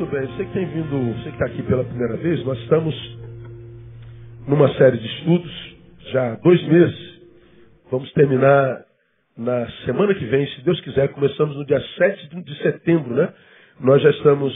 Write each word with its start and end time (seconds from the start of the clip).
Muito 0.00 0.12
bem, 0.12 0.26
você 0.28 0.44
que 0.46 0.52
tem 0.54 0.64
vindo, 0.64 1.14
você 1.14 1.24
que 1.24 1.28
está 1.28 1.44
aqui 1.44 1.62
pela 1.62 1.84
primeira 1.84 2.16
vez, 2.16 2.42
nós 2.42 2.58
estamos 2.60 3.18
numa 4.48 4.72
série 4.76 4.96
de 4.96 5.06
estudos, 5.06 5.76
já 6.10 6.32
há 6.32 6.36
dois 6.36 6.62
meses. 6.68 7.20
Vamos 7.90 8.10
terminar 8.14 8.82
na 9.36 9.68
semana 9.84 10.14
que 10.14 10.24
vem, 10.24 10.46
se 10.46 10.62
Deus 10.62 10.80
quiser. 10.80 11.08
Começamos 11.08 11.54
no 11.54 11.66
dia 11.66 11.78
7 11.98 12.34
de 12.42 12.62
setembro, 12.62 13.14
né? 13.14 13.28
Nós 13.78 14.00
já 14.00 14.08
estamos 14.08 14.54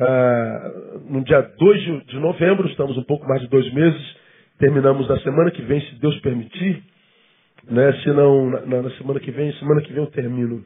ah, 0.00 0.72
no 1.10 1.22
dia 1.24 1.42
2 1.42 2.06
de 2.06 2.18
novembro, 2.18 2.66
estamos 2.68 2.96
um 2.96 3.04
pouco 3.04 3.28
mais 3.28 3.42
de 3.42 3.48
dois 3.48 3.70
meses. 3.74 4.16
Terminamos 4.58 5.06
na 5.10 5.20
semana 5.20 5.50
que 5.50 5.60
vem, 5.60 5.82
se 5.82 5.94
Deus 5.96 6.18
permitir. 6.20 6.82
Né? 7.68 7.92
Se 8.02 8.08
não, 8.14 8.48
na, 8.48 8.80
na 8.80 8.90
semana 8.92 9.20
que 9.20 9.30
vem, 9.30 9.52
semana 9.58 9.82
que 9.82 9.92
vem 9.92 10.02
eu 10.02 10.10
termino. 10.10 10.64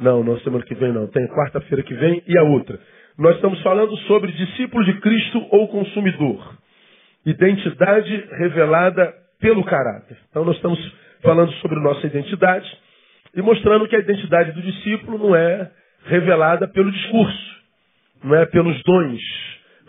Não, 0.00 0.24
não, 0.24 0.38
semana 0.40 0.64
que 0.64 0.74
vem 0.74 0.92
não. 0.92 1.06
Tem 1.08 1.26
quarta-feira 1.28 1.82
que 1.82 1.94
vem 1.94 2.22
e 2.26 2.38
a 2.38 2.42
outra. 2.42 2.80
Nós 3.18 3.36
estamos 3.36 3.60
falando 3.62 3.94
sobre 3.98 4.32
discípulo 4.32 4.82
de 4.84 4.94
Cristo 5.00 5.46
ou 5.50 5.68
consumidor. 5.68 6.56
Identidade 7.26 8.28
revelada 8.38 9.12
pelo 9.38 9.62
caráter. 9.62 10.16
Então 10.30 10.44
nós 10.44 10.56
estamos 10.56 10.78
falando 11.22 11.52
sobre 11.54 11.78
nossa 11.80 12.06
identidade 12.06 12.66
e 13.34 13.42
mostrando 13.42 13.86
que 13.86 13.94
a 13.94 13.98
identidade 13.98 14.52
do 14.52 14.62
discípulo 14.62 15.18
não 15.18 15.36
é 15.36 15.70
revelada 16.06 16.66
pelo 16.66 16.90
discurso, 16.90 17.56
não 18.24 18.34
é 18.36 18.46
pelos 18.46 18.82
dons, 18.82 19.20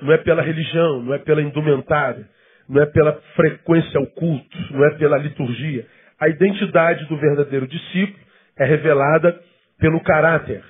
não 0.01 0.11
é 0.11 0.17
pela 0.17 0.41
religião, 0.41 1.01
não 1.01 1.13
é 1.13 1.19
pela 1.19 1.41
indumentária, 1.41 2.27
não 2.67 2.81
é 2.81 2.85
pela 2.85 3.13
frequência 3.35 3.97
ao 3.97 4.07
culto, 4.07 4.57
não 4.71 4.85
é 4.85 4.91
pela 4.95 5.17
liturgia. 5.17 5.85
A 6.19 6.27
identidade 6.27 7.05
do 7.05 7.15
verdadeiro 7.15 7.65
discípulo 7.65 8.19
é 8.57 8.65
revelada 8.65 9.39
pelo 9.81 9.99
caráter. 10.01 10.63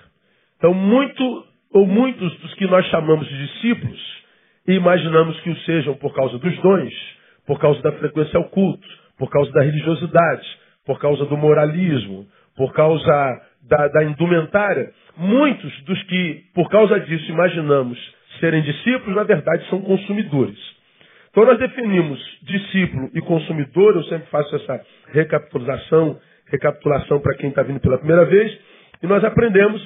Então, 0.58 0.74
muito 0.74 1.24
ou 1.74 1.86
muitos 1.86 2.34
dos 2.40 2.54
que 2.56 2.66
nós 2.66 2.86
chamamos 2.88 3.28
de 3.28 3.48
discípulos 3.48 4.22
e 4.68 4.74
imaginamos 4.74 5.40
que 5.42 5.50
o 5.50 5.58
sejam 5.60 5.94
por 5.96 6.14
causa 6.14 6.38
dos 6.40 6.58
dons, 6.62 6.94
por 7.46 7.60
causa 7.60 7.82
da 7.82 7.92
frequência 7.92 8.38
ao 8.38 8.46
culto, 8.46 8.88
por 9.18 9.30
causa 9.30 9.52
da 9.52 9.62
religiosidade, 9.62 10.48
por 10.86 11.00
causa 11.00 11.26
do 11.26 11.38
moralismo, 11.38 12.26
por 12.56 12.74
causa 12.74 13.42
da, 13.64 13.88
da 13.90 14.04
indumentária. 14.04 14.92
Muitos 15.18 15.84
dos 15.84 16.02
que, 16.04 16.44
por 16.54 16.70
causa 16.70 17.00
disso, 17.02 17.30
imaginamos 17.32 17.98
serem 18.40 18.62
discípulos, 18.62 19.16
na 19.16 19.24
verdade, 19.24 19.68
são 19.70 19.82
consumidores. 19.82 20.58
Então, 21.30 21.46
nós 21.46 21.60
definimos 21.60 22.20
discípulo 22.44 23.10
e 23.14 23.22
consumidor, 23.22 23.96
eu 23.96 24.04
sempre 24.06 24.28
faço 24.30 24.56
essa 24.56 24.82
recapitulação, 25.12 26.20
recapitulação 26.48 27.20
para 27.20 27.36
quem 27.38 27.50
está 27.50 27.64
vindo 27.64 27.80
pela 27.80 27.98
primeira 27.98 28.26
vez, 28.26 28.58
e 29.02 29.08
nós 29.08 29.24
aprendemos 29.24 29.82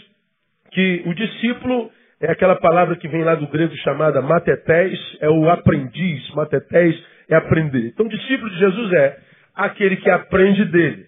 que 0.71 1.03
o 1.05 1.13
discípulo 1.13 1.91
é 2.19 2.31
aquela 2.31 2.55
palavra 2.55 2.95
que 2.95 3.08
vem 3.08 3.23
lá 3.23 3.35
do 3.35 3.47
grego 3.47 3.75
chamada 3.77 4.21
matetés, 4.21 4.99
é 5.19 5.30
o 5.30 5.49
aprendiz, 5.49 6.30
matetés 6.31 6.95
é 7.30 7.36
aprender. 7.36 7.88
Então, 7.88 8.08
discípulo 8.08 8.49
de 8.49 8.59
Jesus 8.59 8.93
é 8.93 9.17
aquele 9.55 9.97
que 9.97 10.09
aprende 10.09 10.66
dele. 10.66 11.05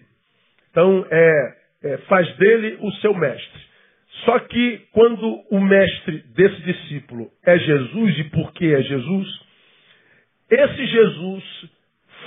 Então, 0.70 1.06
é, 1.10 1.54
é, 1.84 1.96
faz 2.08 2.34
dele 2.36 2.78
o 2.80 2.90
seu 2.92 3.14
mestre. 3.14 3.68
Só 4.24 4.38
que 4.40 4.80
quando 4.92 5.42
o 5.50 5.60
mestre 5.60 6.24
desse 6.34 6.60
discípulo 6.62 7.30
é 7.44 7.58
Jesus, 7.58 8.18
e 8.18 8.24
por 8.24 8.52
que 8.52 8.74
é 8.74 8.82
Jesus? 8.82 9.28
Esse 10.50 10.86
Jesus 10.86 11.44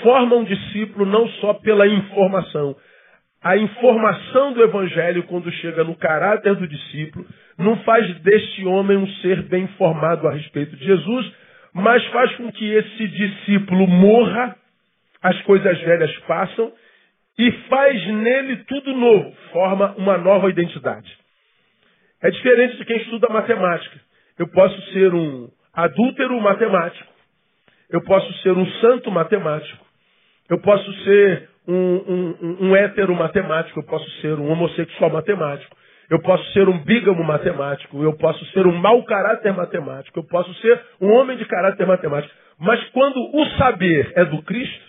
forma 0.03 0.35
um 0.35 0.43
discípulo 0.43 1.05
não 1.05 1.27
só 1.39 1.53
pela 1.55 1.87
informação, 1.87 2.75
a 3.43 3.57
informação 3.57 4.53
do 4.53 4.63
Evangelho, 4.63 5.23
quando 5.23 5.51
chega 5.53 5.83
no 5.83 5.95
caráter 5.95 6.55
do 6.55 6.67
discípulo, 6.67 7.25
não 7.57 7.75
faz 7.83 8.19
deste 8.19 8.65
homem 8.65 8.97
um 8.97 9.07
ser 9.15 9.41
bem 9.43 9.63
informado 9.63 10.27
a 10.27 10.31
respeito 10.31 10.75
de 10.75 10.85
Jesus, 10.85 11.33
mas 11.73 12.05
faz 12.07 12.35
com 12.35 12.51
que 12.51 12.71
esse 12.71 13.07
discípulo 13.07 13.87
morra, 13.87 14.55
as 15.23 15.41
coisas 15.41 15.79
velhas 15.81 16.15
passam, 16.19 16.71
e 17.37 17.51
faz 17.67 18.07
nele 18.07 18.57
tudo 18.65 18.93
novo, 18.93 19.35
forma 19.51 19.95
uma 19.97 20.17
nova 20.17 20.49
identidade. 20.49 21.11
É 22.21 22.29
diferente 22.29 22.77
de 22.77 22.85
quem 22.85 22.97
estuda 22.97 23.27
matemática. 23.29 23.99
Eu 24.37 24.47
posso 24.49 24.79
ser 24.91 25.11
um 25.13 25.49
adúltero 25.73 26.39
matemático, 26.39 27.11
eu 27.89 28.03
posso 28.03 28.31
ser 28.43 28.51
um 28.51 28.65
santo 28.73 29.09
matemático, 29.09 29.83
eu 30.49 30.59
posso 30.59 30.93
ser 31.03 31.49
um, 31.67 31.73
um, 31.73 32.57
um 32.67 32.75
hétero 32.75 33.15
matemático, 33.15 33.79
eu 33.79 33.83
posso 33.83 34.09
ser 34.21 34.33
um 34.39 34.49
homossexual 34.49 35.11
matemático, 35.11 35.75
eu 36.09 36.19
posso 36.21 36.43
ser 36.51 36.67
um 36.67 36.77
bígamo 36.79 37.23
matemático, 37.23 38.03
eu 38.03 38.13
posso 38.17 38.43
ser 38.47 38.67
um 38.67 38.73
mau 38.73 39.03
caráter 39.05 39.53
matemático, 39.53 40.19
eu 40.19 40.23
posso 40.23 40.53
ser 40.55 40.81
um 40.99 41.09
homem 41.11 41.37
de 41.37 41.45
caráter 41.45 41.87
matemático. 41.87 42.33
Mas 42.59 42.83
quando 42.89 43.17
o 43.33 43.45
saber 43.57 44.11
é 44.15 44.25
do 44.25 44.41
Cristo, 44.43 44.85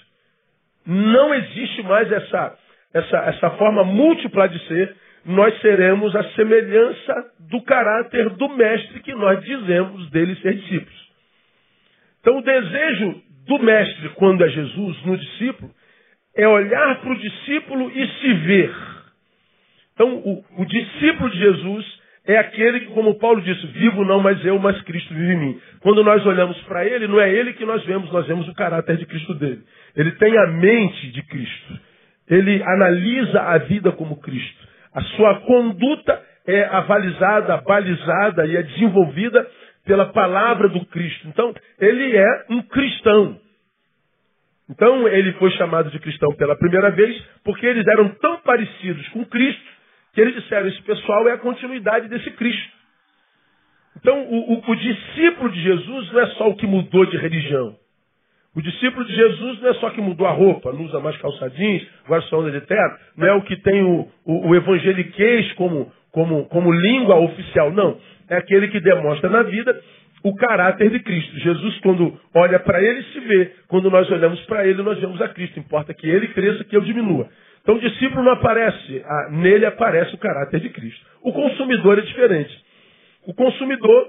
não 0.84 1.32
existe 1.32 1.82
mais 1.84 2.10
essa, 2.10 2.58
essa, 2.92 3.16
essa 3.18 3.50
forma 3.50 3.84
múltipla 3.84 4.48
de 4.48 4.58
ser, 4.66 4.96
nós 5.24 5.58
seremos 5.60 6.14
a 6.16 6.24
semelhança 6.30 7.14
do 7.48 7.62
caráter 7.62 8.30
do 8.30 8.48
mestre 8.48 9.00
que 9.00 9.14
nós 9.14 9.40
dizemos 9.44 10.10
dele 10.10 10.34
ser 10.36 10.54
discípulos. 10.54 11.02
Então 12.20 12.38
o 12.38 12.42
desejo 12.42 13.22
do 13.46 13.58
mestre, 13.60 14.08
quando 14.10 14.44
é 14.44 14.48
Jesus, 14.48 15.04
no 15.04 15.16
discípulo, 15.16 15.70
é 16.36 16.48
olhar 16.48 17.00
para 17.00 17.12
o 17.12 17.18
discípulo 17.18 17.90
e 17.90 18.08
se 18.08 18.32
ver. 18.34 18.74
Então, 19.94 20.16
o, 20.16 20.44
o, 20.58 20.64
discípulo 20.64 21.30
de 21.30 21.38
Jesus 21.38 22.00
é 22.24 22.38
aquele 22.38 22.80
que, 22.80 22.86
como 22.86 23.18
Paulo 23.18 23.42
disse, 23.42 23.66
vivo 23.68 24.04
não 24.04 24.20
mais 24.20 24.42
eu, 24.44 24.58
mas 24.58 24.80
Cristo 24.82 25.12
vive 25.12 25.32
em 25.32 25.38
mim. 25.38 25.60
Quando 25.80 26.02
nós 26.02 26.24
olhamos 26.24 26.58
para 26.62 26.86
ele, 26.86 27.06
não 27.06 27.20
é 27.20 27.30
ele 27.30 27.52
que 27.52 27.64
nós 27.64 27.84
vemos, 27.84 28.10
nós 28.10 28.26
vemos 28.26 28.48
o 28.48 28.54
caráter 28.54 28.96
de 28.96 29.06
Cristo 29.06 29.34
dele. 29.34 29.62
Ele 29.94 30.12
tem 30.12 30.36
a 30.38 30.46
mente 30.46 31.10
de 31.12 31.22
Cristo. 31.22 31.80
Ele 32.28 32.62
analisa 32.62 33.42
a 33.42 33.58
vida 33.58 33.92
como 33.92 34.20
Cristo. 34.20 34.66
A 34.94 35.02
sua 35.02 35.40
conduta 35.40 36.22
é 36.46 36.64
avalizada, 36.64 37.56
balizada 37.58 38.46
e 38.46 38.56
é 38.56 38.62
desenvolvida 38.62 39.46
pela 39.84 40.06
palavra 40.06 40.68
do 40.68 40.84
Cristo. 40.86 41.28
Então, 41.28 41.52
ele 41.78 42.16
é 42.16 42.44
um 42.50 42.62
cristão. 42.62 43.38
Então 44.72 45.06
ele 45.06 45.32
foi 45.34 45.50
chamado 45.52 45.90
de 45.90 45.98
cristão 45.98 46.34
pela 46.34 46.56
primeira 46.56 46.90
vez 46.90 47.22
porque 47.44 47.66
eles 47.66 47.86
eram 47.86 48.08
tão 48.08 48.38
parecidos 48.38 49.06
com 49.08 49.24
Cristo 49.26 49.62
que 50.14 50.20
eles 50.20 50.34
disseram: 50.34 50.66
esse 50.68 50.82
pessoal 50.82 51.28
é 51.28 51.32
a 51.32 51.38
continuidade 51.38 52.08
desse 52.08 52.30
Cristo. 52.32 52.72
Então 53.98 54.18
o, 54.22 54.54
o, 54.54 54.70
o 54.70 54.76
discípulo 54.76 55.50
de 55.50 55.62
Jesus 55.62 56.12
não 56.12 56.20
é 56.20 56.26
só 56.28 56.48
o 56.48 56.56
que 56.56 56.66
mudou 56.66 57.04
de 57.06 57.18
religião. 57.18 57.76
O 58.56 58.62
discípulo 58.62 59.04
de 59.04 59.14
Jesus 59.14 59.60
não 59.60 59.70
é 59.70 59.74
só 59.74 59.90
que 59.90 60.00
mudou 60.00 60.26
a 60.26 60.32
roupa, 60.32 60.72
não 60.72 60.84
usa 60.84 61.00
mais 61.00 61.16
calçadinhos, 61.18 61.86
agora 62.04 62.22
só 62.22 62.40
anda 62.40 62.50
de 62.50 62.66
terno, 62.66 62.96
não 63.16 63.26
é 63.26 63.32
o 63.32 63.42
que 63.42 63.56
tem 63.56 63.82
o, 63.82 64.08
o, 64.26 64.48
o 64.48 64.54
evangeliquez 64.54 65.52
como, 65.52 65.90
como, 66.10 66.44
como 66.46 66.72
língua 66.72 67.16
oficial, 67.16 67.70
não. 67.72 67.98
É 68.28 68.36
aquele 68.36 68.68
que 68.68 68.80
demonstra 68.80 69.30
na 69.30 69.42
vida 69.42 69.78
o 70.22 70.34
caráter 70.34 70.90
de 70.90 71.00
Cristo. 71.00 71.38
Jesus, 71.38 71.78
quando 71.80 72.18
olha 72.34 72.58
para 72.60 72.82
ele, 72.82 73.02
se 73.04 73.20
vê. 73.20 73.52
Quando 73.68 73.90
nós 73.90 74.10
olhamos 74.10 74.40
para 74.46 74.66
ele, 74.66 74.82
nós 74.82 74.98
vemos 74.98 75.20
a 75.20 75.28
Cristo. 75.28 75.58
Importa 75.58 75.92
que 75.92 76.08
ele 76.08 76.28
cresça, 76.28 76.64
que 76.64 76.76
eu 76.76 76.80
diminua. 76.80 77.28
Então 77.62 77.76
o 77.76 77.80
discípulo 77.80 78.24
não 78.24 78.32
aparece, 78.32 79.04
nele 79.30 79.66
aparece 79.66 80.14
o 80.14 80.18
caráter 80.18 80.60
de 80.60 80.70
Cristo. 80.70 81.04
O 81.22 81.32
consumidor 81.32 81.98
é 81.98 82.02
diferente. 82.02 82.52
O 83.24 83.34
consumidor, 83.34 84.06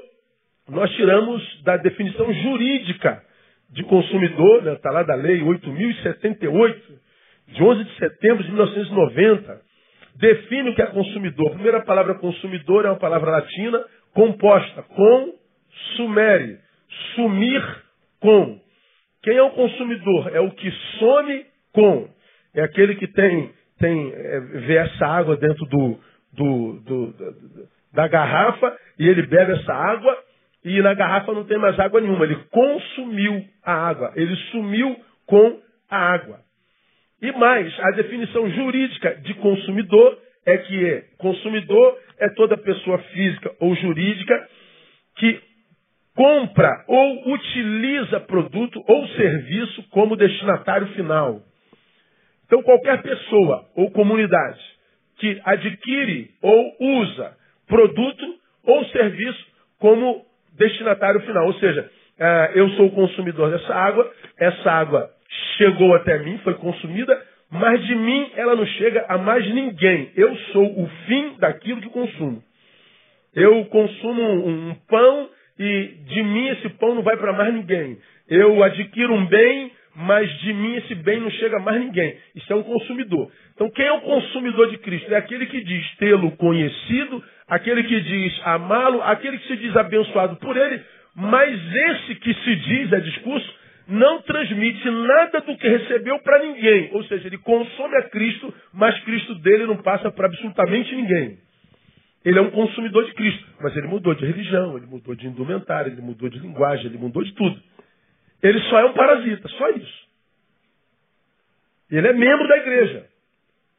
nós 0.69 0.89
tiramos 0.95 1.63
da 1.63 1.77
definição 1.77 2.33
jurídica 2.33 3.21
de 3.69 3.83
consumidor, 3.83 4.57
está 4.59 4.71
né, 4.71 4.79
tá 4.81 4.91
lá 4.91 5.03
da 5.03 5.15
lei 5.15 5.41
8.078, 5.41 6.75
de 7.47 7.63
11 7.63 7.83
de 7.83 7.95
setembro 7.97 8.43
de 8.43 8.49
1990, 8.49 9.61
define 10.15 10.69
o 10.69 10.75
que 10.75 10.81
é 10.81 10.87
consumidor. 10.87 11.47
A 11.47 11.53
primeira 11.55 11.81
palavra 11.81 12.15
consumidor 12.15 12.85
é 12.85 12.89
uma 12.89 12.99
palavra 12.99 13.31
latina 13.31 13.83
composta 14.13 14.83
com 14.83 15.42
sumere, 15.95 16.59
sumir 17.15 17.61
com. 18.19 18.59
Quem 19.23 19.37
é 19.37 19.43
o 19.43 19.51
consumidor? 19.51 20.35
É 20.35 20.39
o 20.39 20.51
que 20.51 20.71
some 20.99 21.45
com. 21.71 22.09
É 22.53 22.61
aquele 22.61 22.95
que 22.95 23.07
tem, 23.07 23.51
tem 23.79 24.11
é, 24.13 24.39
vê 24.39 24.75
essa 24.77 25.05
água 25.05 25.37
dentro 25.37 25.65
do, 25.65 25.99
do, 26.33 26.73
do, 26.81 27.13
da 27.93 28.07
garrafa 28.07 28.77
e 28.99 29.07
ele 29.07 29.23
bebe 29.23 29.53
essa 29.53 29.73
água 29.73 30.17
e 30.63 30.81
na 30.81 30.93
garrafa 30.93 31.33
não 31.33 31.43
tem 31.43 31.57
mais 31.57 31.77
água 31.79 31.99
nenhuma. 31.99 32.25
Ele 32.25 32.37
consumiu 32.51 33.43
a 33.63 33.73
água. 33.73 34.13
Ele 34.15 34.35
sumiu 34.51 34.95
com 35.25 35.59
a 35.89 35.97
água. 35.97 36.39
E 37.21 37.31
mais, 37.31 37.73
a 37.79 37.91
definição 37.91 38.49
jurídica 38.49 39.15
de 39.15 39.33
consumidor 39.35 40.17
é 40.45 40.57
que 40.57 40.89
é, 40.89 41.03
consumidor 41.17 41.97
é 42.19 42.29
toda 42.29 42.57
pessoa 42.57 42.97
física 42.97 43.51
ou 43.59 43.75
jurídica 43.75 44.49
que 45.17 45.41
compra 46.15 46.83
ou 46.87 47.33
utiliza 47.33 48.19
produto 48.21 48.83
ou 48.87 49.07
serviço 49.09 49.83
como 49.89 50.15
destinatário 50.15 50.87
final. 50.89 51.41
Então, 52.45 52.61
qualquer 52.61 53.01
pessoa 53.01 53.65
ou 53.75 53.89
comunidade 53.91 54.59
que 55.17 55.41
adquire 55.43 56.31
ou 56.41 56.75
usa 56.79 57.35
produto 57.67 58.25
ou 58.63 58.85
serviço 58.85 59.45
como 59.79 60.25
destinatário 60.57 61.21
final. 61.21 61.45
Ou 61.47 61.53
seja, 61.55 61.89
uh, 62.19 62.57
eu 62.57 62.69
sou 62.71 62.87
o 62.87 62.91
consumidor 62.91 63.51
dessa 63.51 63.73
água, 63.73 64.11
essa 64.39 64.71
água 64.71 65.09
chegou 65.57 65.95
até 65.95 66.19
mim, 66.19 66.37
foi 66.43 66.53
consumida, 66.55 67.19
mas 67.49 67.83
de 67.85 67.95
mim 67.95 68.31
ela 68.35 68.55
não 68.55 68.65
chega 68.65 69.05
a 69.07 69.17
mais 69.17 69.47
ninguém. 69.53 70.11
Eu 70.15 70.35
sou 70.51 70.79
o 70.79 70.87
fim 71.05 71.35
daquilo 71.39 71.81
que 71.81 71.89
consumo. 71.89 72.43
Eu 73.35 73.65
consumo 73.65 74.21
um, 74.21 74.69
um 74.69 74.75
pão 74.87 75.29
e 75.59 75.93
de 76.05 76.23
mim 76.23 76.47
esse 76.49 76.69
pão 76.69 76.95
não 76.95 77.03
vai 77.03 77.17
para 77.17 77.33
mais 77.33 77.53
ninguém. 77.53 77.97
Eu 78.27 78.63
adquiro 78.63 79.13
um 79.13 79.25
bem, 79.25 79.71
mas 79.95 80.29
de 80.39 80.53
mim 80.53 80.75
esse 80.75 80.95
bem 80.95 81.19
não 81.19 81.29
chega 81.31 81.57
a 81.57 81.59
mais 81.59 81.79
ninguém. 81.79 82.15
Isso 82.35 82.51
é 82.51 82.55
um 82.55 82.63
consumidor. 82.63 83.31
Então, 83.53 83.69
quem 83.69 83.85
é 83.85 83.91
o 83.91 84.01
consumidor 84.01 84.69
de 84.69 84.77
Cristo? 84.79 85.13
É 85.13 85.17
aquele 85.17 85.45
que 85.45 85.63
diz 85.63 85.95
tê-lo 85.97 86.31
conhecido, 86.31 87.23
aquele 87.47 87.83
que 87.83 88.01
diz 88.01 88.41
amá-lo, 88.45 89.01
aquele 89.03 89.37
que 89.37 89.47
se 89.47 89.57
diz 89.57 89.75
abençoado 89.75 90.37
por 90.37 90.57
ele, 90.57 90.81
mas 91.15 91.75
esse 91.75 92.15
que 92.15 92.33
se 92.33 92.55
diz, 92.55 92.91
é 92.91 92.99
discurso, 92.99 93.63
não 93.87 94.21
transmite 94.21 94.89
nada 94.89 95.41
do 95.41 95.57
que 95.57 95.67
recebeu 95.67 96.17
para 96.19 96.39
ninguém. 96.39 96.89
Ou 96.93 97.03
seja, 97.03 97.27
ele 97.27 97.37
consome 97.37 97.95
a 97.97 98.09
Cristo, 98.09 98.53
mas 98.73 98.97
Cristo 99.01 99.35
dele 99.35 99.65
não 99.65 99.77
passa 99.77 100.09
para 100.11 100.27
absolutamente 100.27 100.95
ninguém. 100.95 101.37
Ele 102.25 102.39
é 102.39 102.41
um 102.41 102.51
consumidor 102.51 103.05
de 103.05 103.13
Cristo, 103.13 103.45
mas 103.61 103.75
ele 103.75 103.87
mudou 103.87 104.15
de 104.15 104.25
religião, 104.25 104.77
ele 104.77 104.85
mudou 104.85 105.13
de 105.13 105.27
indumentário, 105.27 105.91
ele 105.91 106.01
mudou 106.01 106.29
de 106.29 106.39
linguagem, 106.39 106.85
ele 106.85 106.97
mudou 106.97 107.23
de 107.23 107.33
tudo. 107.33 107.61
Ele 108.41 108.59
só 108.69 108.79
é 108.79 108.85
um 108.85 108.93
parasita, 108.93 109.47
só 109.49 109.69
isso. 109.71 110.03
Ele 111.91 112.07
é 112.07 112.13
membro 112.13 112.47
da 112.47 112.57
igreja. 112.57 113.05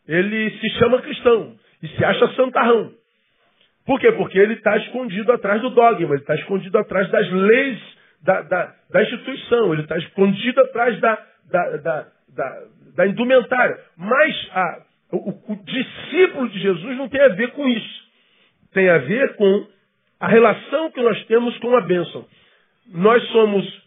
Ele 0.06 0.50
se 0.58 0.70
chama 0.78 1.00
cristão 1.00 1.56
e 1.82 1.88
se 1.88 2.04
acha 2.04 2.28
santarrão. 2.34 2.92
Por 3.86 3.98
quê? 3.98 4.12
Porque 4.12 4.38
ele 4.38 4.54
está 4.54 4.76
escondido 4.76 5.32
atrás 5.32 5.60
do 5.60 5.70
dogma, 5.70 6.14
ele 6.14 6.22
está 6.22 6.34
escondido 6.34 6.78
atrás 6.78 7.10
das 7.10 7.30
leis 7.30 7.78
da, 8.22 8.42
da, 8.42 8.74
da 8.90 9.02
instituição, 9.02 9.72
ele 9.72 9.82
está 9.82 9.96
escondido 9.98 10.60
atrás 10.60 10.98
da, 11.00 11.26
da, 11.48 12.62
da 12.94 13.06
indumentária. 13.06 13.78
Mas 13.96 14.50
a, 14.52 14.82
o, 15.12 15.52
o 15.52 15.56
discípulo 15.64 16.48
de 16.48 16.58
Jesus 16.58 16.96
não 16.96 17.08
tem 17.08 17.20
a 17.20 17.28
ver 17.28 17.50
com 17.52 17.66
isso. 17.68 18.04
Tem 18.74 18.90
a 18.90 18.98
ver 18.98 19.36
com 19.36 19.66
a 20.20 20.28
relação 20.28 20.90
que 20.90 21.00
nós 21.00 21.24
temos 21.24 21.56
com 21.58 21.74
a 21.76 21.80
bênção. 21.80 22.26
Nós 22.92 23.22
somos 23.28 23.82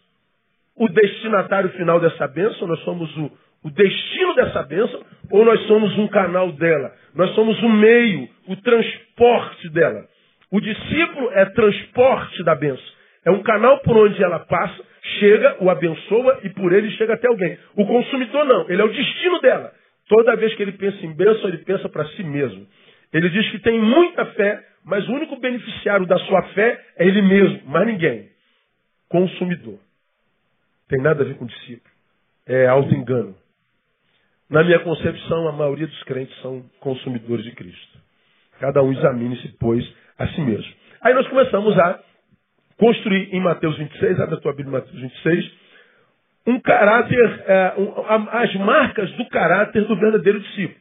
o 0.74 0.88
destinatário 0.88 1.70
final 1.70 2.00
dessa 2.00 2.26
bênção, 2.26 2.66
nós 2.66 2.80
somos 2.80 3.14
o, 3.16 3.30
o 3.64 3.70
destino 3.70 4.34
dessa 4.34 4.62
bênção, 4.62 5.04
ou 5.30 5.44
nós 5.44 5.60
somos 5.66 5.96
um 5.98 6.08
canal 6.08 6.50
dela? 6.52 6.92
Nós 7.14 7.34
somos 7.34 7.60
o 7.62 7.68
meio, 7.68 8.28
o 8.48 8.56
transporte 8.56 9.68
dela. 9.70 10.04
O 10.50 10.60
discípulo 10.60 11.30
é 11.32 11.44
transporte 11.46 12.42
da 12.42 12.54
bênção. 12.54 12.84
É 13.24 13.30
um 13.30 13.42
canal 13.42 13.80
por 13.80 13.96
onde 13.96 14.22
ela 14.22 14.38
passa, 14.38 14.82
chega, 15.18 15.56
o 15.60 15.68
abençoa 15.68 16.40
e 16.44 16.50
por 16.50 16.72
ele 16.72 16.90
chega 16.92 17.14
até 17.14 17.28
alguém. 17.28 17.58
O 17.76 17.84
consumidor 17.84 18.44
não, 18.46 18.70
ele 18.70 18.80
é 18.80 18.84
o 18.84 18.92
destino 18.92 19.40
dela. 19.40 19.70
Toda 20.08 20.36
vez 20.36 20.54
que 20.54 20.62
ele 20.62 20.72
pensa 20.72 21.04
em 21.04 21.14
bênção, 21.14 21.48
ele 21.48 21.58
pensa 21.58 21.88
para 21.88 22.06
si 22.10 22.22
mesmo. 22.22 22.66
Ele 23.12 23.28
diz 23.28 23.50
que 23.50 23.58
tem 23.58 23.78
muita 23.78 24.24
fé, 24.26 24.62
mas 24.84 25.06
o 25.08 25.12
único 25.12 25.36
beneficiário 25.36 26.06
da 26.06 26.18
sua 26.18 26.42
fé 26.54 26.80
é 26.96 27.06
ele 27.06 27.22
mesmo, 27.22 27.68
mais 27.68 27.86
ninguém. 27.86 28.28
Consumidor. 29.08 29.78
Tem 30.88 31.00
nada 31.02 31.22
a 31.22 31.26
ver 31.26 31.36
com 31.36 31.46
discípulo. 31.46 31.94
É 32.46 32.66
auto-engano. 32.66 33.36
Na 34.48 34.64
minha 34.64 34.78
concepção, 34.78 35.46
a 35.48 35.52
maioria 35.52 35.86
dos 35.86 36.02
crentes 36.04 36.34
são 36.40 36.64
consumidores 36.80 37.44
de 37.44 37.52
Cristo. 37.52 37.98
Cada 38.58 38.82
um 38.82 38.92
examine-se, 38.92 39.48
pois, 39.60 39.86
a 40.18 40.26
si 40.28 40.40
mesmo. 40.40 40.72
Aí 41.02 41.12
nós 41.14 41.28
começamos 41.28 41.78
a 41.78 42.00
construir 42.78 43.34
em 43.34 43.40
Mateus 43.40 43.76
26, 43.76 44.20
abre 44.20 44.36
a 44.36 44.40
tua 44.40 44.52
Bíblia 44.52 44.80
Mateus 44.80 44.98
26, 44.98 45.52
um 46.46 46.60
caráter, 46.60 47.44
é, 47.46 47.74
um, 47.76 48.28
as 48.30 48.54
marcas 48.54 49.10
do 49.12 49.28
caráter 49.28 49.84
do 49.84 49.96
verdadeiro 49.96 50.40
discípulo. 50.40 50.80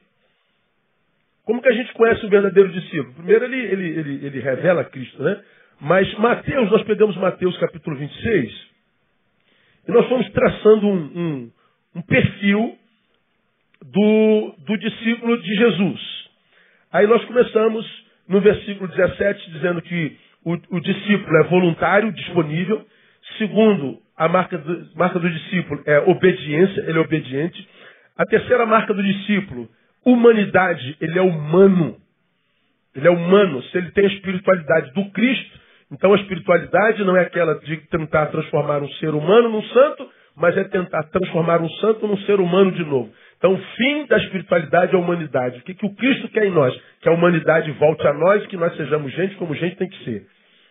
Como 1.48 1.62
que 1.62 1.70
a 1.70 1.74
gente 1.74 1.94
conhece 1.94 2.26
o 2.26 2.30
verdadeiro 2.30 2.68
discípulo? 2.74 3.14
Primeiro 3.14 3.46
ele, 3.46 3.58
ele, 3.58 3.88
ele, 4.00 4.26
ele 4.26 4.40
revela 4.42 4.84
Cristo, 4.84 5.24
né? 5.24 5.42
Mas 5.80 6.14
Mateus, 6.16 6.70
nós 6.70 6.84
pegamos 6.84 7.16
Mateus 7.16 7.58
capítulo 7.58 7.96
26, 7.96 8.68
e 9.88 9.92
nós 9.94 10.06
fomos 10.10 10.30
traçando 10.32 10.88
um, 10.88 10.94
um, 10.94 11.52
um 11.96 12.02
perfil 12.02 12.78
do, 13.82 14.56
do 14.66 14.78
discípulo 14.78 15.42
de 15.42 15.56
Jesus. 15.56 16.02
Aí 16.92 17.08
nós 17.08 17.24
começamos 17.24 18.06
no 18.28 18.42
versículo 18.42 18.90
17 18.90 19.52
dizendo 19.52 19.82
que 19.84 20.18
o, 20.44 20.52
o 20.52 20.82
discípulo 20.82 21.38
é 21.38 21.44
voluntário, 21.46 22.12
disponível. 22.12 22.86
Segundo, 23.38 24.02
a 24.18 24.28
marca 24.28 24.58
do, 24.58 24.98
marca 24.98 25.18
do 25.18 25.30
discípulo 25.30 25.82
é 25.86 26.00
obediência, 26.00 26.82
ele 26.82 26.98
é 26.98 27.02
obediente. 27.02 27.66
A 28.18 28.26
terceira 28.26 28.66
marca 28.66 28.94
do 28.94 29.02
discípulo, 29.02 29.70
humanidade, 30.06 30.98
ele 31.02 31.18
é 31.18 31.22
humano. 31.22 31.98
Ele 32.96 33.08
é 33.08 33.12
humano. 33.12 33.62
Se 33.64 33.78
ele 33.78 33.92
tem 33.92 34.06
a 34.06 34.14
espiritualidade 34.14 34.92
do 34.94 35.06
Cristo, 35.12 35.60
então 35.92 36.14
a 36.14 36.18
espiritualidade 36.18 37.04
não 37.04 37.16
é 37.16 37.22
aquela 37.22 37.56
de 37.60 37.78
tentar 37.88 38.28
transformar 38.28 38.82
um 38.82 38.90
ser 38.94 39.14
humano 39.14 39.50
num 39.50 39.64
santo, 39.64 40.10
mas 40.36 40.58
é 40.58 40.64
tentar 40.66 41.04
transformar 41.04 41.62
um 41.62 41.70
santo 41.82 42.08
num 42.08 42.18
ser 42.20 42.40
humano 42.40 42.72
de 42.72 42.84
novo. 42.84 43.12
Então 43.38 43.54
o 43.54 43.58
fim 43.58 44.06
da 44.06 44.18
espiritualidade 44.18 44.94
é 44.94 44.96
a 44.96 45.02
humanidade. 45.02 45.60
O 45.60 45.62
que, 45.64 45.74
que 45.74 45.86
o 45.86 45.96
Cristo 45.96 46.28
quer 46.30 46.46
em 46.46 46.52
nós? 46.52 46.76
Que 47.02 47.10
a 47.10 47.14
humanidade 47.14 47.72
volte 47.74 48.06
a 48.06 48.14
nós, 48.14 48.46
que 48.48 48.58
nós 48.58 48.76
sejamos 48.76 49.12
gente 49.14 49.36
como 49.36 49.56
gente 49.56 49.76
tem 49.78 49.88
que 49.88 50.04
ser. 50.04 50.26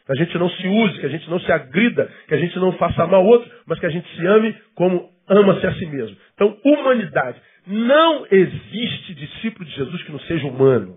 Que 0.05 0.13
a 0.13 0.15
gente 0.15 0.39
não 0.39 0.49
se 0.49 0.69
use, 0.69 1.01
que 1.01 1.07
a 1.07 1.09
gente 1.09 1.29
não 1.31 1.41
se 1.41 1.51
agrida, 1.51 2.11
que 2.29 2.35
a 2.35 2.39
gente 2.39 2.57
não 2.59 2.73
faça 2.73 3.07
mal 3.07 3.21
ao 3.21 3.27
outro, 3.27 3.51
mas 3.67 3.79
que 3.79 3.87
a 3.87 3.91
gente 3.91 4.09
se 4.17 4.27
ame 4.27 4.55
como 4.75 5.09
ama-se 5.29 5.67
a 5.67 5.75
si 5.75 5.87
mesmo. 5.87 6.17
Então, 6.35 6.57
humanidade. 6.65 7.41
Não 7.67 8.27
existe 8.31 9.15
discípulo 9.15 9.65
de 9.65 9.75
Jesus 9.75 10.03
que 10.05 10.13
não 10.13 10.21
seja 10.21 10.47
humano. 10.47 10.97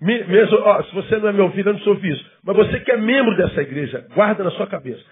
Mesmo, 0.00 0.58
ó, 0.58 0.82
se 0.82 0.94
você 0.94 1.18
não 1.18 1.28
é 1.28 1.32
meu 1.32 1.44
ouvido, 1.44 1.70
eu 1.70 1.74
não 1.74 1.80
sou 1.80 1.94
isso. 1.94 2.24
Mas 2.44 2.56
você 2.56 2.80
que 2.80 2.92
é 2.92 2.96
membro 2.96 3.36
dessa 3.36 3.62
igreja, 3.62 4.06
guarda 4.14 4.44
na 4.44 4.50
sua 4.52 4.66
cabeça. 4.66 5.02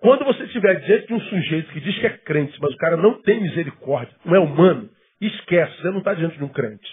Quando 0.00 0.24
você 0.24 0.44
estiver 0.44 0.80
diante 0.80 1.08
de 1.08 1.14
um 1.14 1.20
sujeito 1.20 1.72
que 1.72 1.80
diz 1.80 1.98
que 1.98 2.06
é 2.06 2.10
crente, 2.10 2.56
mas 2.60 2.72
o 2.72 2.76
cara 2.76 2.96
não 2.96 3.20
tem 3.22 3.40
misericórdia, 3.40 4.14
não 4.24 4.36
é 4.36 4.38
humano, 4.38 4.88
esquece, 5.20 5.76
você 5.82 5.90
não 5.90 5.98
está 5.98 6.14
diante 6.14 6.38
de 6.38 6.44
um 6.44 6.48
crente. 6.48 6.88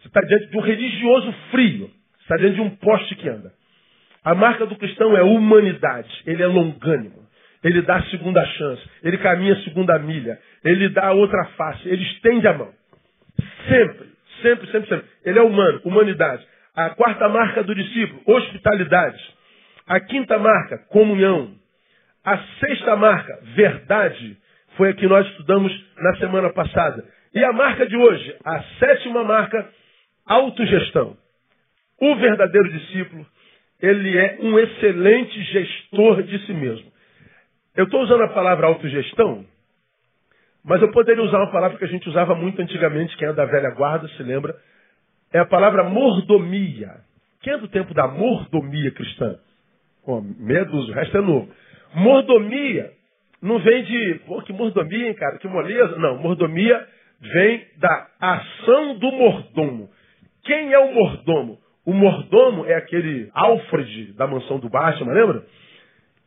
Você 0.00 0.08
está 0.08 0.20
diante 0.20 0.46
de 0.48 0.56
um 0.56 0.60
religioso 0.60 1.32
frio. 1.50 1.86
Você 1.88 2.22
está 2.22 2.36
diante 2.36 2.54
de 2.54 2.60
um 2.60 2.70
poste 2.70 3.14
que 3.16 3.28
anda. 3.28 3.52
A 4.22 4.34
marca 4.34 4.66
do 4.66 4.76
cristão 4.76 5.16
é 5.16 5.22
humanidade. 5.22 6.10
Ele 6.26 6.42
é 6.42 6.46
longânimo. 6.46 7.23
Ele 7.64 7.80
dá 7.80 7.96
a 7.96 8.04
segunda 8.10 8.44
chance. 8.44 8.82
Ele 9.02 9.16
caminha 9.16 9.54
a 9.54 9.62
segunda 9.62 9.98
milha. 9.98 10.38
Ele 10.62 10.90
dá 10.90 11.06
a 11.06 11.12
outra 11.12 11.42
face. 11.56 11.88
Ele 11.88 12.04
estende 12.04 12.46
a 12.46 12.52
mão. 12.52 12.70
Sempre, 13.66 14.06
sempre, 14.42 14.70
sempre, 14.70 14.88
sempre. 14.88 15.06
Ele 15.24 15.38
é 15.38 15.42
humano, 15.42 15.80
humanidade. 15.82 16.46
A 16.76 16.90
quarta 16.90 17.26
marca 17.28 17.62
do 17.62 17.74
discípulo, 17.74 18.20
hospitalidade. 18.26 19.18
A 19.86 19.98
quinta 19.98 20.38
marca, 20.38 20.78
comunhão. 20.90 21.54
A 22.22 22.38
sexta 22.60 22.96
marca, 22.96 23.38
verdade, 23.54 24.36
foi 24.76 24.90
a 24.90 24.94
que 24.94 25.06
nós 25.06 25.26
estudamos 25.28 25.72
na 25.96 26.16
semana 26.16 26.52
passada. 26.52 27.04
E 27.34 27.42
a 27.42 27.52
marca 27.52 27.86
de 27.86 27.96
hoje, 27.96 28.36
a 28.44 28.62
sétima 28.78 29.24
marca, 29.24 29.68
autogestão. 30.26 31.16
O 32.00 32.14
verdadeiro 32.16 32.70
discípulo, 32.70 33.26
ele 33.80 34.18
é 34.18 34.38
um 34.40 34.58
excelente 34.58 35.42
gestor 35.44 36.22
de 36.22 36.38
si 36.46 36.52
mesmo. 36.52 36.93
Eu 37.76 37.84
estou 37.84 38.02
usando 38.02 38.22
a 38.22 38.28
palavra 38.28 38.66
autogestão, 38.68 39.44
mas 40.64 40.80
eu 40.80 40.90
poderia 40.92 41.22
usar 41.22 41.38
uma 41.38 41.50
palavra 41.50 41.76
que 41.76 41.84
a 41.84 41.88
gente 41.88 42.08
usava 42.08 42.34
muito 42.34 42.60
antigamente, 42.62 43.16
quem 43.16 43.28
é 43.28 43.32
da 43.32 43.44
velha 43.44 43.70
guarda 43.70 44.08
se 44.08 44.22
lembra, 44.22 44.56
é 45.32 45.40
a 45.40 45.44
palavra 45.44 45.82
mordomia. 45.84 46.90
Quem 47.42 47.52
é 47.52 47.58
do 47.58 47.68
tempo 47.68 47.92
da 47.92 48.06
mordomia 48.06 48.90
cristã? 48.92 49.36
Oh, 50.06 50.20
medo, 50.20 50.76
o 50.76 50.92
resto 50.92 51.18
é 51.18 51.20
novo. 51.20 51.48
Mordomia 51.94 52.92
não 53.42 53.58
vem 53.58 53.84
de, 53.84 54.20
pô, 54.26 54.40
que 54.42 54.52
mordomia, 54.52 55.08
hein, 55.08 55.14
cara, 55.14 55.38
que 55.38 55.48
moleza. 55.48 55.96
Não, 55.96 56.16
mordomia 56.18 56.86
vem 57.20 57.66
da 57.76 58.08
ação 58.20 58.98
do 58.98 59.12
mordomo. 59.12 59.90
Quem 60.44 60.72
é 60.72 60.78
o 60.78 60.94
mordomo? 60.94 61.58
O 61.84 61.92
mordomo 61.92 62.64
é 62.64 62.74
aquele 62.74 63.30
Alfred 63.34 64.12
da 64.12 64.26
mansão 64.26 64.58
do 64.58 64.70
Batman, 64.70 65.12
lembra? 65.12 65.44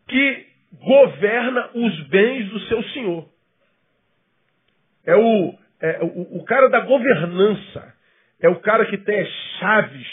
Que 0.08 0.46
governa 0.74 1.70
os 1.74 2.08
bens 2.08 2.50
do 2.50 2.60
seu 2.62 2.84
senhor. 2.90 3.30
É 5.06 5.16
o, 5.16 5.54
é 5.82 6.00
o, 6.04 6.38
o 6.38 6.46
cara 6.46 6.70
da 6.70 6.82
governança. 6.82 7.94
É 8.42 8.50
o 8.50 8.60
cara 8.60 8.86
que 8.86 8.98
tem 8.98 9.20
as 9.20 9.30
chaves 9.60 10.08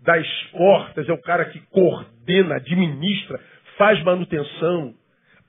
das 0.00 0.26
portas, 0.52 1.08
é 1.08 1.12
o 1.12 1.20
cara 1.20 1.46
que 1.46 1.58
coordena, 1.70 2.56
administra, 2.56 3.40
faz 3.76 4.00
manutenção. 4.04 4.94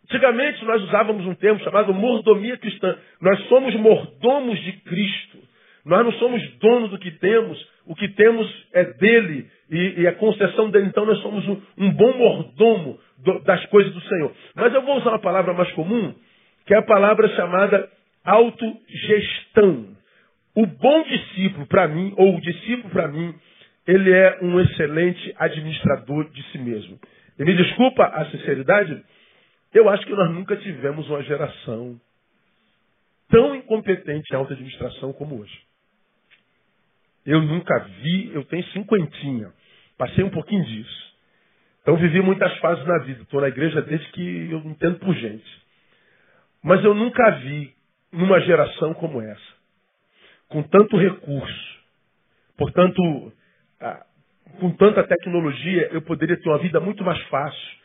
Antigamente 0.06 0.66
nós 0.66 0.82
usávamos 0.84 1.26
um 1.28 1.36
termo 1.36 1.60
chamado 1.60 1.94
mordomia 1.94 2.58
cristã. 2.58 2.98
Nós 3.22 3.40
somos 3.48 3.76
mordomos 3.76 4.60
de 4.64 4.72
Cristo. 4.82 5.38
Nós 5.86 6.04
não 6.04 6.12
somos 6.14 6.42
donos 6.58 6.90
do 6.90 6.98
que 6.98 7.12
temos. 7.12 7.64
O 7.90 7.96
que 7.96 8.08
temos 8.10 8.48
é 8.72 8.84
dele 8.84 9.50
e, 9.68 10.02
e 10.02 10.08
a 10.08 10.14
concessão 10.14 10.70
dele. 10.70 10.86
Então 10.86 11.08
nós 11.08 11.20
somos 11.24 11.46
um, 11.48 11.60
um 11.80 11.92
bom 11.92 12.14
mordomo 12.16 13.00
do, 13.18 13.40
das 13.40 13.66
coisas 13.66 13.92
do 13.92 14.02
Senhor. 14.02 14.32
Mas 14.56 14.72
eu 14.76 14.84
vou 14.84 14.98
usar 14.98 15.10
uma 15.10 15.20
palavra 15.20 15.56
mais 15.56 15.72
comum, 15.72 16.14
que 16.68 16.74
é 16.76 16.78
a 16.78 16.84
palavra 16.84 17.28
chamada 17.30 17.90
autogestão. 18.24 19.88
O 20.56 20.68
bom 20.68 21.04
discípulo, 21.04 21.66
para 21.66 21.88
mim, 21.88 22.14
ou 22.16 22.36
o 22.36 22.42
discípulo, 22.42 22.92
para 22.92 23.08
mim, 23.08 23.34
ele 23.88 24.12
é 24.12 24.38
um 24.44 24.60
excelente 24.60 25.34
administrador 25.40 26.30
de 26.30 26.44
si 26.52 26.60
mesmo. 26.60 27.00
E 27.40 27.44
me 27.44 27.56
desculpa 27.56 28.04
a 28.04 28.30
sinceridade, 28.30 29.04
eu 29.74 29.90
acho 29.90 30.06
que 30.06 30.14
nós 30.14 30.30
nunca 30.30 30.56
tivemos 30.58 31.10
uma 31.10 31.24
geração 31.24 32.00
tão 33.30 33.56
incompetente 33.56 34.32
em 34.32 34.36
alta 34.36 34.54
administração 34.54 35.12
como 35.12 35.40
hoje. 35.40 35.69
Eu 37.26 37.42
nunca 37.42 37.78
vi, 37.80 38.32
eu 38.34 38.44
tenho 38.46 38.64
cinquentinha, 38.68 39.52
passei 39.98 40.24
um 40.24 40.30
pouquinho 40.30 40.64
disso. 40.66 41.10
Então 41.82 41.96
vivi 41.98 42.22
muitas 42.22 42.56
fases 42.60 42.86
na 42.86 43.00
vida, 43.00 43.22
estou 43.24 43.42
na 43.42 43.48
igreja 43.48 43.82
desde 43.82 44.08
que 44.10 44.52
eu 44.52 44.60
entendo 44.60 45.00
por 45.00 45.14
gente. 45.16 45.62
Mas 46.64 46.84
eu 46.84 46.94
nunca 46.94 47.32
vi 47.32 47.74
numa 48.12 48.40
geração 48.42 48.94
como 48.94 49.22
essa, 49.22 49.54
com 50.48 50.64
tanto 50.64 50.98
recurso, 50.98 51.80
portanto, 52.58 53.34
ah, 53.80 54.06
com 54.60 54.72
tanta 54.72 55.04
tecnologia, 55.04 55.90
eu 55.92 56.02
poderia 56.02 56.38
ter 56.38 56.50
uma 56.50 56.58
vida 56.58 56.80
muito 56.80 57.04
mais 57.04 57.20
fácil. 57.24 57.80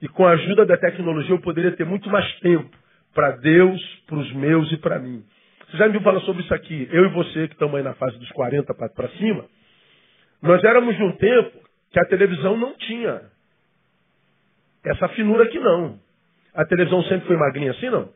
E 0.00 0.08
com 0.08 0.26
a 0.26 0.32
ajuda 0.32 0.66
da 0.66 0.76
tecnologia, 0.76 1.34
eu 1.34 1.40
poderia 1.40 1.72
ter 1.72 1.84
muito 1.84 2.08
mais 2.10 2.30
tempo 2.40 2.76
para 3.14 3.32
Deus, 3.36 3.80
para 4.06 4.16
os 4.16 4.32
meus 4.32 4.70
e 4.72 4.76
para 4.76 4.98
mim. 4.98 5.24
Você 5.74 5.78
já 5.78 5.88
me 5.88 6.00
falar 6.04 6.20
sobre 6.20 6.44
isso 6.44 6.54
aqui? 6.54 6.88
Eu 6.92 7.06
e 7.06 7.08
você, 7.08 7.48
que 7.48 7.54
estamos 7.54 7.74
aí 7.74 7.82
na 7.82 7.94
fase 7.94 8.16
dos 8.16 8.30
40 8.30 8.72
para 8.74 9.08
cima, 9.18 9.44
nós 10.40 10.62
éramos 10.62 10.96
de 10.96 11.02
um 11.02 11.10
tempo 11.16 11.58
que 11.90 11.98
a 11.98 12.04
televisão 12.04 12.56
não 12.56 12.76
tinha 12.76 13.22
essa 14.84 15.08
finura 15.08 15.42
aqui, 15.42 15.58
não. 15.58 15.98
A 16.54 16.64
televisão 16.64 17.02
sempre 17.02 17.26
foi 17.26 17.36
magrinha 17.36 17.72
assim, 17.72 17.90
não? 17.90 18.08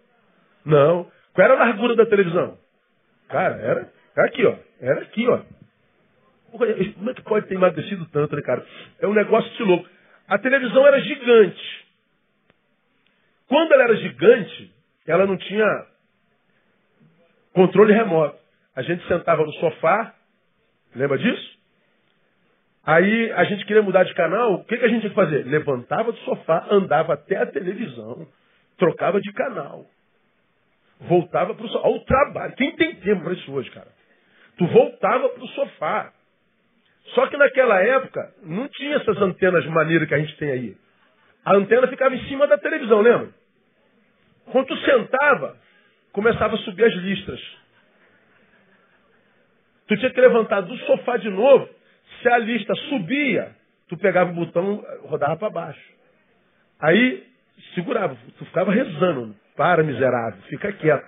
Não. 0.65 1.11
Qual 1.35 1.45
era 1.45 1.55
a 1.55 1.67
largura 1.67 1.97
da 1.97 2.07
televisão? 2.07 2.57
Cara, 3.29 3.57
era, 3.57 3.93
era 4.17 4.27
aqui, 4.29 4.47
ó. 4.47 4.55
Era 4.81 5.01
aqui, 5.01 5.27
ó. 5.27 5.41
Como 6.53 6.65
é 7.11 7.15
que 7.15 7.23
pode 7.23 7.49
ter 7.49 7.57
emagrecido 7.57 8.07
tanto, 8.13 8.37
né, 8.37 8.43
cara? 8.43 8.65
É 9.01 9.07
um 9.09 9.15
negócio 9.15 9.51
de 9.57 9.65
louco. 9.65 9.89
A 10.29 10.39
televisão 10.39 10.87
era 10.87 11.01
gigante. 11.01 11.87
Quando 13.49 13.73
ela 13.73 13.83
era 13.83 13.97
gigante, 13.97 14.73
ela 15.09 15.27
não 15.27 15.37
tinha 15.37 15.98
controle 17.53 17.93
remoto. 17.93 18.39
A 18.75 18.83
gente 18.83 19.07
sentava 19.09 19.45
no 19.45 19.53
sofá, 19.55 20.15
lembra 20.95 21.19
disso? 21.19 21.59
Aí 22.85 23.33
a 23.33 23.45
gente 23.45 23.67
queria 23.67 23.83
mudar 23.83 24.05
de 24.05 24.15
canal, 24.15 24.55
o 24.55 24.65
que, 24.65 24.77
que 24.77 24.85
a 24.85 24.89
gente 24.89 25.01
tinha 25.01 25.11
que 25.11 25.17
fazer? 25.17 25.45
Levantava 25.45 26.11
do 26.11 26.19
sofá, 26.21 26.67
andava 26.71 27.15
até 27.15 27.37
a 27.37 27.47
televisão, 27.47 28.27
trocava 28.79 29.21
de 29.21 29.33
canal. 29.33 29.85
Voltava 31.01 31.55
para 31.55 31.65
o 31.65 31.69
sofá. 31.69 31.87
Olha 31.87 31.97
o 31.97 32.05
trabalho. 32.05 32.55
Quem 32.57 32.75
tem 32.77 32.95
tempo 32.97 33.25
para 33.25 33.35
isso 33.35 33.53
hoje, 33.53 33.71
cara? 33.71 33.89
Tu 34.57 34.67
voltava 34.67 35.29
para 35.29 35.45
o 35.45 35.49
sofá. 35.49 36.13
Só 37.15 37.27
que 37.27 37.37
naquela 37.37 37.81
época 37.81 38.35
não 38.43 38.69
tinha 38.69 38.97
essas 38.97 39.21
antenas 39.21 39.65
maneiras 39.67 40.09
que 40.09 40.15
a 40.15 40.19
gente 40.19 40.37
tem 40.37 40.51
aí. 40.51 40.77
A 41.45 41.55
antena 41.55 41.87
ficava 41.89 42.15
em 42.15 42.25
cima 42.29 42.47
da 42.47 42.59
televisão, 42.59 43.01
lembra? 43.01 43.31
Quando 44.51 44.67
tu 44.67 44.77
sentava, 44.79 45.57
começava 46.19 46.57
a 46.57 46.59
subir 46.59 46.85
as 46.85 46.95
listras. 46.95 47.41
Tu 49.87 49.97
tinha 49.99 50.11
que 50.11 50.21
levantar 50.21 50.63
do 50.63 50.77
sofá 50.79 51.17
de 51.17 51.31
novo. 51.31 51.69
Se 52.21 52.29
a 52.29 52.39
lista 52.39 52.75
subia, 52.89 53.55
tu 53.89 53.97
pegava 53.97 54.33
o 54.33 54.35
botão, 54.35 54.85
rodava 55.05 55.37
para 55.37 55.49
baixo. 55.49 55.93
Aí 56.81 57.25
segurava, 57.73 58.19
tu 58.37 58.45
ficava 58.47 58.73
rezando. 58.73 59.37
Para, 59.57 59.85
miserável, 59.85 60.43
fica 60.49 60.73
quieto. 60.73 61.07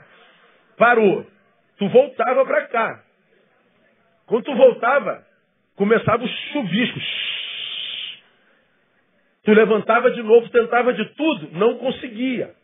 Parou. 0.76 1.26
Tu 1.76 1.88
voltava 1.88 2.44
para 2.44 2.68
cá. 2.68 3.02
Quando 4.26 4.44
tu 4.44 4.54
voltava, 4.54 5.26
começava 5.74 6.22
o 6.22 6.28
chuvisco. 6.28 7.00
Tu 9.42 9.52
levantava 9.52 10.12
de 10.12 10.22
novo, 10.22 10.48
tentava 10.50 10.92
de 10.94 11.04
tudo, 11.16 11.50
não 11.58 11.78
conseguia. 11.78 12.59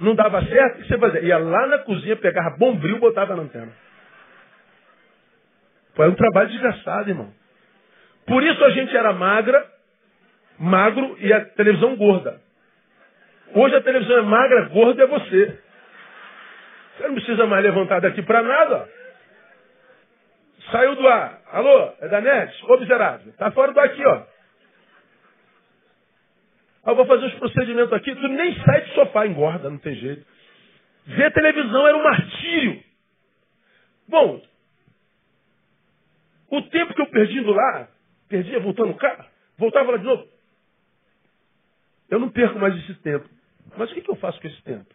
Não 0.00 0.14
dava 0.14 0.44
certo, 0.44 0.78
o 0.78 0.82
que 0.82 0.88
você 0.88 0.98
fazia? 0.98 1.20
Ia 1.20 1.38
lá 1.38 1.66
na 1.66 1.78
cozinha, 1.78 2.16
pegava 2.16 2.56
bombril 2.56 2.96
e 2.96 3.00
botava 3.00 3.36
na 3.36 3.42
antena. 3.42 3.72
Foi 5.94 6.08
um 6.08 6.14
trabalho 6.14 6.48
desgastado, 6.48 7.08
irmão. 7.08 7.32
Por 8.26 8.42
isso 8.42 8.64
a 8.64 8.70
gente 8.70 8.96
era 8.96 9.12
magra, 9.12 9.64
magro 10.58 11.16
e 11.20 11.32
a 11.32 11.44
televisão 11.44 11.94
gorda. 11.96 12.40
Hoje 13.54 13.76
a 13.76 13.82
televisão 13.82 14.18
é 14.18 14.22
magra, 14.22 14.68
gorda 14.70 15.02
é 15.02 15.06
você. 15.06 15.58
Você 16.96 17.08
não 17.08 17.14
precisa 17.14 17.46
mais 17.46 17.62
levantar 17.62 18.00
daqui 18.00 18.22
para 18.22 18.42
nada. 18.42 18.88
Saiu 20.70 20.96
do 20.96 21.06
ar. 21.06 21.40
Alô, 21.52 21.92
é 22.00 22.08
da 22.08 22.20
NET? 22.20 22.64
Ô 22.66 22.76
miserável. 22.78 23.32
Tá 23.34 23.50
fora 23.50 23.72
do 23.72 23.80
aqui, 23.80 24.04
ó. 24.06 24.22
Eu 26.86 26.94
vou 26.94 27.06
fazer 27.06 27.26
os 27.26 27.34
procedimentos 27.34 27.92
aqui. 27.92 28.14
Tu 28.14 28.28
nem 28.28 28.54
sai 28.62 28.82
do 28.82 28.88
sofá, 28.94 29.26
engorda, 29.26 29.70
não 29.70 29.78
tem 29.78 29.94
jeito. 29.94 30.26
Ver 31.06 31.32
televisão 31.32 31.86
era 31.86 31.96
um 31.96 32.02
martírio. 32.02 32.82
Bom, 34.08 34.42
o 36.50 36.62
tempo 36.62 36.94
que 36.94 37.00
eu 37.00 37.06
perdi 37.06 37.38
indo 37.38 37.52
lá, 37.52 37.88
perdia 38.28 38.60
voltando 38.60 38.94
cá, 38.94 39.26
voltava 39.56 39.92
lá 39.92 39.96
de 39.98 40.04
novo. 40.04 40.26
Eu 42.10 42.18
não 42.18 42.30
perco 42.30 42.58
mais 42.58 42.76
esse 42.76 42.94
tempo. 43.00 43.28
Mas 43.76 43.90
o 43.90 43.94
que, 43.94 44.02
que 44.02 44.10
eu 44.10 44.16
faço 44.16 44.40
com 44.40 44.46
esse 44.46 44.62
tempo? 44.62 44.94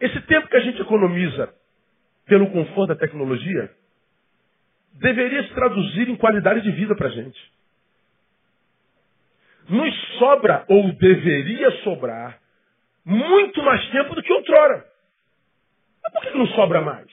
Esse 0.00 0.20
tempo 0.22 0.48
que 0.48 0.56
a 0.56 0.60
gente 0.60 0.80
economiza 0.80 1.54
pelo 2.26 2.50
conforto 2.50 2.88
da 2.88 2.96
tecnologia 2.96 3.70
deveria 4.94 5.42
se 5.44 5.54
traduzir 5.54 6.08
em 6.08 6.16
qualidade 6.16 6.60
de 6.62 6.70
vida 6.72 6.94
para 6.94 7.08
a 7.08 7.10
gente. 7.10 7.52
Nos 9.68 10.18
sobra, 10.18 10.64
ou 10.68 10.92
deveria 10.94 11.70
sobrar, 11.82 12.38
muito 13.04 13.62
mais 13.62 13.86
tempo 13.90 14.14
do 14.14 14.22
que 14.22 14.32
outrora. 14.32 14.84
Mas 16.02 16.12
por 16.12 16.22
que 16.22 16.38
não 16.38 16.46
sobra 16.48 16.80
mais? 16.80 17.10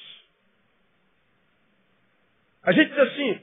A 2.63 2.71
gente 2.73 2.89
diz 2.89 2.99
assim, 2.99 3.41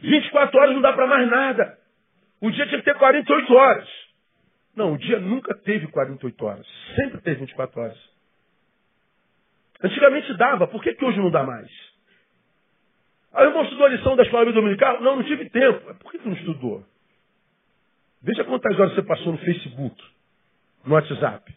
24 0.00 0.60
horas 0.60 0.74
não 0.74 0.82
dá 0.82 0.92
para 0.92 1.06
mais 1.06 1.28
nada. 1.30 1.78
O 2.40 2.50
dia 2.50 2.66
tinha 2.66 2.78
que 2.78 2.84
ter 2.84 2.96
48 2.96 3.54
horas. 3.54 3.88
Não, 4.74 4.92
o 4.92 4.98
dia 4.98 5.18
nunca 5.18 5.54
teve 5.54 5.86
48 5.88 6.44
horas. 6.44 6.66
Sempre 6.96 7.20
teve 7.20 7.40
24 7.40 7.80
horas. 7.80 8.10
Antigamente 9.82 10.36
dava, 10.36 10.66
por 10.66 10.82
que, 10.82 10.94
que 10.94 11.04
hoje 11.04 11.18
não 11.18 11.30
dá 11.30 11.42
mais? 11.42 11.70
Aí 13.32 13.46
eu 13.46 13.62
estudou 13.62 13.86
a 13.86 13.90
lição 13.90 14.16
da 14.16 14.22
escola 14.22 14.52
dominical? 14.52 15.00
Não, 15.00 15.16
não 15.16 15.24
tive 15.24 15.48
tempo. 15.50 15.94
Por 15.94 16.12
que, 16.12 16.18
que 16.18 16.28
não 16.28 16.34
estudou? 16.34 16.84
Veja 18.22 18.44
quantas 18.44 18.78
horas 18.78 18.94
você 18.94 19.02
passou 19.02 19.32
no 19.32 19.38
Facebook, 19.38 20.04
no 20.84 20.94
WhatsApp. 20.94 21.54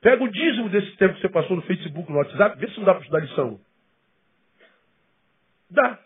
Pega 0.00 0.24
o 0.24 0.28
dízimo 0.28 0.68
desse 0.68 0.96
tempo 0.96 1.14
que 1.14 1.20
você 1.20 1.28
passou 1.28 1.56
no 1.56 1.62
Facebook, 1.62 2.10
no 2.10 2.18
WhatsApp, 2.18 2.58
vê 2.58 2.68
se 2.68 2.78
não 2.78 2.84
dá 2.84 2.94
para 2.94 3.02
estudar 3.02 3.20
lição. 3.20 3.60
Dá. 5.70 5.98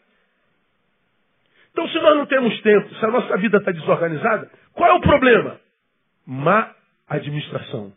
Então, 1.72 1.88
se 1.88 1.98
nós 1.98 2.16
não 2.16 2.26
temos 2.26 2.60
tempo, 2.62 2.94
se 2.94 3.04
a 3.04 3.10
nossa 3.10 3.36
vida 3.38 3.58
está 3.58 3.72
desorganizada, 3.72 4.50
qual 4.72 4.90
é 4.90 4.94
o 4.94 5.00
problema? 5.00 5.60
Má 6.26 6.74
administração. 7.08 7.92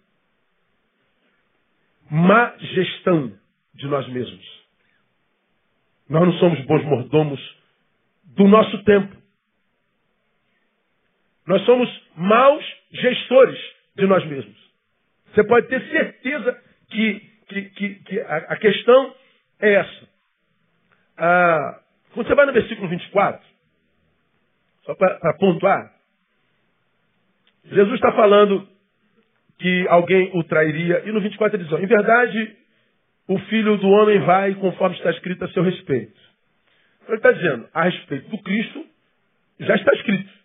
Má 2.10 2.56
gestão 2.58 3.38
de 3.74 3.88
nós 3.88 4.08
mesmos. 4.10 4.60
Nós 6.10 6.26
não 6.26 6.34
somos 6.40 6.60
bons 6.66 6.84
mordomos 6.86 7.58
do 8.24 8.48
nosso 8.48 8.84
tempo. 8.84 9.19
Nós 11.50 11.66
somos 11.66 11.90
maus 12.16 12.64
gestores 12.92 13.60
de 13.96 14.06
nós 14.06 14.24
mesmos. 14.26 14.56
Você 15.34 15.44
pode 15.44 15.68
ter 15.68 15.82
certeza 15.90 16.64
que, 16.92 17.20
que, 17.48 17.62
que, 17.72 17.96
que 18.04 18.20
a, 18.22 18.56
questão 18.56 19.16
é 19.60 19.74
essa. 19.74 20.10
Ah, 21.18 21.80
quando 22.14 22.28
você 22.28 22.36
vai 22.36 22.46
no 22.46 22.54
versículo 22.54 22.88
24, 22.88 23.44
só 24.84 24.94
para 24.94 25.34
pontuar, 25.40 25.92
Jesus 27.66 27.96
está 27.96 28.12
falando 28.12 28.70
que 29.58 29.88
alguém 29.88 30.30
o 30.36 30.44
trairia, 30.44 31.02
e 31.08 31.12
no 31.12 31.20
24 31.20 31.58
ele 31.58 31.64
diz: 31.64 31.80
em 31.80 31.88
verdade, 31.88 32.58
o 33.28 33.40
filho 33.40 33.76
do 33.78 33.90
homem 33.90 34.20
vai 34.20 34.54
conforme 34.54 34.96
está 34.96 35.10
escrito 35.10 35.46
a 35.46 35.50
seu 35.50 35.64
respeito. 35.64 36.20
Ele 37.08 37.18
está 37.18 37.32
dizendo, 37.32 37.68
a 37.74 37.86
respeito 37.86 38.30
do 38.30 38.38
Cristo, 38.44 38.86
já 39.62 39.74
está 39.74 39.92
escrito. 39.94 40.39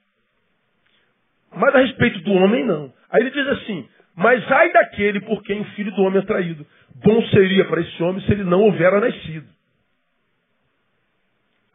Mas 1.56 1.75
a 1.75 1.78
respeito 1.78 2.20
do 2.20 2.32
homem, 2.32 2.64
não. 2.64 2.92
Aí 3.11 3.23
ele 3.23 3.30
diz 3.30 3.46
assim: 3.46 3.88
Mas 4.16 4.50
ai 4.50 4.73
daquele 4.73 5.20
por 5.20 5.42
quem 5.42 5.61
o 5.61 5.64
filho 5.76 5.92
do 5.92 6.02
homem 6.02 6.20
é 6.20 6.26
traído. 6.26 6.66
Bom 6.96 7.23
seria 7.28 7.64
para 7.66 7.80
esse 7.80 8.02
homem 8.02 8.25
se 8.25 8.32
ele 8.32 8.44
não 8.44 8.62
houvera 8.62 9.00
nascido. 9.00 9.46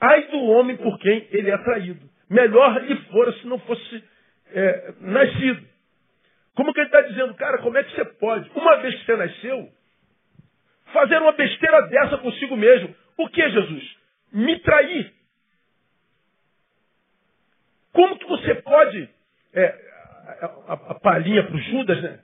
Ai 0.02 0.28
do 0.28 0.40
homem 0.44 0.78
por 0.78 0.98
quem 1.00 1.28
ele 1.32 1.50
é 1.50 1.58
traído. 1.58 2.10
Melhor 2.30 2.82
lhe 2.84 2.96
fora 3.08 3.34
se 3.34 3.48
não 3.48 3.60
fosse 3.60 4.04
é, 4.52 4.94
nascido. 5.02 5.68
Como 6.56 6.74
que 6.74 6.80
ele 6.80 6.88
está 6.88 7.02
dizendo, 7.02 7.34
cara, 7.36 7.60
como 7.60 7.78
é 7.78 7.84
que 7.84 7.96
você 7.96 8.06
pode, 8.06 8.50
uma 8.56 8.78
vez 8.78 8.96
que 8.96 9.06
você 9.06 9.16
nasceu, 9.16 9.70
fazer 10.92 11.18
uma 11.22 11.32
besteira 11.32 11.88
dessa 11.88 12.18
consigo 12.18 12.56
mesmo? 12.58 12.94
O 13.18 13.30
que, 13.30 13.50
Jesus? 13.50 13.98
Me 14.32 14.60
trair. 14.60 15.14
Como 17.94 18.18
que 18.18 18.26
você 18.26 18.56
pode, 18.56 19.10
é, 19.54 19.76
a, 20.68 20.74
a, 20.74 20.96
palhinha 20.96 21.44
para 21.44 21.56
o 21.56 21.60
Judas, 21.60 22.02
né? 22.02 22.20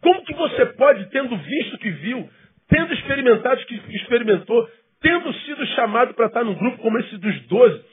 Como 0.00 0.24
que 0.24 0.34
você 0.34 0.66
pode, 0.66 1.06
tendo 1.10 1.36
visto 1.36 1.74
o 1.74 1.78
que 1.78 1.90
viu, 1.90 2.28
tendo 2.68 2.92
experimentado 2.94 3.60
o 3.60 3.66
que 3.66 3.74
experimentou, 3.96 4.68
tendo 5.00 5.32
sido 5.32 5.66
chamado 5.68 6.14
para 6.14 6.26
estar 6.26 6.44
num 6.44 6.54
grupo 6.54 6.78
como 6.78 6.98
esse 6.98 7.16
dos 7.16 7.40
doze, 7.46 7.84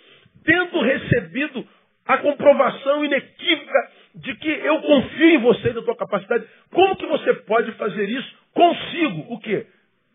tendo 0.44 0.82
recebido 0.82 1.68
a 2.06 2.18
comprovação 2.20 3.04
inequívoca 3.04 3.92
de 4.16 4.36
que 4.36 4.50
eu 4.50 4.82
confio 4.82 5.30
em 5.30 5.40
você 5.40 5.70
e 5.70 5.74
na 5.74 5.82
tua 5.82 5.96
capacidade, 5.96 6.46
como 6.72 6.96
que 6.96 7.06
você 7.08 7.34
pode 7.34 7.72
fazer 7.74 8.08
isso 8.08 8.38
consigo? 8.54 9.34
O 9.34 9.40
quê? 9.40 9.66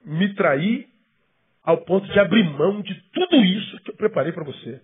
Me 0.04 0.32
trair 0.34 0.86
ao 1.64 1.78
ponto 1.78 2.06
de 2.10 2.18
abrir 2.18 2.44
mão 2.44 2.80
de 2.80 2.94
tudo 3.12 3.36
isso 3.36 3.80
que 3.82 3.90
eu 3.90 3.96
preparei 3.96 4.32
para 4.32 4.44
você. 4.44 4.80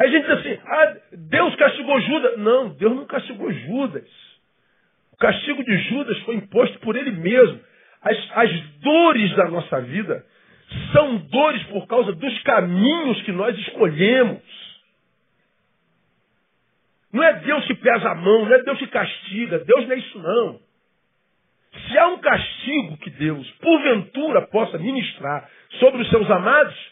Aí 0.00 0.08
a 0.08 0.10
gente 0.10 0.22
diz 0.22 0.38
assim, 0.38 0.58
ah, 0.64 0.96
Deus 1.12 1.54
castigou 1.56 2.00
Judas. 2.00 2.38
Não, 2.38 2.70
Deus 2.70 2.96
não 2.96 3.04
castigou 3.04 3.52
Judas. 3.52 4.08
O 5.12 5.16
castigo 5.18 5.62
de 5.62 5.76
Judas 5.90 6.18
foi 6.20 6.36
imposto 6.36 6.78
por 6.78 6.96
ele 6.96 7.10
mesmo. 7.10 7.60
As, 8.00 8.16
as 8.34 8.50
dores 8.80 9.36
da 9.36 9.48
nossa 9.50 9.78
vida 9.82 10.24
são 10.92 11.18
dores 11.18 11.62
por 11.64 11.86
causa 11.86 12.12
dos 12.12 12.42
caminhos 12.44 13.20
que 13.24 13.32
nós 13.32 13.54
escolhemos. 13.58 14.40
Não 17.12 17.22
é 17.22 17.34
Deus 17.40 17.66
que 17.66 17.74
pesa 17.74 18.08
a 18.08 18.14
mão, 18.14 18.46
não 18.46 18.54
é 18.54 18.62
Deus 18.62 18.78
que 18.78 18.86
castiga. 18.86 19.58
Deus 19.58 19.86
não 19.86 19.92
é 19.92 19.98
isso 19.98 20.18
não. 20.18 20.60
Se 21.72 21.98
há 21.98 22.08
um 22.08 22.18
castigo 22.18 22.96
que 22.96 23.10
Deus, 23.10 23.50
porventura, 23.60 24.46
possa 24.46 24.78
ministrar 24.78 25.46
sobre 25.78 26.00
os 26.00 26.08
seus 26.08 26.30
amados, 26.30 26.89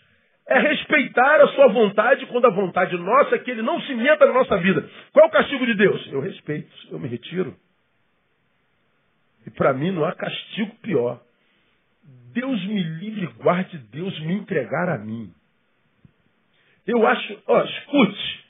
é 0.49 0.59
respeitar 0.61 1.43
a 1.43 1.49
sua 1.49 1.69
vontade 1.69 2.25
quando 2.27 2.47
a 2.47 2.51
vontade 2.51 2.97
nossa 2.97 3.35
é 3.35 3.39
que 3.39 3.51
ele 3.51 3.61
não 3.61 3.81
se 3.83 3.95
meta 3.95 4.25
na 4.25 4.33
nossa 4.33 4.57
vida. 4.57 4.89
Qual 5.13 5.27
é 5.27 5.29
o 5.29 5.31
castigo 5.33 5.67
de 5.67 5.75
Deus? 5.75 6.11
Eu 6.11 6.21
respeito, 6.21 6.75
eu 6.91 6.99
me 6.99 7.07
retiro. 7.07 7.55
E 9.47 9.51
para 9.51 9.75
mim 9.75 9.91
não 9.91 10.07
há 10.07 10.15
castigo 10.15 10.75
pior. 10.77 11.21
Deus 12.33 12.65
me 12.67 12.83
livre 12.83 13.27
guarde 13.39 13.77
Deus 13.93 14.19
me 14.21 14.35
entregar 14.35 14.89
a 14.89 14.99
mim. 14.99 15.31
Eu 16.87 17.07
acho, 17.07 17.43
ó, 17.47 17.63
escute, 17.63 18.45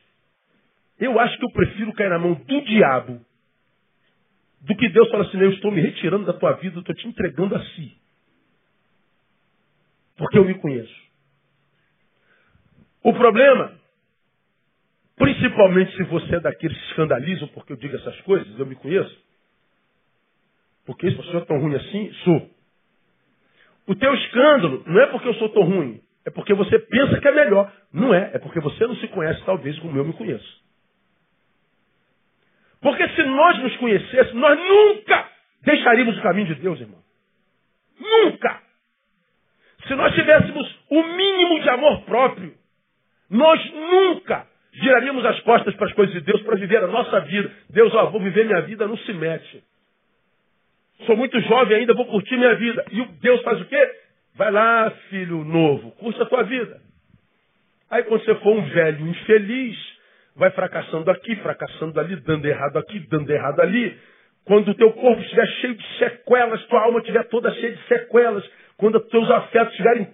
eu 1.01 1.19
acho 1.19 1.37
que 1.37 1.45
eu 1.45 1.51
prefiro 1.51 1.93
cair 1.95 2.11
na 2.11 2.19
mão 2.21 2.35
do 2.35 2.61
diabo 2.61 3.21
do 4.61 4.77
que 4.77 4.89
Deus 4.89 5.11
falar 5.11 5.25
assim, 5.25 5.41
eu 5.41 5.51
estou 5.51 5.73
me 5.73 5.81
retirando 5.81 6.27
da 6.27 6.33
tua 6.33 6.53
vida, 6.53 6.77
eu 6.77 6.81
estou 6.81 6.95
te 6.95 7.09
entregando 7.09 7.57
a 7.57 7.65
si. 7.65 7.97
Porque 10.17 10.39
eu 10.39 10.45
me 10.45 10.55
conheço. 10.55 11.08
O 13.09 13.13
problema, 13.15 13.73
principalmente 15.17 15.97
se 15.97 16.03
você 16.03 16.37
é 16.37 16.41
daqueles 16.41 16.77
que 16.77 16.89
escandalizam 16.91 17.49
porque 17.49 17.73
eu 17.73 17.77
digo 17.79 17.97
essas 17.97 18.21
coisas, 18.21 18.59
eu 18.59 18.67
me 18.67 18.75
conheço. 18.75 19.19
Porque 20.85 21.11
se 21.11 21.17
você 21.17 21.39
é 21.39 21.41
tão 21.41 21.59
ruim 21.59 21.75
assim, 21.75 22.13
sou. 22.25 22.51
O 23.87 23.95
teu 23.95 24.15
escândalo 24.15 24.85
não 24.87 25.01
é 25.01 25.07
porque 25.07 25.27
eu 25.27 25.33
sou 25.37 25.49
tão 25.49 25.63
ruim, 25.63 26.03
é 26.27 26.31
porque 26.31 26.53
você 26.53 26.79
pensa 26.79 27.19
que 27.19 27.29
é 27.29 27.33
melhor. 27.33 27.73
Não 27.91 28.13
é, 28.13 28.33
é 28.35 28.39
porque 28.39 28.61
você 28.61 28.87
não 28.87 28.97
se 28.97 29.09
conhece 29.09 29.43
talvez 29.47 29.79
como 29.79 29.97
eu 29.97 30.05
me 30.05 30.13
conheço. 30.13 30.63
Porque 32.83 33.09
se 33.09 33.23
nós 33.23 33.59
nos 33.63 33.75
conhecêssemos, 33.79 34.35
nós 34.35 34.59
nunca 34.59 35.31
deixaríamos 35.63 36.19
o 36.19 36.23
caminho 36.23 36.49
de 36.49 36.57
Deus, 36.57 36.79
irmão. 36.79 37.03
Nunca. 37.99 38.63
Se 39.87 39.95
nós 39.95 40.15
tivéssemos 40.15 40.79
o 40.91 41.03
mínimo 41.03 41.61
de 41.63 41.71
amor 41.71 42.03
próprio, 42.03 42.58
nós 43.31 43.73
nunca 43.73 44.47
giraríamos 44.73 45.25
as 45.25 45.41
costas 45.41 45.75
para 45.75 45.87
as 45.87 45.93
coisas 45.93 46.15
de 46.15 46.21
Deus 46.21 46.43
para 46.43 46.57
viver 46.57 46.79
a 46.79 46.87
nossa 46.87 47.21
vida. 47.21 47.51
Deus, 47.71 47.93
ó, 47.95 48.07
vou 48.07 48.21
viver 48.21 48.47
minha 48.47 48.63
vida, 48.63 48.87
não 48.87 48.97
se 48.99 49.13
mete. 49.13 49.63
Sou 51.07 51.17
muito 51.17 51.39
jovem 51.41 51.79
ainda, 51.79 51.95
vou 51.95 52.07
curtir 52.07 52.37
minha 52.37 52.55
vida. 52.55 52.85
E 52.91 53.05
Deus 53.21 53.43
faz 53.43 53.61
o 53.61 53.65
quê? 53.67 53.91
Vai 54.35 54.51
lá, 54.51 54.91
filho 55.11 55.45
novo, 55.45 55.91
curta 55.93 56.23
a 56.23 56.27
tua 56.27 56.43
vida. 56.45 56.81
Aí 57.91 58.03
quando 58.05 58.25
você 58.25 58.35
for 58.37 58.57
um 58.57 58.63
velho 58.69 59.07
infeliz, 59.07 59.77
vai 60.37 60.51
fracassando 60.51 61.11
aqui, 61.11 61.35
fracassando 61.37 61.99
ali, 61.99 62.17
dando 62.17 62.47
errado 62.47 62.79
aqui, 62.79 63.01
dando 63.09 63.31
errado 63.31 63.61
ali. 63.61 63.99
Quando 64.45 64.69
o 64.69 64.75
teu 64.75 64.93
corpo 64.93 65.21
estiver 65.21 65.47
cheio 65.61 65.75
de 65.75 65.99
sequelas, 65.99 66.65
tua 66.67 66.83
alma 66.83 67.01
estiver 67.01 67.25
toda 67.25 67.53
cheia 67.53 67.75
de 67.75 67.83
sequelas, 67.87 68.49
quando 68.77 68.97
os 68.97 69.09
teus 69.09 69.31
afetos 69.31 69.73
estiverem 69.73 70.09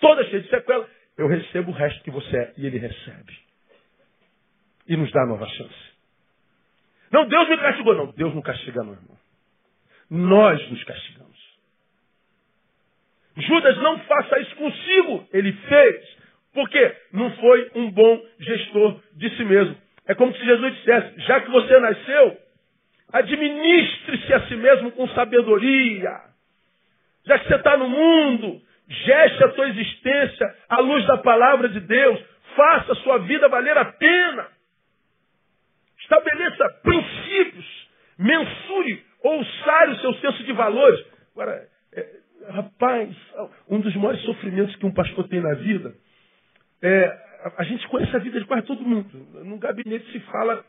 todas 0.00 0.26
cheios 0.28 0.44
de 0.44 0.50
sequelas, 0.50 0.86
eu 1.16 1.28
recebo 1.28 1.70
o 1.70 1.74
resto 1.74 2.02
que 2.02 2.10
você 2.10 2.36
é 2.36 2.52
e 2.56 2.66
ele 2.66 2.78
recebe. 2.78 3.38
E 4.86 4.96
nos 4.96 5.10
dá 5.12 5.24
nova 5.26 5.46
chance. 5.46 5.94
Não, 7.10 7.26
Deus 7.26 7.48
me 7.48 7.56
castigou. 7.58 7.94
Não, 7.94 8.06
Deus 8.12 8.34
não 8.34 8.42
castiga 8.42 8.82
não, 8.82 8.92
irmão. 8.92 9.16
Nós 10.10 10.70
nos 10.70 10.82
castigamos. 10.84 11.34
Judas 13.36 13.76
não 13.78 13.98
faça 14.00 14.40
isso 14.40 14.56
consigo. 14.56 15.28
Ele 15.32 15.52
fez. 15.52 16.16
Porque 16.52 16.96
não 17.12 17.30
foi 17.36 17.70
um 17.74 17.90
bom 17.90 18.22
gestor 18.38 19.00
de 19.14 19.30
si 19.36 19.44
mesmo. 19.44 19.76
É 20.06 20.14
como 20.14 20.32
se 20.34 20.44
Jesus 20.44 20.74
dissesse: 20.76 21.20
já 21.20 21.40
que 21.40 21.50
você 21.50 21.80
nasceu, 21.80 22.38
administre-se 23.12 24.34
a 24.34 24.46
si 24.46 24.56
mesmo 24.56 24.92
com 24.92 25.08
sabedoria. 25.08 26.20
Já 27.26 27.38
que 27.38 27.48
você 27.48 27.54
está 27.54 27.76
no 27.76 27.88
mundo, 27.88 28.60
geste 28.88 29.44
a 29.44 29.48
tua 29.48 29.68
existência 29.68 30.54
à 30.68 30.80
luz 30.80 31.06
da 31.06 31.18
palavra 31.18 31.68
de 31.68 31.80
Deus. 31.80 32.20
Faça 32.56 32.92
a 32.92 32.96
sua 32.96 33.18
vida 33.18 33.48
valer 33.48 33.76
a 33.76 33.84
pena. 33.84 34.48
Estabeleça 36.00 36.68
princípios. 36.82 37.88
Mensure 38.18 39.04
ou 39.22 39.44
sare 39.44 39.92
o 39.92 40.00
seu 40.00 40.14
senso 40.14 40.44
de 40.44 40.52
valores. 40.52 41.04
Agora, 41.32 41.68
é, 41.92 42.08
rapaz, 42.50 43.10
um 43.68 43.80
dos 43.80 43.94
maiores 43.96 44.22
sofrimentos 44.22 44.76
que 44.76 44.86
um 44.86 44.92
pastor 44.92 45.26
tem 45.28 45.40
na 45.40 45.54
vida 45.54 45.94
é, 46.84 47.18
a 47.56 47.64
gente 47.64 47.88
conhece 47.88 48.14
a 48.14 48.18
vida 48.18 48.38
de 48.38 48.46
quase 48.46 48.66
todo 48.66 48.82
mundo. 48.82 49.08
No 49.42 49.58
gabinete 49.58 50.10
se 50.12 50.20
fala 50.20 50.62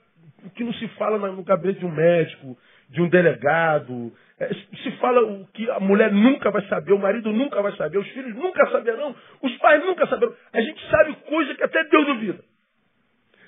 o 0.45 0.49
que 0.49 0.63
não 0.63 0.73
se 0.73 0.87
fala 0.89 1.17
no 1.31 1.43
gabinete 1.43 1.79
de 1.79 1.85
um 1.85 1.91
médico, 1.91 2.57
de 2.89 3.01
um 3.01 3.09
delegado. 3.09 4.11
É, 4.39 4.53
se 4.53 4.91
fala 4.99 5.21
o 5.21 5.47
que 5.53 5.69
a 5.71 5.79
mulher 5.79 6.11
nunca 6.11 6.51
vai 6.51 6.65
saber, 6.67 6.93
o 6.93 6.99
marido 6.99 7.31
nunca 7.31 7.61
vai 7.61 7.75
saber, 7.75 7.97
os 7.97 8.07
filhos 8.09 8.35
nunca 8.35 8.69
saberão, 8.69 9.15
os 9.41 9.57
pais 9.57 9.83
nunca 9.85 10.05
saberão. 10.07 10.33
A 10.53 10.61
gente 10.61 10.89
sabe 10.89 11.15
coisa 11.27 11.55
que 11.55 11.63
até 11.63 11.83
Deus 11.85 12.05
duvida. 12.05 12.43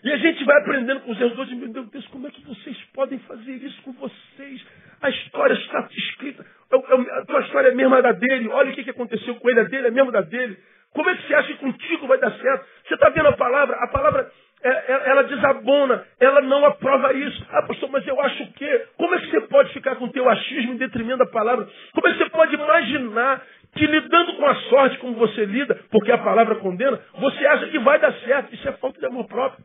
E 0.03 0.11
a 0.11 0.17
gente 0.17 0.43
vai 0.45 0.57
aprendendo 0.61 1.01
com 1.01 1.11
os 1.11 1.19
erros 1.19 1.49
de 1.49 1.55
meu 1.55 1.83
Deus, 1.85 2.07
como 2.07 2.27
é 2.27 2.31
que 2.31 2.41
vocês 2.45 2.77
podem 2.93 3.19
fazer 3.19 3.51
isso 3.53 3.81
com 3.81 3.91
vocês? 3.93 4.65
A 5.01 5.09
história 5.09 5.53
está 5.53 5.87
escrita. 5.91 6.45
A 6.71 7.25
tua 7.25 7.41
história 7.41 7.69
é 7.69 7.75
mesma 7.75 8.01
da 8.01 8.11
dele. 8.11 8.47
Olha 8.49 8.71
o 8.71 8.73
que 8.73 8.89
aconteceu 8.89 9.35
com 9.35 9.49
ele, 9.49 9.59
a 9.59 9.63
dele 9.63 9.87
é 9.87 9.89
a 9.89 9.93
mesma 9.93 10.11
da 10.11 10.21
dele. 10.21 10.57
Como 10.93 11.09
é 11.09 11.15
que 11.15 11.27
você 11.27 11.33
acha 11.33 11.47
que 11.47 11.59
contigo 11.59 12.07
vai 12.07 12.17
dar 12.19 12.31
certo? 12.31 12.65
Você 12.87 12.93
está 12.93 13.09
vendo 13.09 13.27
a 13.27 13.33
palavra? 13.33 13.75
A 13.77 13.87
palavra, 13.87 14.21
é, 14.21 14.27
é, 14.27 14.31
ela 14.63 15.23
desabona, 15.23 16.03
ela 16.19 16.41
não 16.41 16.65
aprova 16.65 17.13
isso. 17.13 17.45
Ah, 17.49 17.63
pastor, 17.67 17.89
mas 17.89 18.05
eu 18.07 18.19
acho 18.19 18.43
o 18.43 18.53
quê? 18.53 18.87
Como 18.97 19.13
é 19.15 19.19
que 19.19 19.29
você 19.29 19.41
pode 19.41 19.73
ficar 19.73 19.95
com 19.95 20.05
o 20.05 20.11
teu 20.11 20.27
achismo 20.29 20.73
em 20.73 20.77
detrimento 20.77 21.19
da 21.19 21.27
palavra? 21.27 21.67
Como 21.93 22.07
é 22.07 22.11
que 22.11 22.17
você 22.17 22.29
pode 22.29 22.55
imaginar 22.55 23.45
que 23.73 23.85
lidando 23.85 24.35
com 24.35 24.45
a 24.45 24.55
sorte 24.55 24.97
como 24.97 25.13
você 25.13 25.45
lida, 25.45 25.75
porque 25.91 26.11
a 26.11 26.17
palavra 26.17 26.55
condena, 26.55 26.99
você 27.19 27.45
acha 27.45 27.67
que 27.67 27.79
vai 27.79 27.99
dar 27.99 28.13
certo? 28.21 28.53
Isso 28.53 28.67
é 28.67 28.71
falta 28.73 28.99
de 28.99 29.05
amor 29.05 29.27
próprio. 29.27 29.63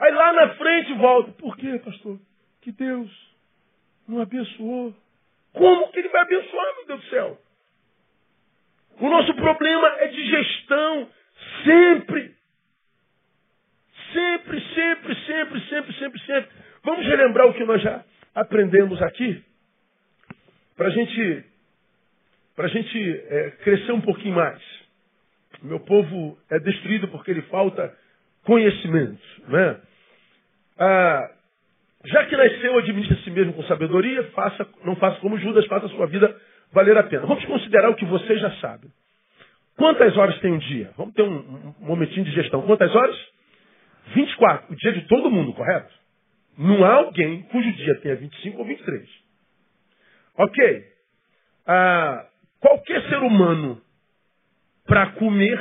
Aí 0.00 0.12
lá 0.12 0.32
na 0.32 0.48
frente 0.54 0.92
volta. 0.94 1.32
Por 1.32 1.56
quê, 1.56 1.80
pastor? 1.84 2.18
Que 2.62 2.72
Deus 2.72 3.10
não 4.08 4.20
abençoou. 4.20 4.94
Como 5.52 5.88
que 5.92 5.98
ele 5.98 6.08
vai 6.08 6.22
abençoar, 6.22 6.76
meu 6.76 6.86
Deus 6.86 7.00
do 7.00 7.10
céu? 7.10 7.38
O 9.00 9.08
nosso 9.08 9.34
problema 9.34 9.88
é 9.98 10.08
de 10.08 10.30
gestão. 10.30 11.08
Sempre. 11.64 12.37
Sempre, 14.12 14.60
sempre, 14.74 15.14
sempre, 15.26 15.60
sempre, 15.68 15.92
sempre, 15.94 16.20
sempre. 16.20 16.50
Vamos 16.82 17.06
relembrar 17.06 17.46
o 17.46 17.54
que 17.54 17.64
nós 17.64 17.82
já 17.82 18.04
aprendemos 18.34 19.00
aqui? 19.02 19.42
Para 20.76 20.90
gente, 20.90 21.44
a 22.56 22.68
gente 22.68 23.22
é, 23.28 23.50
crescer 23.62 23.92
um 23.92 24.00
pouquinho 24.00 24.34
mais. 24.34 24.62
Meu 25.62 25.80
povo 25.80 26.38
é 26.50 26.58
destruído 26.60 27.08
porque 27.08 27.30
ele 27.30 27.42
falta 27.42 27.94
conhecimento. 28.44 29.20
Né? 29.48 29.80
Ah, 30.78 31.30
já 32.04 32.24
que 32.26 32.36
nasceu, 32.36 32.78
administra 32.78 33.16
si 33.24 33.30
mesmo 33.30 33.52
com 33.52 33.62
sabedoria, 33.64 34.22
faça, 34.30 34.66
não 34.84 34.96
faça 34.96 35.20
como 35.20 35.38
Judas, 35.38 35.66
faça 35.66 35.86
a 35.86 35.90
sua 35.90 36.06
vida 36.06 36.34
valer 36.72 36.96
a 36.96 37.02
pena. 37.02 37.26
Vamos 37.26 37.44
considerar 37.44 37.90
o 37.90 37.96
que 37.96 38.04
você 38.04 38.38
já 38.38 38.50
sabe. 38.56 38.88
Quantas 39.76 40.16
horas 40.16 40.38
tem 40.40 40.52
um 40.52 40.58
dia? 40.58 40.90
Vamos 40.96 41.14
ter 41.14 41.22
um, 41.22 41.74
um 41.80 41.86
momentinho 41.86 42.24
de 42.24 42.32
gestão. 42.32 42.62
Quantas 42.62 42.94
horas? 42.94 43.16
24. 44.14 44.72
O 44.72 44.76
dia 44.76 44.92
de 44.92 45.06
todo 45.06 45.30
mundo, 45.30 45.52
correto? 45.54 45.92
Não 46.56 46.84
há 46.84 46.94
alguém 46.94 47.42
cujo 47.44 47.72
dia 47.72 48.00
tenha 48.00 48.16
25 48.16 48.58
ou 48.58 48.64
23. 48.64 49.08
Ok. 50.36 50.84
Ah, 51.66 52.26
qualquer 52.60 53.02
ser 53.08 53.18
humano, 53.18 53.80
para 54.86 55.12
comer, 55.12 55.58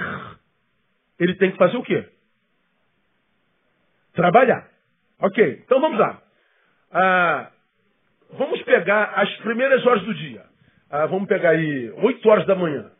ele 1.19 1.35
tem 1.35 1.51
que 1.51 1.57
fazer 1.57 1.77
o 1.77 1.83
quê? 1.83 2.07
Trabalhar. 4.13 4.69
Ok. 5.19 5.61
Então 5.65 5.81
vamos 5.81 5.99
lá. 5.99 6.21
Ah, 6.91 7.51
vamos 8.31 8.61
pegar 8.63 9.13
as 9.15 9.35
primeiras 9.37 9.85
horas 9.85 10.03
do 10.03 10.13
dia. 10.13 10.45
Ah, 10.89 11.05
vamos 11.05 11.27
pegar 11.27 11.51
aí 11.51 11.91
8 11.91 12.29
horas 12.29 12.45
da 12.47 12.55
manhã. 12.55 12.91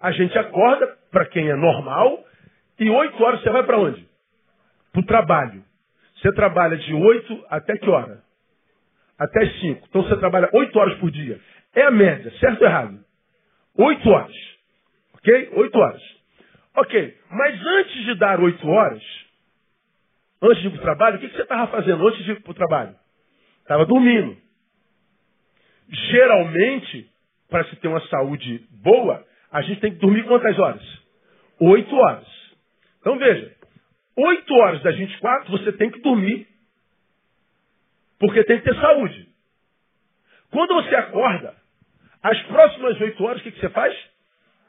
A 0.00 0.12
gente 0.12 0.38
acorda, 0.38 0.86
para 1.10 1.26
quem 1.26 1.48
é 1.48 1.56
normal, 1.56 2.24
e 2.78 2.88
8 2.88 3.22
horas 3.22 3.42
você 3.42 3.50
vai 3.50 3.64
para 3.64 3.78
onde? 3.78 4.13
Para 4.94 5.00
o 5.00 5.06
trabalho. 5.06 5.64
Você 6.16 6.32
trabalha 6.32 6.76
de 6.76 6.94
8 6.94 7.46
até 7.50 7.76
que 7.76 7.90
hora? 7.90 8.22
Até 9.18 9.44
5. 9.44 9.86
Então 9.88 10.04
você 10.04 10.16
trabalha 10.16 10.48
8 10.52 10.78
horas 10.78 10.98
por 11.00 11.10
dia. 11.10 11.40
É 11.74 11.82
a 11.82 11.90
média, 11.90 12.30
certo 12.38 12.62
ou 12.62 12.66
errado? 12.68 13.04
8 13.76 14.08
horas. 14.08 14.36
Ok? 15.14 15.50
8 15.52 15.78
horas. 15.78 16.02
Ok, 16.76 17.18
mas 17.30 17.66
antes 17.66 18.04
de 18.04 18.14
dar 18.14 18.40
8 18.40 18.68
horas, 18.68 19.02
antes 20.42 20.62
de 20.62 20.68
ir 20.68 20.70
para 20.70 20.78
o 20.78 20.82
trabalho, 20.82 21.16
o 21.16 21.20
que, 21.20 21.28
você 21.28 21.42
estava 21.42 21.66
fazendo 21.68 22.06
antes 22.06 22.24
de 22.24 22.30
ir 22.32 22.40
para 22.40 22.50
o 22.50 22.54
trabalho? 22.54 22.94
Estava 23.62 23.84
dormindo. 23.86 24.36
Geralmente, 25.88 27.10
para 27.50 27.64
se 27.64 27.76
ter 27.76 27.88
uma 27.88 28.00
saúde 28.08 28.64
boa, 28.70 29.24
a 29.50 29.60
gente 29.62 29.80
tem 29.80 29.92
que 29.92 30.00
dormir 30.00 30.24
quantas 30.24 30.56
horas? 30.58 30.82
8 31.60 31.94
horas. 31.96 32.26
Então 33.00 33.18
veja, 33.18 33.54
8 34.16 34.54
horas 34.54 34.82
das 34.82 34.96
24 34.96 35.50
você 35.50 35.72
tem 35.72 35.90
que 35.90 36.00
dormir. 36.00 36.46
Porque 38.18 38.44
tem 38.44 38.58
que 38.58 38.64
ter 38.64 38.80
saúde. 38.80 39.28
Quando 40.50 40.74
você 40.74 40.94
acorda, 40.94 41.54
as 42.22 42.40
próximas 42.42 43.00
8 43.00 43.24
horas, 43.24 43.40
o 43.40 43.44
que, 43.44 43.52
que 43.52 43.60
você 43.60 43.68
faz? 43.70 43.94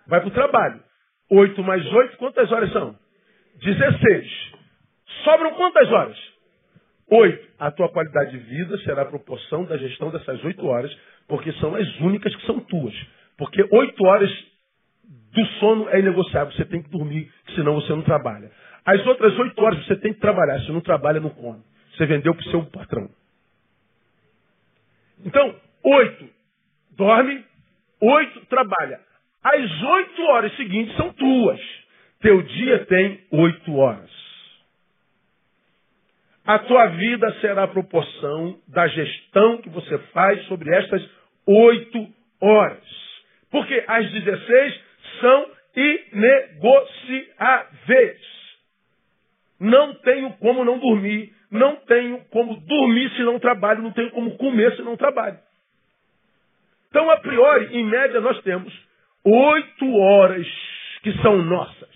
Vai 0.08 0.19
para 0.19 0.29
o 0.29 0.34
trabalho. 0.34 0.84
8 1.29 1.63
mais 1.63 1.86
8, 1.86 2.17
quantas 2.17 2.51
horas 2.51 2.71
são? 2.71 2.97
16. 3.62 4.51
Sobram 5.23 5.53
quantas 5.53 5.91
horas? 5.91 6.17
8. 7.10 7.47
A 7.60 7.71
tua 7.71 7.89
qualidade 7.89 8.31
de 8.31 8.38
vida 8.38 8.77
será 8.79 9.03
a 9.03 9.05
proporção 9.05 9.63
da 9.65 9.77
gestão 9.77 10.12
dessas 10.12 10.43
8 10.43 10.65
horas, 10.65 10.95
porque 11.27 11.51
são 11.53 11.75
as 11.75 11.99
únicas 11.99 12.36
que 12.36 12.45
são 12.45 12.60
tuas. 12.60 12.93
Porque 13.38 13.63
8 13.71 14.05
horas 14.05 14.29
do 15.03 15.45
sono 15.60 15.89
é 15.89 15.99
inegociável, 15.99 16.53
você 16.53 16.65
tem 16.65 16.81
que 16.81 16.89
dormir, 16.89 17.31
senão 17.55 17.75
você 17.75 17.91
não 17.91 18.01
trabalha. 18.01 18.49
As 18.86 19.06
outras 19.08 19.38
oito 19.39 19.60
horas 19.62 19.84
você 19.86 19.95
tem 19.95 20.13
que 20.13 20.19
trabalhar. 20.19 20.60
Se 20.62 20.71
não 20.71 20.82
trabalha, 20.82 21.19
não 21.19 21.32
come. 21.32 21.63
Você 21.95 22.06
vendeu 22.06 22.36
para 22.36 22.45
o 22.45 22.52
seu 22.52 22.63
patrão. 22.65 23.10
Então, 25.26 25.56
oito 25.84 26.30
dorme, 26.91 27.43
oito 28.02 28.45
trabalha. 28.45 29.00
As 29.43 29.82
oito 29.82 30.21
horas 30.24 30.56
seguintes 30.56 30.95
são 30.95 31.12
tuas. 31.13 31.60
Teu 32.19 32.41
dia 32.41 32.86
tem 32.86 33.21
oito 33.32 33.76
horas. 33.76 34.12
A 36.45 36.60
tua 36.60 36.88
vida 36.88 37.32
será 37.41 37.63
a 37.63 37.67
proporção 37.67 38.60
da 38.67 38.88
gestão 38.88 39.58
que 39.58 39.69
você 39.69 39.98
faz 40.13 40.43
sobre 40.45 40.74
estas 40.76 41.04
oito 41.48 42.08
horas. 42.39 42.84
Porque 43.50 43.84
as 43.88 44.12
16 44.12 44.80
são 45.21 45.50
inegociáveis. 45.76 48.44
Não 49.60 49.94
tenho 49.96 50.34
como 50.38 50.65
não 50.65 50.80
dormir. 50.80 51.34
Não 51.50 51.76
tenho 51.78 52.20
como 52.26 52.60
dormir 52.62 53.10
se 53.15 53.24
não 53.24 53.39
trabalho. 53.39 53.82
Não 53.82 53.91
tenho 53.91 54.12
como 54.12 54.38
comer 54.38 54.76
se 54.76 54.82
não 54.82 54.98
trabalho. 54.98 55.38
Então, 56.89 57.10
a 57.10 57.18
priori, 57.18 57.78
em 57.78 57.86
média, 57.86 58.22
nós 58.22 58.41
temos 58.41 58.74
oito 59.24 59.96
horas 59.98 60.48
que 61.02 61.12
são 61.22 61.41
nossas. 61.41 61.96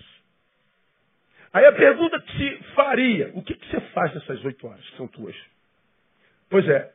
Aí 1.52 1.64
a 1.64 1.72
pergunta 1.72 2.20
que 2.20 2.36
se 2.36 2.62
faria, 2.74 3.30
o 3.34 3.42
que, 3.42 3.54
que 3.54 3.66
você 3.70 3.80
faz 3.92 4.14
nessas 4.14 4.44
oito 4.44 4.66
horas 4.66 4.88
que 4.90 4.96
são 4.96 5.08
tuas? 5.08 5.34
Pois 6.48 6.68
é, 6.68 6.92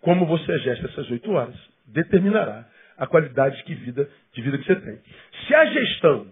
como 0.00 0.26
você 0.26 0.58
gesta 0.60 0.86
essas 0.86 1.10
oito 1.10 1.30
horas 1.32 1.56
determinará 1.86 2.68
a 2.96 3.06
qualidade 3.06 3.64
de 3.64 3.74
vida, 3.74 4.08
de 4.32 4.42
vida 4.42 4.58
que 4.58 4.64
você 4.64 4.76
tem. 4.76 5.00
Se 5.46 5.54
a 5.54 5.64
gestão 5.66 6.30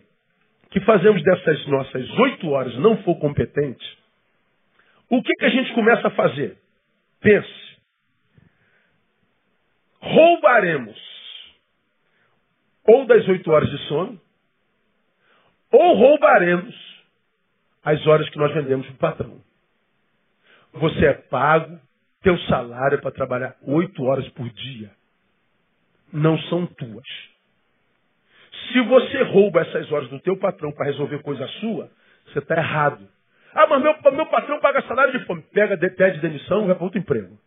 que 0.70 0.80
fazemos 0.80 1.22
dessas 1.22 1.66
nossas 1.66 2.10
oito 2.18 2.50
horas 2.50 2.76
não 2.78 3.02
for 3.02 3.16
competente, 3.18 3.98
o 5.08 5.22
que, 5.22 5.32
que 5.34 5.44
a 5.44 5.50
gente 5.50 5.72
começa 5.74 6.08
a 6.08 6.10
fazer? 6.10 6.58
Pense. 7.20 7.66
Roubaremos 10.00 11.16
ou 12.86 13.04
das 13.06 13.26
oito 13.28 13.50
horas 13.50 13.68
de 13.68 13.78
sono, 13.88 14.20
ou 15.72 15.94
roubaremos 15.94 16.74
as 17.84 18.06
horas 18.06 18.28
que 18.30 18.38
nós 18.38 18.52
vendemos 18.54 18.86
para 18.86 18.94
o 18.94 18.98
patrão. 18.98 19.44
Você 20.74 21.06
é 21.06 21.14
pago, 21.14 21.80
teu 22.22 22.38
salário 22.40 22.96
é 22.96 23.00
para 23.00 23.10
trabalhar 23.10 23.56
oito 23.62 24.04
horas 24.04 24.28
por 24.30 24.48
dia. 24.50 24.90
Não 26.12 26.38
são 26.42 26.66
tuas. 26.66 27.06
Se 28.72 28.80
você 28.82 29.22
rouba 29.22 29.60
essas 29.60 29.90
horas 29.92 30.08
do 30.08 30.20
teu 30.20 30.36
patrão 30.36 30.72
para 30.72 30.86
resolver 30.86 31.22
coisa 31.22 31.46
sua, 31.60 31.90
você 32.26 32.38
está 32.38 32.56
errado. 32.56 33.06
Ah, 33.54 33.66
mas 33.66 33.82
meu, 33.82 34.12
meu 34.12 34.26
patrão 34.26 34.60
paga 34.60 34.82
salário 34.82 35.18
de 35.18 35.24
fome. 35.24 35.42
Pega, 35.52 35.76
pede 35.76 36.20
demissão 36.20 36.66
vai 36.66 36.74
para 36.74 36.84
outro 36.84 36.98
emprego. 36.98 37.38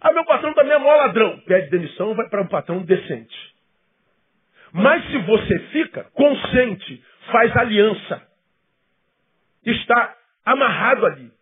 Ah, 0.00 0.12
meu 0.12 0.24
patrão 0.24 0.52
também 0.54 0.72
é 0.72 0.78
maior 0.78 0.96
ladrão. 0.96 1.38
Pede 1.40 1.70
demissão 1.70 2.14
vai 2.14 2.28
para 2.28 2.42
um 2.42 2.48
patrão 2.48 2.82
decente. 2.82 3.52
Mas 4.72 5.04
se 5.10 5.18
você 5.18 5.58
fica, 5.70 6.04
consente, 6.12 7.04
faz 7.30 7.56
aliança. 7.56 8.22
Está 9.64 10.16
amarrado 10.44 11.06
ali. 11.06 11.32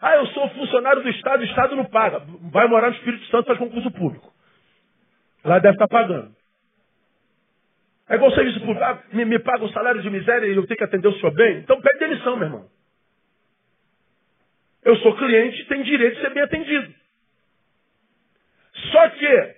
Ah, 0.00 0.16
eu 0.16 0.26
sou 0.26 0.48
funcionário 0.50 1.02
do 1.02 1.08
Estado, 1.08 1.40
o 1.40 1.44
Estado 1.44 1.76
não 1.76 1.84
paga. 1.86 2.22
Vai 2.52 2.66
morar 2.68 2.90
no 2.90 2.96
Espírito 2.96 3.24
Santo, 3.26 3.46
faz 3.46 3.58
concurso 3.58 3.90
público. 3.90 4.35
Lá 5.46 5.60
deve 5.60 5.76
estar 5.76 5.86
pagando. 5.86 6.34
É 8.08 8.16
igual 8.16 8.32
serviço 8.32 8.60
público. 8.60 8.82
Ah, 8.82 9.00
me, 9.12 9.24
me 9.24 9.38
paga 9.38 9.64
um 9.64 9.70
salário 9.70 10.02
de 10.02 10.10
miséria 10.10 10.46
e 10.46 10.56
eu 10.56 10.66
tenho 10.66 10.76
que 10.76 10.84
atender 10.84 11.08
o 11.08 11.14
senhor 11.14 11.32
bem. 11.32 11.58
Então 11.58 11.80
pede 11.80 12.00
demissão, 12.00 12.36
meu 12.36 12.46
irmão. 12.46 12.66
Eu 14.84 14.96
sou 14.96 15.16
cliente 15.16 15.62
e 15.62 15.64
tenho 15.66 15.84
direito 15.84 16.16
de 16.16 16.20
ser 16.20 16.34
bem 16.34 16.42
atendido. 16.42 16.92
Só 18.92 19.08
que, 19.10 19.54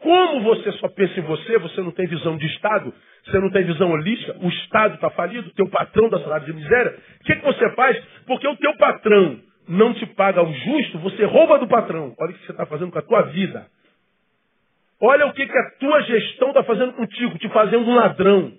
como 0.00 0.42
você 0.42 0.72
só 0.72 0.88
pensa 0.88 1.20
em 1.20 1.22
você, 1.22 1.58
você 1.58 1.80
não 1.80 1.90
tem 1.90 2.06
visão 2.06 2.36
de 2.36 2.46
Estado, 2.46 2.92
você 3.24 3.38
não 3.38 3.50
tem 3.50 3.64
visão 3.64 3.90
holística, 3.90 4.36
o 4.40 4.48
Estado 4.48 4.94
está 4.96 5.10
falido, 5.10 5.48
o 5.48 5.54
teu 5.54 5.68
patrão 5.68 6.08
dá 6.08 6.20
salário 6.20 6.46
de 6.46 6.52
miséria, 6.52 6.98
o 7.20 7.24
que, 7.24 7.36
que 7.36 7.44
você 7.44 7.70
faz? 7.74 8.02
Porque 8.26 8.46
o 8.46 8.56
teu 8.56 8.76
patrão 8.76 9.40
não 9.68 9.94
te 9.94 10.06
paga 10.06 10.42
o 10.42 10.52
justo, 10.52 10.98
você 10.98 11.24
rouba 11.24 11.58
do 11.58 11.68
patrão. 11.68 12.14
Olha 12.18 12.30
o 12.30 12.34
que 12.34 12.46
você 12.46 12.52
está 12.52 12.66
fazendo 12.66 12.90
com 12.90 12.98
a 12.98 13.02
tua 13.02 13.22
vida. 13.22 13.66
Olha 15.00 15.26
o 15.26 15.32
que, 15.32 15.46
que 15.46 15.58
a 15.58 15.70
tua 15.78 16.02
gestão 16.02 16.48
está 16.48 16.64
fazendo 16.64 16.92
contigo, 16.94 17.38
te 17.38 17.48
fazendo 17.50 17.88
um 17.88 17.94
ladrão. 17.94 18.52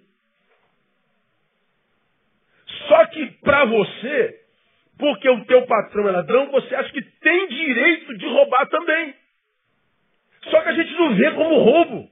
Só 2.88 3.06
que 3.08 3.26
para 3.42 3.66
você, 3.66 4.40
porque 4.98 5.30
o 5.30 5.46
teu 5.46 5.66
patrão 5.66 6.08
é 6.08 6.12
ladrão, 6.12 6.50
você 6.52 6.74
acha 6.76 6.92
que 6.92 7.02
tem 7.02 7.48
direito 7.48 8.18
de 8.18 8.26
roubar 8.26 8.68
também. 8.68 9.14
Só 10.44 10.62
que 10.62 10.70
a 10.70 10.74
gente 10.74 10.94
não 10.94 11.16
vê 11.16 11.32
como 11.32 11.60
roubo. 11.60 12.10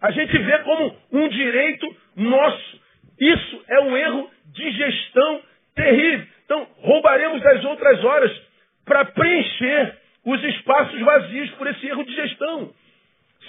A 0.00 0.10
gente 0.10 0.36
vê 0.36 0.58
como 0.58 0.96
um 1.12 1.28
direito 1.28 1.96
nosso. 2.16 2.80
Isso 3.18 3.64
é 3.68 3.80
um 3.80 3.96
erro 3.96 4.30
de 4.46 4.70
gestão 4.72 5.42
terrível. 5.74 6.26
Então, 6.44 6.66
roubaremos 6.78 7.44
as 7.46 7.64
outras 7.64 8.04
horas 8.04 8.42
para 8.84 9.04
preencher 9.06 9.98
os 10.24 10.42
espaços 10.44 11.00
vazios 11.00 11.50
por 11.52 11.66
esse 11.68 11.86
erro 11.86 12.04
de 12.04 12.14
gestão. 12.14 12.74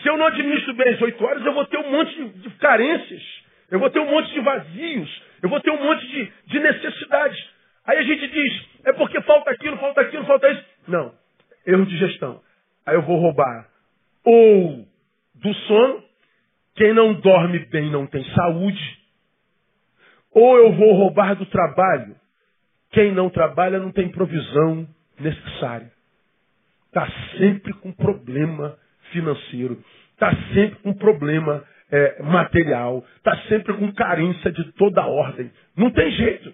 Se 0.01 0.09
eu 0.09 0.17
não 0.17 0.27
administro 0.27 0.73
bem 0.73 0.93
as 0.93 1.01
oito 1.01 1.23
horas, 1.23 1.45
eu 1.45 1.53
vou 1.53 1.65
ter 1.65 1.77
um 1.77 1.91
monte 1.91 2.25
de, 2.29 2.49
carências. 2.51 3.21
Eu 3.69 3.79
vou 3.79 3.89
ter 3.89 3.99
um 3.99 4.09
monte 4.09 4.31
de 4.33 4.39
vazios. 4.41 5.21
Eu 5.41 5.49
vou 5.49 5.59
ter 5.59 5.71
um 5.71 5.83
monte 5.83 6.07
de, 6.07 6.31
de 6.47 6.59
necessidades. 6.59 7.49
Aí 7.85 7.97
a 7.97 8.03
gente 8.03 8.27
diz, 8.27 8.65
é 8.85 8.93
porque 8.93 9.21
falta 9.21 9.51
aquilo, 9.51 9.77
falta 9.77 10.01
aquilo, 10.01 10.25
falta 10.25 10.49
isso. 10.49 10.65
Não. 10.87 11.13
Erro 11.65 11.85
de 11.85 11.97
gestão. 11.97 12.41
Aí 12.85 12.95
eu 12.95 13.01
vou 13.01 13.19
roubar 13.19 13.73
ou 14.23 14.87
do 15.35 15.53
sono, 15.53 16.03
quem 16.75 16.93
não 16.93 17.13
dorme 17.13 17.59
bem 17.65 17.91
não 17.91 18.07
tem 18.07 18.23
saúde, 18.33 18.99
ou 20.31 20.57
eu 20.57 20.73
vou 20.73 20.93
roubar 20.93 21.35
do 21.35 21.45
trabalho, 21.45 22.15
quem 22.91 23.11
não 23.11 23.29
trabalha 23.29 23.79
não 23.79 23.91
tem 23.91 24.09
provisão 24.09 24.87
necessária. 25.19 25.91
Está 26.87 27.07
sempre 27.37 27.73
com 27.73 27.91
problema 27.91 28.77
financeiro, 29.13 29.81
está 30.11 30.31
sempre 30.53 30.79
com 30.81 30.93
problema 30.93 31.63
é, 31.91 32.21
material, 32.23 33.05
está 33.17 33.37
sempre 33.47 33.73
com 33.73 33.93
carência 33.93 34.51
de 34.51 34.71
toda 34.73 35.05
ordem. 35.05 35.51
Não 35.77 35.91
tem 35.91 36.11
jeito. 36.11 36.53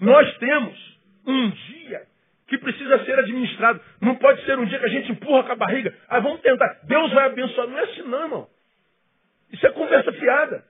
Nós 0.00 0.36
temos 0.38 0.98
um 1.26 1.50
dia 1.50 2.02
que 2.48 2.58
precisa 2.58 3.04
ser 3.04 3.18
administrado. 3.18 3.80
Não 4.00 4.16
pode 4.16 4.44
ser 4.44 4.58
um 4.58 4.64
dia 4.66 4.78
que 4.78 4.86
a 4.86 4.88
gente 4.88 5.12
empurra 5.12 5.44
com 5.44 5.52
a 5.52 5.56
barriga. 5.56 5.94
Ah, 6.08 6.20
vamos 6.20 6.40
tentar. 6.40 6.80
Deus 6.84 7.12
vai 7.12 7.26
abençoar. 7.26 7.68
Não 7.68 7.78
é 7.78 7.82
assim, 7.84 8.02
não, 8.02 8.22
irmão. 8.22 8.48
Isso 9.52 9.66
é 9.66 9.70
conversa 9.70 10.12
fiada. 10.12 10.64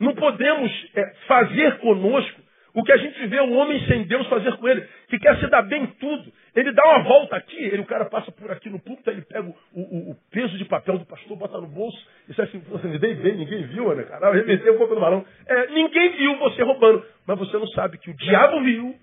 Não 0.00 0.14
podemos 0.14 0.72
é, 0.94 1.14
fazer 1.26 1.78
conosco 1.78 2.40
o 2.78 2.84
que 2.84 2.92
a 2.92 2.96
gente 2.96 3.26
vê 3.26 3.40
o 3.40 3.54
homem 3.54 3.84
sem 3.86 4.04
Deus 4.04 4.24
fazer 4.28 4.56
com 4.56 4.68
ele, 4.68 4.86
que 5.08 5.18
quer 5.18 5.36
se 5.40 5.48
dar 5.48 5.62
bem 5.62 5.82
em 5.82 5.86
tudo. 5.98 6.32
Ele 6.54 6.70
dá 6.70 6.82
uma 6.84 7.02
volta 7.02 7.34
aqui, 7.34 7.56
ele, 7.56 7.82
o 7.82 7.86
cara 7.86 8.04
passa 8.04 8.30
por 8.30 8.48
aqui 8.52 8.70
no 8.70 8.78
púlpito, 8.78 9.10
ele 9.10 9.22
pega 9.22 9.48
o, 9.48 9.54
o, 9.80 10.10
o, 10.12 10.16
peso 10.30 10.56
de 10.56 10.64
papel 10.64 10.96
do 10.96 11.04
pastor, 11.04 11.36
bota 11.36 11.60
no 11.60 11.66
bolso, 11.66 11.98
e 12.28 12.34
sai 12.34 12.44
assim, 12.44 12.60
você 12.60 12.86
me 12.86 13.00
dei 13.00 13.14
bem, 13.14 13.36
ninguém 13.36 13.64
viu, 13.66 13.92
né, 13.96 14.04
cara? 14.04 14.28
Arremeteu 14.28 14.74
um 14.74 14.78
pouco 14.78 14.94
do 14.94 15.00
balão. 15.00 15.26
É, 15.48 15.66
ninguém 15.72 16.16
viu 16.18 16.38
você 16.38 16.62
roubando, 16.62 17.04
mas 17.26 17.36
você 17.36 17.58
não 17.58 17.66
sabe 17.68 17.98
que 17.98 18.10
o 18.10 18.16
diabo 18.16 18.62
viu, 18.62 18.94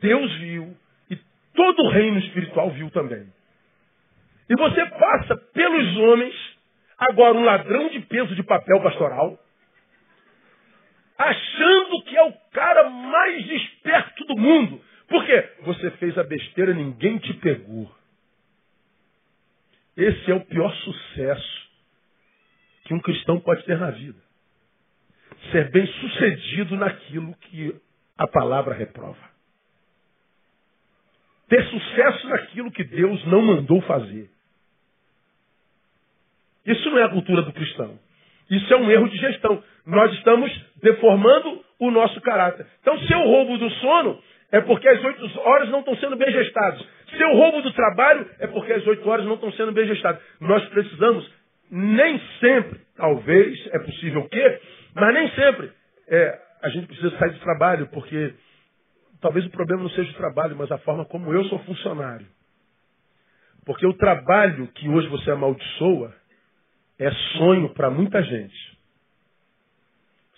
Deus 0.00 0.32
viu, 0.38 0.76
e 1.10 1.18
todo 1.52 1.82
o 1.82 1.90
reino 1.90 2.18
espiritual 2.20 2.70
viu 2.70 2.88
também. 2.90 3.26
E 4.48 4.54
você 4.54 4.86
passa 4.86 5.36
pelos 5.52 5.96
homens, 5.96 6.34
agora 6.96 7.36
um 7.36 7.44
ladrão 7.44 7.88
de 7.88 7.98
peso 8.02 8.36
de 8.36 8.44
papel 8.44 8.80
pastoral, 8.84 9.36
achando 11.16 12.02
que 12.04 12.16
é 12.16 12.22
o 12.24 12.32
cara 12.52 12.88
mais 12.90 13.50
esperto 13.50 14.24
do 14.24 14.36
mundo. 14.36 14.80
Por 15.08 15.24
quê? 15.24 15.52
Você 15.62 15.90
fez 15.92 16.16
a 16.18 16.24
besteira 16.24 16.74
ninguém 16.74 17.18
te 17.18 17.32
pegou. 17.34 17.90
Esse 19.96 20.30
é 20.30 20.34
o 20.34 20.44
pior 20.44 20.74
sucesso 20.76 21.64
que 22.84 22.94
um 22.94 23.00
cristão 23.00 23.40
pode 23.40 23.64
ter 23.64 23.78
na 23.78 23.90
vida. 23.90 24.18
Ser 25.52 25.70
bem 25.70 25.86
sucedido 25.86 26.76
naquilo 26.76 27.34
que 27.36 27.74
a 28.16 28.26
palavra 28.26 28.74
reprova. 28.74 29.34
Ter 31.48 31.64
sucesso 31.66 32.28
naquilo 32.28 32.72
que 32.72 32.84
Deus 32.84 33.24
não 33.26 33.42
mandou 33.42 33.80
fazer. 33.82 34.30
Isso 36.66 36.90
não 36.90 36.98
é 36.98 37.04
a 37.04 37.10
cultura 37.10 37.42
do 37.42 37.52
cristão. 37.52 37.98
Isso 38.50 38.72
é 38.72 38.76
um 38.76 38.90
erro 38.90 39.08
de 39.08 39.16
gestão. 39.16 39.62
Nós 39.86 40.12
estamos 40.14 40.50
deformando 40.84 41.64
o 41.80 41.90
nosso 41.90 42.20
caráter. 42.20 42.66
Então, 42.80 42.96
se 42.98 43.12
eu 43.12 43.20
roubo 43.20 43.56
do 43.56 43.70
sono, 43.70 44.22
é 44.52 44.60
porque 44.60 44.86
as 44.86 45.02
oito 45.02 45.40
horas 45.40 45.70
não 45.70 45.80
estão 45.80 45.96
sendo 45.96 46.14
bem 46.14 46.30
gestadas. 46.30 46.80
Se 47.08 47.20
eu 47.20 47.34
roubo 47.34 47.62
do 47.62 47.72
trabalho, 47.72 48.28
é 48.38 48.46
porque 48.46 48.72
as 48.72 48.86
oito 48.86 49.08
horas 49.08 49.24
não 49.24 49.34
estão 49.34 49.50
sendo 49.52 49.72
bem 49.72 49.86
gestadas. 49.86 50.22
Nós 50.40 50.64
precisamos, 50.68 51.28
nem 51.70 52.20
sempre, 52.38 52.80
talvez, 52.96 53.66
é 53.72 53.78
possível 53.78 54.20
o 54.20 54.28
quê? 54.28 54.60
Mas 54.94 55.14
nem 55.14 55.30
sempre. 55.30 55.72
É, 56.06 56.38
a 56.62 56.68
gente 56.68 56.86
precisa 56.86 57.18
sair 57.18 57.30
do 57.30 57.40
trabalho, 57.40 57.88
porque 57.88 58.34
talvez 59.20 59.46
o 59.46 59.50
problema 59.50 59.82
não 59.82 59.90
seja 59.90 60.10
o 60.10 60.16
trabalho, 60.16 60.54
mas 60.54 60.70
a 60.70 60.78
forma 60.78 61.04
como 61.06 61.32
eu 61.32 61.44
sou 61.44 61.58
funcionário. 61.60 62.26
Porque 63.64 63.86
o 63.86 63.94
trabalho 63.94 64.68
que 64.74 64.86
hoje 64.88 65.08
você 65.08 65.30
amaldiçoa 65.30 66.14
é 66.98 67.10
sonho 67.38 67.70
para 67.70 67.88
muita 67.90 68.22
gente. 68.22 68.73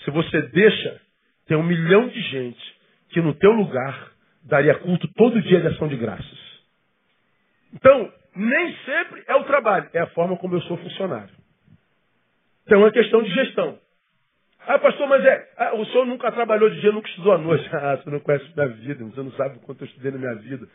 Se 0.06 0.10
você 0.12 0.40
deixa, 0.40 1.00
tem 1.48 1.56
um 1.56 1.64
milhão 1.64 2.06
de 2.06 2.20
gente 2.30 2.76
que 3.10 3.20
no 3.20 3.34
teu 3.34 3.50
lugar 3.50 4.12
daria 4.44 4.78
culto 4.78 5.08
todo 5.14 5.42
dia 5.42 5.60
de 5.60 5.66
ação 5.66 5.88
de 5.88 5.96
graças. 5.96 6.38
Então, 7.74 8.12
nem 8.36 8.76
sempre 8.84 9.24
é 9.26 9.34
o 9.34 9.42
trabalho, 9.42 9.90
é 9.92 9.98
a 9.98 10.06
forma 10.10 10.36
como 10.36 10.54
eu 10.54 10.62
sou 10.62 10.76
funcionário. 10.76 11.34
Então 12.62 12.78
é 12.78 12.84
uma 12.84 12.92
questão 12.92 13.20
de 13.20 13.30
gestão. 13.34 13.80
Ah, 14.60 14.78
pastor, 14.78 15.08
mas 15.08 15.24
é. 15.24 15.52
Ah, 15.56 15.74
o 15.74 15.84
senhor 15.86 16.06
nunca 16.06 16.30
trabalhou 16.30 16.70
de 16.70 16.80
dia, 16.80 16.92
nunca 16.92 17.08
estudou 17.08 17.32
à 17.32 17.38
noite. 17.38 17.68
Ah, 17.74 17.96
você 17.96 18.08
não 18.08 18.20
conhece 18.20 18.44
minha 18.54 18.68
vida, 18.68 19.04
você 19.06 19.22
não 19.22 19.32
sabe 19.32 19.56
o 19.56 19.60
quanto 19.60 19.82
eu 19.82 19.88
estudei 19.88 20.12
na 20.12 20.18
minha 20.18 20.34
vida. 20.36 20.68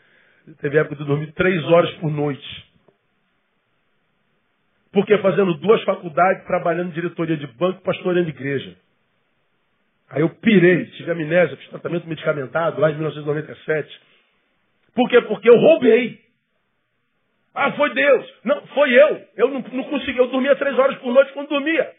Teve 0.60 0.76
época 0.76 0.96
de 0.96 1.04
dormir 1.06 1.32
três 1.32 1.64
horas 1.64 1.90
por 1.92 2.10
noite. 2.10 2.70
Porque 4.92 5.16
fazendo 5.18 5.54
duas 5.54 5.82
faculdades, 5.84 6.44
trabalhando 6.44 6.90
em 6.90 6.94
diretoria 6.94 7.36
de 7.38 7.46
banco, 7.46 7.80
pastoreando 7.80 8.28
igreja. 8.28 8.76
Aí 10.12 10.20
eu 10.20 10.28
pirei, 10.28 10.84
tive 10.90 11.10
amnésia, 11.10 11.56
fiz 11.56 11.68
tratamento 11.70 12.06
medicamentado 12.06 12.78
lá 12.78 12.90
em 12.90 12.94
1997. 12.94 14.00
Por 14.94 15.08
quê? 15.08 15.22
Porque 15.22 15.48
eu 15.48 15.56
roubei. 15.56 16.20
Ah, 17.54 17.72
foi 17.72 17.94
Deus. 17.94 18.34
Não, 18.44 18.66
foi 18.68 18.92
eu. 18.92 19.26
Eu 19.36 19.48
não, 19.48 19.60
não 19.60 19.84
consegui. 19.84 20.18
Eu 20.18 20.28
dormia 20.28 20.54
três 20.56 20.78
horas 20.78 20.98
por 20.98 21.14
noite 21.14 21.32
quando 21.32 21.48
dormia. 21.48 21.90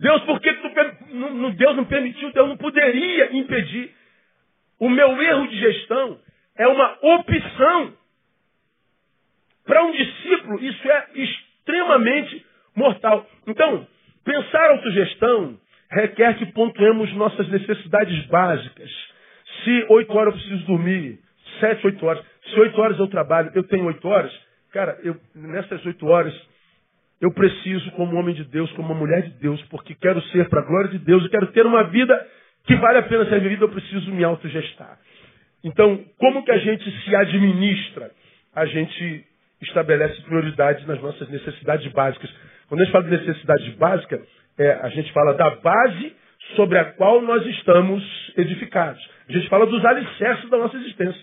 Deus, 0.00 0.22
por 0.24 0.40
que 0.40 0.52
tu, 0.54 0.70
não, 1.14 1.50
Deus 1.50 1.76
não 1.76 1.84
permitiu? 1.84 2.32
Deus 2.32 2.48
não 2.48 2.56
poderia 2.56 3.36
impedir. 3.36 3.94
O 4.78 4.88
meu 4.88 5.20
erro 5.20 5.48
de 5.48 5.58
gestão 5.58 6.18
é 6.56 6.66
uma 6.66 6.98
opção. 7.02 7.94
Para 9.66 9.84
um 9.84 9.92
discípulo, 9.92 10.64
isso 10.64 10.90
é 10.90 11.08
extremamente 11.14 12.46
mortal. 12.74 13.26
Então, 13.46 13.86
pensar 14.26 14.70
autogestão 14.72 15.56
requer 15.90 16.36
que 16.36 16.46
pontuemos 16.46 17.12
nossas 17.14 17.48
necessidades 17.48 18.26
básicas. 18.26 18.90
Se 19.64 19.86
oito 19.88 20.12
horas 20.12 20.34
eu 20.34 20.40
preciso 20.40 20.66
dormir, 20.66 21.20
sete, 21.60 21.86
oito 21.86 22.04
horas. 22.04 22.24
Se 22.50 22.60
oito 22.60 22.80
horas 22.80 22.98
eu 22.98 23.06
trabalho, 23.06 23.50
eu 23.54 23.62
tenho 23.62 23.86
oito 23.86 24.06
horas. 24.06 24.32
Cara, 24.72 24.98
eu, 25.02 25.16
nessas 25.34 25.84
oito 25.86 26.06
horas, 26.06 26.34
eu 27.20 27.32
preciso, 27.32 27.90
como 27.92 28.16
homem 28.16 28.34
de 28.34 28.44
Deus, 28.44 28.70
como 28.72 28.92
uma 28.92 28.98
mulher 28.98 29.22
de 29.22 29.30
Deus, 29.38 29.62
porque 29.70 29.94
quero 29.94 30.20
ser 30.24 30.48
para 30.48 30.60
a 30.60 30.64
glória 30.66 30.90
de 30.90 30.98
Deus 30.98 31.24
e 31.24 31.30
quero 31.30 31.46
ter 31.48 31.64
uma 31.64 31.84
vida 31.84 32.26
que 32.66 32.74
vale 32.74 32.98
a 32.98 33.02
pena 33.02 33.24
ser 33.26 33.40
vivida, 33.40 33.64
eu 33.64 33.68
preciso 33.68 34.10
me 34.10 34.24
autogestar. 34.24 34.98
Então, 35.62 36.04
como 36.18 36.44
que 36.44 36.50
a 36.50 36.58
gente 36.58 36.90
se 37.02 37.14
administra? 37.14 38.10
A 38.54 38.66
gente 38.66 39.24
estabelece 39.62 40.20
prioridades 40.22 40.86
nas 40.86 41.00
nossas 41.00 41.28
necessidades 41.28 41.90
básicas. 41.92 42.30
Quando 42.68 42.80
a 42.80 42.84
gente 42.84 42.92
fala 42.92 43.04
de 43.04 43.10
necessidade 43.10 43.70
básica, 43.72 44.22
é, 44.58 44.72
a 44.72 44.88
gente 44.88 45.12
fala 45.12 45.34
da 45.34 45.50
base 45.56 46.16
sobre 46.54 46.78
a 46.78 46.92
qual 46.92 47.22
nós 47.22 47.44
estamos 47.46 48.02
edificados. 48.36 49.02
A 49.28 49.32
gente 49.32 49.48
fala 49.48 49.66
dos 49.66 49.84
alicerces 49.84 50.48
da 50.50 50.58
nossa 50.58 50.76
existência. 50.76 51.22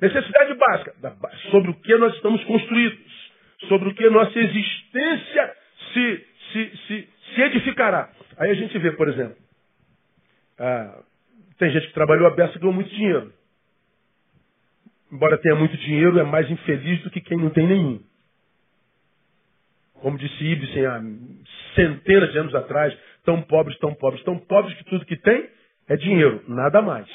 Necessidade 0.00 0.54
básica, 0.54 0.94
sobre 1.50 1.70
o 1.70 1.74
que 1.74 1.94
nós 1.96 2.14
estamos 2.14 2.42
construídos, 2.44 3.32
sobre 3.68 3.90
o 3.90 3.94
que 3.94 4.08
nossa 4.08 4.38
existência 4.38 5.56
se, 5.92 6.26
se, 6.52 6.76
se, 6.86 7.08
se 7.34 7.42
edificará. 7.42 8.10
Aí 8.38 8.50
a 8.50 8.54
gente 8.54 8.78
vê, 8.78 8.92
por 8.92 9.08
exemplo, 9.08 9.36
ah, 10.58 11.02
tem 11.58 11.70
gente 11.70 11.88
que 11.88 11.92
trabalhou 11.92 12.26
a 12.26 12.30
beça 12.30 12.56
e 12.56 12.60
ganhou 12.60 12.72
muito 12.72 12.88
dinheiro 12.88 13.30
embora 15.12 15.38
tenha 15.38 15.56
muito 15.56 15.76
dinheiro, 15.76 16.18
é 16.18 16.22
mais 16.22 16.48
infeliz 16.50 17.02
do 17.02 17.10
que 17.10 17.20
quem 17.20 17.36
não 17.36 17.50
tem 17.50 17.66
nenhum. 17.66 18.00
Como 20.00 20.18
disse 20.18 20.44
Ibsen 20.44 20.86
há 20.86 21.00
centenas 21.74 22.32
de 22.32 22.38
anos 22.38 22.54
atrás, 22.54 22.96
tão 23.24 23.42
pobres, 23.42 23.78
tão 23.78 23.94
pobres, 23.94 24.22
tão 24.24 24.38
pobres 24.38 24.76
que 24.76 24.84
tudo 24.84 25.04
que 25.04 25.16
tem 25.16 25.48
é 25.88 25.96
dinheiro, 25.96 26.42
nada 26.48 26.80
mais. 26.80 27.08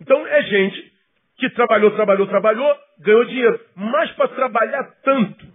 Então 0.00 0.26
é 0.26 0.42
gente 0.42 0.92
que 1.36 1.50
trabalhou, 1.50 1.90
trabalhou, 1.92 2.26
trabalhou, 2.26 2.76
ganhou 2.98 3.24
dinheiro. 3.24 3.60
Mas 3.74 4.10
para 4.12 4.28
trabalhar 4.28 4.84
tanto, 5.02 5.46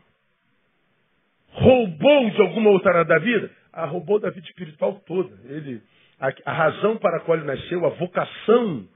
roubou 1.52 2.30
de 2.32 2.42
alguma 2.42 2.72
outra 2.72 2.92
área 2.92 3.06
da 3.06 3.20
vida? 3.20 3.52
Ah, 3.72 3.86
roubou 3.86 4.20
da 4.20 4.30
vida 4.30 4.46
espiritual 4.48 5.02
toda. 5.06 5.36
Ele, 5.46 5.82
a, 6.20 6.34
a 6.46 6.54
razão 6.54 6.98
para 6.98 7.18
a 7.18 7.20
qual 7.22 7.38
ele 7.38 7.48
nasceu, 7.48 7.86
a 7.86 7.90
vocação 7.90 8.88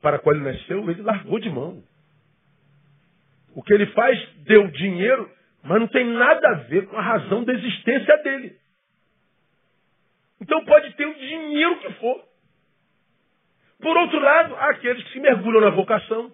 para 0.00 0.16
a 0.16 0.18
qual 0.18 0.34
ele 0.34 0.44
nasceu, 0.44 0.90
ele 0.90 1.02
largou 1.02 1.38
de 1.38 1.50
mão. 1.50 1.82
O 3.54 3.62
que 3.62 3.74
ele 3.74 3.86
faz 3.86 4.18
deu 4.44 4.68
dinheiro, 4.68 5.30
mas 5.62 5.80
não 5.80 5.88
tem 5.88 6.04
nada 6.06 6.48
a 6.48 6.54
ver 6.54 6.86
com 6.86 6.96
a 6.96 7.02
razão 7.02 7.44
da 7.44 7.52
existência 7.52 8.16
dele. 8.18 8.56
Então 10.40 10.64
pode 10.64 10.92
ter 10.94 11.06
o 11.06 11.14
dinheiro 11.14 11.78
que 11.80 11.92
for. 11.94 12.24
Por 13.80 13.96
outro 13.96 14.20
lado, 14.20 14.54
há 14.56 14.70
aqueles 14.70 15.02
que 15.04 15.12
se 15.12 15.20
mergulham 15.20 15.60
na 15.60 15.70
vocação, 15.70 16.32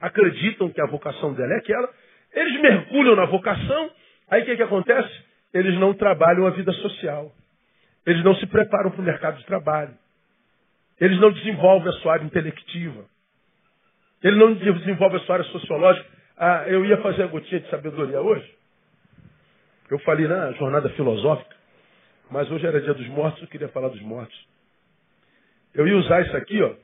acreditam 0.00 0.70
que 0.70 0.80
a 0.80 0.86
vocação 0.86 1.32
dela 1.34 1.52
é 1.54 1.58
aquela, 1.58 1.88
eles 2.32 2.60
mergulham 2.60 3.16
na 3.16 3.26
vocação, 3.26 3.90
aí 4.28 4.42
o 4.42 4.44
que, 4.44 4.56
que 4.56 4.62
acontece? 4.62 5.24
Eles 5.52 5.78
não 5.78 5.94
trabalham 5.94 6.46
a 6.46 6.50
vida 6.50 6.72
social. 6.72 7.32
Eles 8.06 8.22
não 8.24 8.34
se 8.36 8.46
preparam 8.46 8.90
para 8.90 9.00
o 9.00 9.04
mercado 9.04 9.38
de 9.38 9.46
trabalho. 9.46 9.94
Eles 11.00 11.18
não 11.20 11.32
desenvolvem 11.32 11.88
a 11.88 11.92
sua 12.00 12.14
área 12.14 12.24
intelectiva. 12.24 13.04
Ele 14.22 14.36
não 14.36 14.54
desenvolve 14.54 15.16
a 15.16 15.20
sua 15.20 15.36
área 15.36 15.46
sociológica. 15.46 16.13
Ah, 16.36 16.64
eu 16.66 16.84
ia 16.84 17.00
fazer 17.00 17.22
a 17.22 17.26
gotinha 17.26 17.60
de 17.60 17.70
sabedoria 17.70 18.20
hoje. 18.20 18.54
Eu 19.90 19.98
falei 20.00 20.26
na 20.26 20.52
jornada 20.52 20.88
filosófica, 20.90 21.54
mas 22.30 22.50
hoje 22.50 22.66
era 22.66 22.80
dia 22.80 22.94
dos 22.94 23.06
mortos, 23.08 23.42
eu 23.42 23.48
queria 23.48 23.68
falar 23.68 23.88
dos 23.88 24.02
mortos. 24.02 24.48
Eu 25.74 25.86
ia 25.86 25.96
usar 25.96 26.22
isso 26.22 26.36
aqui, 26.36 26.62
ó, 26.62 26.74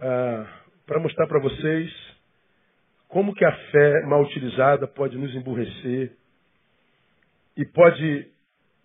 ah, 0.00 0.46
para 0.86 1.00
mostrar 1.00 1.26
para 1.26 1.40
vocês 1.40 1.92
como 3.08 3.34
que 3.34 3.44
a 3.44 3.52
fé 3.70 4.02
mal 4.06 4.22
utilizada 4.22 4.86
pode 4.86 5.16
nos 5.16 5.34
emburrecer 5.34 6.16
e 7.56 7.64
pode 7.64 8.30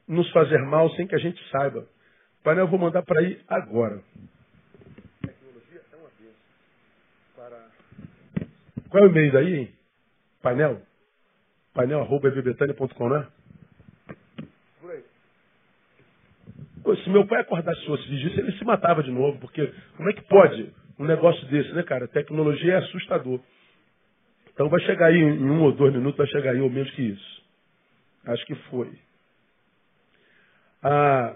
nos 0.08 0.30
fazer 0.32 0.58
mal 0.60 0.90
sem 0.96 1.06
que 1.06 1.16
a 1.16 1.20
gente 1.20 1.42
saiba. 1.50 1.88
Painel, 2.44 2.66
eu 2.66 2.70
vou 2.70 2.80
mandar 2.80 3.04
para 3.04 3.20
aí 3.22 3.42
agora. 3.48 4.02
Tecnologia 5.22 5.82
é 5.92 5.96
uma 5.96 6.10
Para... 7.36 7.68
Qual 8.94 9.06
é 9.06 9.08
o 9.08 9.10
e-mail 9.10 9.32
daí, 9.32 9.56
hein? 9.56 9.74
Painel? 10.44 10.80
Painel 11.74 12.02
arroba 12.02 12.30
né? 12.30 13.28
Por 14.80 14.92
aí. 14.92 15.04
se 17.04 17.10
meu 17.10 17.26
pai 17.26 17.42
acordasse 17.42 17.84
fosse 17.88 18.08
disso, 18.08 18.40
ele 18.40 18.52
se 18.52 18.64
matava 18.64 19.02
de 19.02 19.10
novo, 19.10 19.40
porque 19.40 19.66
como 19.98 20.12
é 20.12 20.14
que 20.14 20.22
pode 20.28 20.72
um 21.00 21.06
negócio 21.06 21.44
desse, 21.48 21.74
né, 21.74 21.82
cara? 21.82 22.08
tecnologia 22.08 22.74
é 22.74 22.78
assustador. 22.78 23.40
Então 24.54 24.70
vai 24.70 24.80
chegar 24.82 25.08
aí 25.08 25.18
em 25.18 25.44
um 25.44 25.64
ou 25.64 25.72
dois 25.72 25.92
minutos, 25.92 26.18
vai 26.20 26.28
chegar 26.28 26.52
aí 26.52 26.62
ou 26.62 26.70
menos 26.70 26.92
que 26.92 27.02
isso. 27.02 27.44
Acho 28.28 28.46
que 28.46 28.54
foi. 28.70 28.92
Ah, 30.84 31.36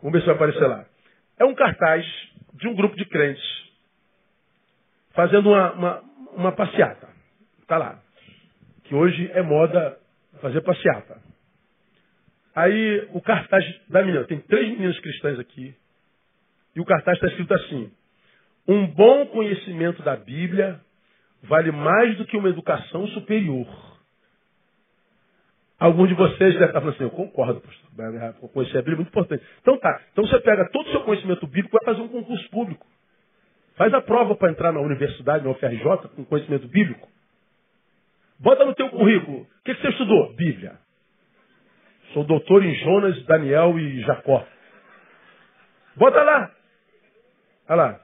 vamos 0.00 0.12
ver 0.12 0.20
se 0.20 0.26
vai 0.26 0.36
aparecer 0.36 0.68
lá. 0.68 0.86
É 1.36 1.44
um 1.44 1.54
cartaz 1.56 2.06
de 2.54 2.68
um 2.68 2.76
grupo 2.76 2.94
de 2.94 3.06
crentes 3.06 3.62
fazendo 5.14 5.50
uma, 5.50 5.72
uma, 5.72 6.04
uma 6.32 6.52
passeata. 6.52 7.08
Está 7.60 7.78
lá. 7.78 8.00
Que 8.84 8.94
hoje 8.94 9.30
é 9.32 9.42
moda 9.42 9.98
fazer 10.40 10.60
passeata. 10.62 11.20
Aí 12.54 13.08
o 13.12 13.20
cartaz 13.20 13.64
da 13.88 14.02
menina, 14.02 14.24
tem 14.24 14.40
três 14.40 14.68
meninas 14.70 14.98
cristãs 15.00 15.38
aqui, 15.38 15.74
e 16.74 16.80
o 16.80 16.84
cartaz 16.84 17.16
está 17.16 17.28
escrito 17.28 17.54
assim: 17.54 17.90
Um 18.68 18.86
bom 18.88 19.26
conhecimento 19.26 20.02
da 20.02 20.16
Bíblia 20.16 20.80
vale 21.42 21.72
mais 21.72 22.16
do 22.18 22.26
que 22.26 22.36
uma 22.36 22.48
educação 22.48 23.06
superior. 23.08 23.66
Alguns 25.78 26.08
de 26.08 26.14
vocês 26.14 26.52
devem 26.52 26.68
estar 26.68 26.80
falando 26.80 26.94
assim, 26.94 27.02
eu 27.02 27.10
concordo, 27.10 27.60
pastor. 27.60 28.50
Conhecer 28.52 28.78
a 28.78 28.82
Bíblia 28.82 28.94
é 28.94 28.98
muito 28.98 29.08
importante. 29.08 29.44
Então 29.60 29.76
tá. 29.78 30.00
Então 30.12 30.24
você 30.24 30.38
pega 30.40 30.68
todo 30.70 30.86
o 30.86 30.90
seu 30.92 31.00
conhecimento 31.00 31.44
bíblico 31.46 31.76
e 31.76 31.84
vai 31.84 31.94
fazer 31.94 32.06
um 32.06 32.08
concurso 32.08 32.48
público. 32.50 32.86
Faz 33.76 33.92
a 33.94 34.00
prova 34.00 34.34
para 34.34 34.50
entrar 34.50 34.72
na 34.72 34.80
universidade, 34.80 35.44
na 35.44 35.50
UFRJ, 35.50 36.08
com 36.14 36.24
conhecimento 36.24 36.68
bíblico. 36.68 37.08
Bota 38.38 38.64
no 38.64 38.74
teu 38.74 38.88
currículo. 38.90 39.42
O 39.42 39.46
que, 39.64 39.74
que 39.74 39.80
você 39.80 39.88
estudou? 39.88 40.34
Bíblia. 40.34 40.78
Sou 42.12 42.24
doutor 42.24 42.64
em 42.64 42.74
Jonas, 42.74 43.24
Daniel 43.24 43.78
e 43.78 44.00
Jacó. 44.02 44.44
Bota 45.96 46.22
lá. 46.22 46.50
Olha 47.68 47.76
lá. 47.76 48.00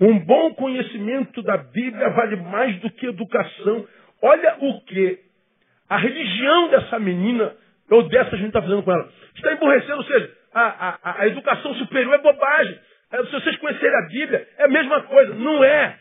Um 0.00 0.18
bom 0.18 0.54
conhecimento 0.54 1.42
da 1.42 1.56
Bíblia 1.58 2.10
vale 2.10 2.36
mais 2.36 2.78
do 2.80 2.90
que 2.90 3.06
educação. 3.06 3.86
Olha 4.22 4.56
o 4.60 4.80
que 4.82 5.20
a 5.88 5.96
religião 5.96 6.68
dessa 6.70 6.98
menina, 6.98 7.54
ou 7.90 8.08
dessa 8.08 8.36
gente 8.36 8.48
está 8.48 8.62
fazendo 8.62 8.82
com 8.82 8.92
ela. 8.92 9.08
Está 9.34 9.52
emborrecendo, 9.52 9.96
ou 9.96 10.04
seja, 10.04 10.36
a, 10.54 10.98
a, 11.02 11.20
a 11.22 11.26
educação 11.26 11.74
superior 11.74 12.14
é 12.14 12.18
bobagem. 12.18 12.78
É, 13.12 13.24
se 13.24 13.32
vocês 13.32 13.56
conhecerem 13.56 13.96
a 13.96 14.08
Bíblia, 14.08 14.48
é 14.58 14.64
a 14.64 14.68
mesma 14.68 15.02
coisa. 15.02 15.34
Não 15.34 15.64
é. 15.64 15.98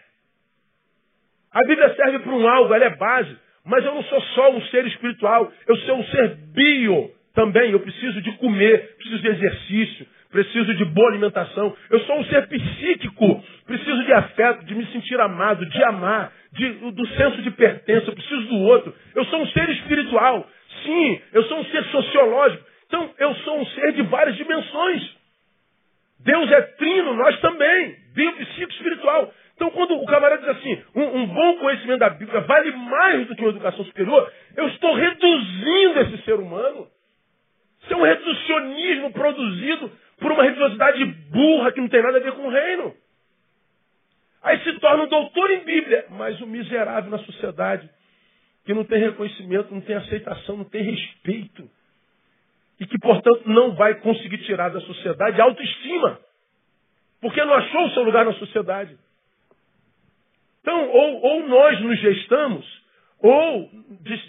A 1.51 1.59
Bíblia 1.67 1.93
serve 1.95 2.19
para 2.19 2.31
um 2.31 2.47
algo, 2.47 2.73
ela 2.73 2.85
é 2.85 2.95
base. 2.95 3.35
Mas 3.65 3.83
eu 3.83 3.93
não 3.93 4.03
sou 4.03 4.21
só 4.21 4.51
um 4.51 4.61
ser 4.63 4.85
espiritual, 4.87 5.51
eu 5.67 5.75
sou 5.77 5.99
um 5.99 6.03
ser 6.05 6.35
bio 6.53 7.11
também. 7.33 7.71
Eu 7.71 7.79
preciso 7.79 8.21
de 8.21 8.31
comer, 8.33 8.95
preciso 8.97 9.21
de 9.21 9.27
exercício, 9.27 10.07
preciso 10.31 10.73
de 10.75 10.85
boa 10.85 11.09
alimentação. 11.09 11.75
Eu 11.89 11.99
sou 12.01 12.19
um 12.19 12.25
ser 12.25 12.47
psíquico, 12.47 13.43
preciso 13.65 14.03
de 14.05 14.13
afeto, 14.13 14.65
de 14.65 14.75
me 14.75 14.85
sentir 14.87 15.19
amado, 15.19 15.65
de 15.65 15.83
amar, 15.83 16.31
de, 16.53 16.69
do 16.91 17.07
senso 17.09 17.41
de 17.41 17.51
pertença, 17.51 18.09
eu 18.09 18.13
preciso 18.13 18.47
do 18.47 18.59
outro. 18.59 18.93
Eu 19.15 19.25
sou 19.25 19.41
um 19.41 19.47
ser 19.47 19.69
espiritual. 19.69 20.47
Sim, 20.83 21.21
eu 21.33 21.43
sou 21.43 21.59
um 21.59 21.65
ser 21.65 21.83
sociológico. 21.85 22.63
Então, 22.87 23.11
eu 23.19 23.35
sou 23.35 23.59
um 23.59 23.65
ser 23.67 23.93
de 23.93 24.01
várias 24.03 24.35
dimensões. 24.35 25.18
Deus 26.19 26.51
é 26.51 26.61
trino, 26.61 27.13
nós 27.13 27.39
também. 27.39 27.95
Bio, 28.13 28.33
psíquico, 28.33 28.71
espiritual. 28.73 29.33
Então, 29.55 29.71
quando 29.71 29.95
o 29.95 30.05
camarada 30.05 30.41
diz 30.41 30.49
assim, 30.57 30.83
um, 30.95 31.03
um, 31.03 31.27
bom 31.27 31.57
conhecimento 31.59 31.99
da 31.99 32.09
Bíblia 32.09 32.41
vale 32.41 32.71
mais 32.71 33.27
do 33.27 33.35
que 33.35 33.41
uma 33.41 33.51
educação 33.51 33.83
superior, 33.85 34.31
eu 34.55 34.67
estou 34.67 34.93
reduzindo 34.93 35.99
esse 36.01 36.23
ser 36.23 36.35
humano. 36.35 36.87
Isso 37.83 37.93
é 37.93 37.97
um 37.97 38.03
reducionismo 38.03 39.11
produzido 39.11 39.91
por 40.19 40.31
uma 40.31 40.43
religiosidade 40.43 41.03
burra 41.05 41.71
que 41.71 41.81
não 41.81 41.89
tem 41.89 42.01
nada 42.01 42.17
a 42.17 42.21
ver 42.21 42.33
com 42.33 42.47
o 42.47 42.49
reino. 42.49 42.93
Aí 44.41 44.59
se 44.63 44.79
torna 44.79 45.03
um 45.03 45.09
doutor 45.09 45.51
em 45.51 45.63
Bíblia, 45.65 46.05
mas 46.11 46.39
um 46.41 46.45
miserável 46.45 47.11
na 47.11 47.19
sociedade, 47.19 47.89
que 48.65 48.73
não 48.73 48.85
tem 48.85 48.99
reconhecimento, 48.99 49.73
não 49.73 49.81
tem 49.81 49.95
aceitação, 49.95 50.57
não 50.57 50.65
tem 50.65 50.83
respeito. 50.83 51.69
E 52.79 52.87
que, 52.87 52.97
portanto, 52.97 53.43
não 53.45 53.75
vai 53.75 53.95
conseguir 53.95 54.37
tirar 54.39 54.69
da 54.69 54.79
sociedade 54.81 55.39
autoestima. 55.41 56.19
Porque 57.21 57.43
não 57.43 57.53
achou 57.53 57.85
o 57.85 57.91
seu 57.91 58.03
lugar 58.03 58.25
na 58.25 58.33
sociedade. 58.33 58.97
Então, 60.61 60.89
ou, 60.89 61.21
ou 61.21 61.47
nós 61.47 61.79
nos 61.81 61.99
gestamos, 61.99 62.65
ou 63.19 63.69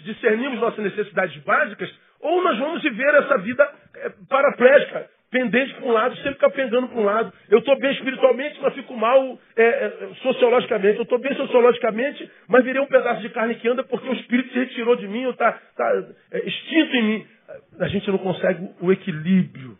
discernimos 0.03 0.59
nossas 0.59 0.83
necessidades 0.83 1.41
básicas, 1.43 1.93
ou 2.19 2.43
nós 2.43 2.57
vamos 2.57 2.81
viver 2.81 3.15
essa 3.15 3.37
vida 3.39 3.69
eh, 3.95 4.11
paraplégica, 4.29 5.09
pendente 5.31 5.73
para 5.75 5.85
um 5.85 5.91
lado, 5.91 6.15
sempre 6.17 6.35
capengando 6.35 6.89
para 6.89 6.99
um 6.99 7.05
lado. 7.05 7.33
Eu 7.49 7.59
estou 7.59 7.79
bem 7.79 7.91
espiritualmente, 7.93 8.59
mas 8.61 8.73
fico 8.73 8.93
mal 8.95 9.39
é, 9.55 10.09
sociologicamente. 10.21 10.97
Eu 10.97 11.03
estou 11.03 11.17
bem 11.19 11.33
sociologicamente, 11.35 12.29
mas 12.49 12.65
virei 12.65 12.81
um 12.81 12.87
pedaço 12.87 13.21
de 13.21 13.29
carne 13.29 13.55
que 13.55 13.67
anda 13.67 13.83
porque 13.83 14.09
o 14.09 14.13
espírito 14.13 14.51
se 14.51 14.59
retirou 14.59 14.95
de 14.97 15.07
mim, 15.07 15.27
está 15.29 15.53
tá, 15.75 16.03
é, 16.31 16.39
extinto 16.39 16.95
em 16.97 17.03
mim. 17.03 17.27
A 17.79 17.87
gente 17.87 18.09
não 18.09 18.17
consegue 18.17 18.69
o 18.81 18.91
equilíbrio. 18.91 19.77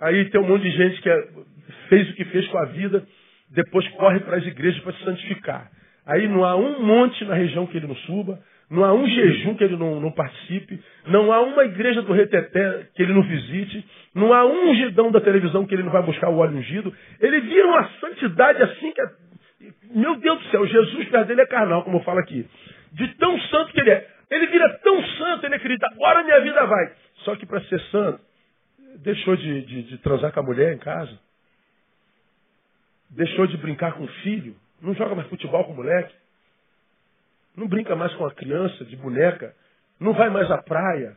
Aí 0.00 0.24
tem 0.30 0.40
um 0.40 0.46
monte 0.46 0.62
de 0.62 0.70
gente 0.70 1.00
que 1.00 1.08
é, 1.08 1.28
fez 1.88 2.10
o 2.10 2.14
que 2.14 2.24
fez 2.26 2.46
com 2.48 2.58
a 2.58 2.64
vida, 2.66 3.06
depois 3.50 3.86
corre 3.90 4.20
para 4.20 4.36
as 4.36 4.46
igrejas 4.46 4.82
para 4.82 4.92
se 4.92 5.04
santificar. 5.04 5.70
Aí 6.06 6.28
não 6.28 6.44
há 6.44 6.56
um 6.56 6.84
monte 6.84 7.24
na 7.24 7.34
região 7.34 7.66
que 7.66 7.76
ele 7.76 7.86
não 7.86 7.96
suba, 7.96 8.38
não 8.70 8.84
há 8.84 8.92
um 8.92 9.06
jejum 9.06 9.54
que 9.54 9.64
ele 9.64 9.76
não, 9.76 10.00
não, 10.00 10.10
participe, 10.10 10.80
não 11.06 11.32
há 11.32 11.40
uma 11.40 11.64
igreja 11.64 12.02
do 12.02 12.12
reteté 12.12 12.88
que 12.94 13.02
ele 13.02 13.12
não 13.12 13.22
visite, 13.22 13.84
não 14.14 14.32
há 14.32 14.44
um 14.44 14.70
ungidão 14.70 15.10
da 15.10 15.20
televisão 15.20 15.66
que 15.66 15.74
ele 15.74 15.82
não 15.82 15.92
vai 15.92 16.02
buscar 16.02 16.28
o 16.28 16.38
óleo 16.38 16.58
ungido. 16.58 16.92
Ele 17.20 17.40
vira 17.40 17.66
uma 17.66 17.88
santidade 18.00 18.62
assim 18.62 18.92
que 18.92 19.00
é... 19.00 19.06
Meu 19.94 20.16
Deus 20.16 20.38
do 20.38 20.50
céu, 20.50 20.66
Jesus 20.66 21.08
perto 21.08 21.28
dele 21.28 21.42
é 21.42 21.46
carnal, 21.46 21.84
como 21.84 21.98
eu 21.98 22.02
falo 22.02 22.18
aqui. 22.18 22.46
De 22.92 23.08
tão 23.14 23.38
santo 23.42 23.72
que 23.72 23.80
ele 23.80 23.90
é. 23.90 24.13
Ele 24.30 24.46
vira 24.46 24.78
tão 24.78 25.04
santo, 25.06 25.46
ele 25.46 25.54
acredita, 25.54 25.86
agora 25.86 26.22
minha 26.24 26.40
vida 26.40 26.64
vai. 26.66 26.92
Só 27.24 27.36
que 27.36 27.46
para 27.46 27.62
ser 27.64 27.80
santo, 27.90 28.20
deixou 28.98 29.36
de, 29.36 29.62
de, 29.62 29.82
de 29.84 29.98
transar 29.98 30.32
com 30.32 30.40
a 30.40 30.42
mulher 30.42 30.72
em 30.72 30.78
casa. 30.78 31.18
Deixou 33.10 33.46
de 33.46 33.56
brincar 33.56 33.92
com 33.92 34.04
o 34.04 34.08
filho. 34.22 34.56
Não 34.82 34.94
joga 34.94 35.14
mais 35.14 35.28
futebol 35.28 35.64
com 35.64 35.72
o 35.72 35.76
moleque 35.76 36.14
não 37.56 37.68
brinca 37.68 37.94
mais 37.94 38.12
com 38.14 38.26
a 38.26 38.34
criança 38.34 38.84
de 38.84 38.96
boneca, 38.96 39.54
não 40.00 40.12
vai 40.12 40.28
mais 40.28 40.50
à 40.50 40.58
praia. 40.58 41.16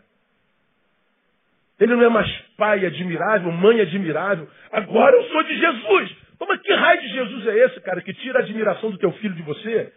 Ele 1.79 1.95
não 1.95 2.03
é 2.03 2.09
mais 2.09 2.27
pai 2.57 2.85
admirável, 2.85 3.51
mãe 3.51 3.81
admirável. 3.81 4.47
Agora 4.71 5.15
eu 5.15 5.23
sou 5.25 5.43
de 5.43 5.57
Jesus. 5.57 6.15
Mas 6.39 6.61
que 6.61 6.73
raio 6.73 7.01
de 7.01 7.09
Jesus 7.09 7.47
é 7.47 7.65
esse, 7.65 7.81
cara, 7.81 8.01
que 8.01 8.13
tira 8.13 8.39
a 8.39 8.41
admiração 8.41 8.91
do 8.91 8.97
teu 8.97 9.11
filho 9.13 9.33
de 9.35 9.41
você? 9.41 9.91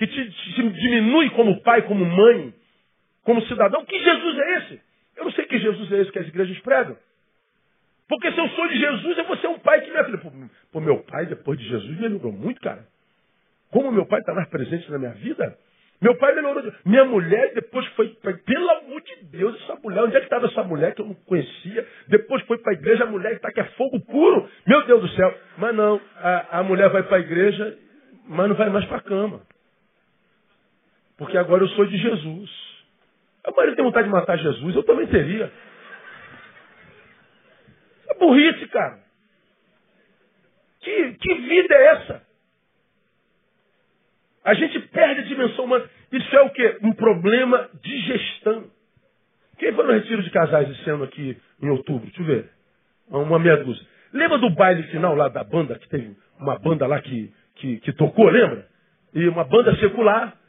Que 0.00 0.06
te, 0.06 0.30
te 0.30 0.62
diminui 0.62 1.28
como 1.30 1.60
pai, 1.60 1.82
como 1.82 2.02
mãe, 2.06 2.54
como 3.22 3.42
cidadão? 3.42 3.84
Que 3.84 3.98
Jesus 4.02 4.38
é 4.38 4.56
esse? 4.56 4.80
Eu 5.14 5.24
não 5.24 5.32
sei 5.32 5.44
que 5.44 5.58
Jesus 5.58 5.92
é 5.92 6.00
esse 6.00 6.10
que 6.10 6.18
as 6.18 6.26
igrejas 6.26 6.58
pregam. 6.60 6.96
Porque 8.08 8.32
se 8.32 8.38
eu 8.38 8.48
sou 8.48 8.66
de 8.66 8.78
Jesus, 8.78 9.18
eu 9.18 9.24
vou 9.24 9.36
ser 9.36 9.48
um 9.48 9.58
pai 9.58 9.82
que 9.82 9.90
me 9.90 10.02
filha. 10.04 10.50
Pô, 10.72 10.80
meu 10.80 11.02
pai, 11.02 11.26
depois 11.26 11.58
de 11.58 11.68
Jesus, 11.68 12.00
me 12.00 12.08
muito, 12.08 12.62
cara. 12.62 12.86
Como 13.70 13.92
meu 13.92 14.06
pai 14.06 14.20
está 14.20 14.32
mais 14.32 14.48
presente 14.48 14.90
na 14.90 14.98
minha 14.98 15.12
vida, 15.12 15.58
meu 16.00 16.16
pai 16.16 16.34
melhorou. 16.34 16.72
Minha 16.86 17.04
mulher, 17.04 17.52
depois 17.52 17.86
foi, 17.88 18.08
pelo 18.46 18.70
amor 18.70 19.02
de 19.02 19.26
Deus, 19.26 19.54
essa 19.62 19.78
mulher, 19.84 20.02
onde 20.02 20.16
é 20.16 20.20
que 20.20 20.24
estava 20.24 20.46
essa 20.46 20.62
mulher 20.62 20.94
que 20.94 21.02
eu 21.02 21.06
não 21.08 21.14
conhecia? 21.26 21.86
Depois 22.08 22.42
foi 22.46 22.56
para 22.56 22.72
a 22.72 22.74
igreja, 22.74 23.04
a 23.04 23.06
mulher 23.06 23.34
está 23.34 23.52
que 23.52 23.60
é 23.60 23.64
fogo 23.76 24.00
puro. 24.00 24.48
Meu 24.66 24.82
Deus 24.86 25.02
do 25.02 25.08
céu. 25.10 25.38
Mas 25.58 25.76
não, 25.76 26.00
a, 26.16 26.60
a 26.60 26.62
mulher 26.62 26.88
vai 26.88 27.02
para 27.02 27.18
a 27.18 27.20
igreja, 27.20 27.76
mas 28.26 28.48
não 28.48 28.56
vai 28.56 28.70
mais 28.70 28.86
para 28.86 28.96
a 28.96 29.02
cama. 29.02 29.42
Porque 31.20 31.36
agora 31.36 31.62
eu 31.62 31.68
sou 31.68 31.84
de 31.84 31.98
Jesus. 31.98 32.50
A 33.44 33.50
mulher 33.50 33.76
tem 33.76 33.84
vontade 33.84 34.06
de 34.06 34.12
matar 34.12 34.38
Jesus, 34.38 34.74
eu 34.74 34.82
também 34.82 35.06
teria. 35.06 35.52
É 38.08 38.14
burrice, 38.14 38.66
cara. 38.68 38.98
Que, 40.80 41.12
que 41.12 41.34
vida 41.34 41.74
é 41.74 41.86
essa? 41.88 42.22
A 44.42 44.54
gente 44.54 44.80
perde 44.80 45.20
a 45.20 45.24
dimensão 45.24 45.66
humana. 45.66 45.84
Isso 46.10 46.34
é 46.34 46.40
o 46.40 46.50
quê? 46.50 46.78
Um 46.82 46.94
problema 46.94 47.68
de 47.82 47.98
gestão. 48.00 48.70
Quem 49.58 49.74
foi 49.74 49.84
no 49.84 49.92
retiro 49.92 50.22
de 50.22 50.30
casais 50.30 50.70
esse 50.70 50.88
ano 50.88 51.04
aqui 51.04 51.36
em 51.60 51.68
outubro? 51.68 52.06
Deixa 52.06 52.22
eu 52.22 52.26
ver. 52.26 52.50
Uma 53.10 53.38
meia 53.38 53.58
dúzia. 53.58 53.86
Lembra 54.10 54.38
do 54.38 54.48
baile 54.54 54.84
final 54.84 55.14
lá 55.14 55.28
da 55.28 55.44
banda, 55.44 55.78
que 55.78 55.88
teve 55.90 56.16
uma 56.38 56.58
banda 56.58 56.86
lá 56.86 56.98
que, 57.02 57.30
que, 57.56 57.76
que 57.80 57.92
tocou, 57.92 58.30
lembra? 58.30 58.66
E 59.12 59.28
uma 59.28 59.44
banda 59.44 59.76
secular, 59.76 60.39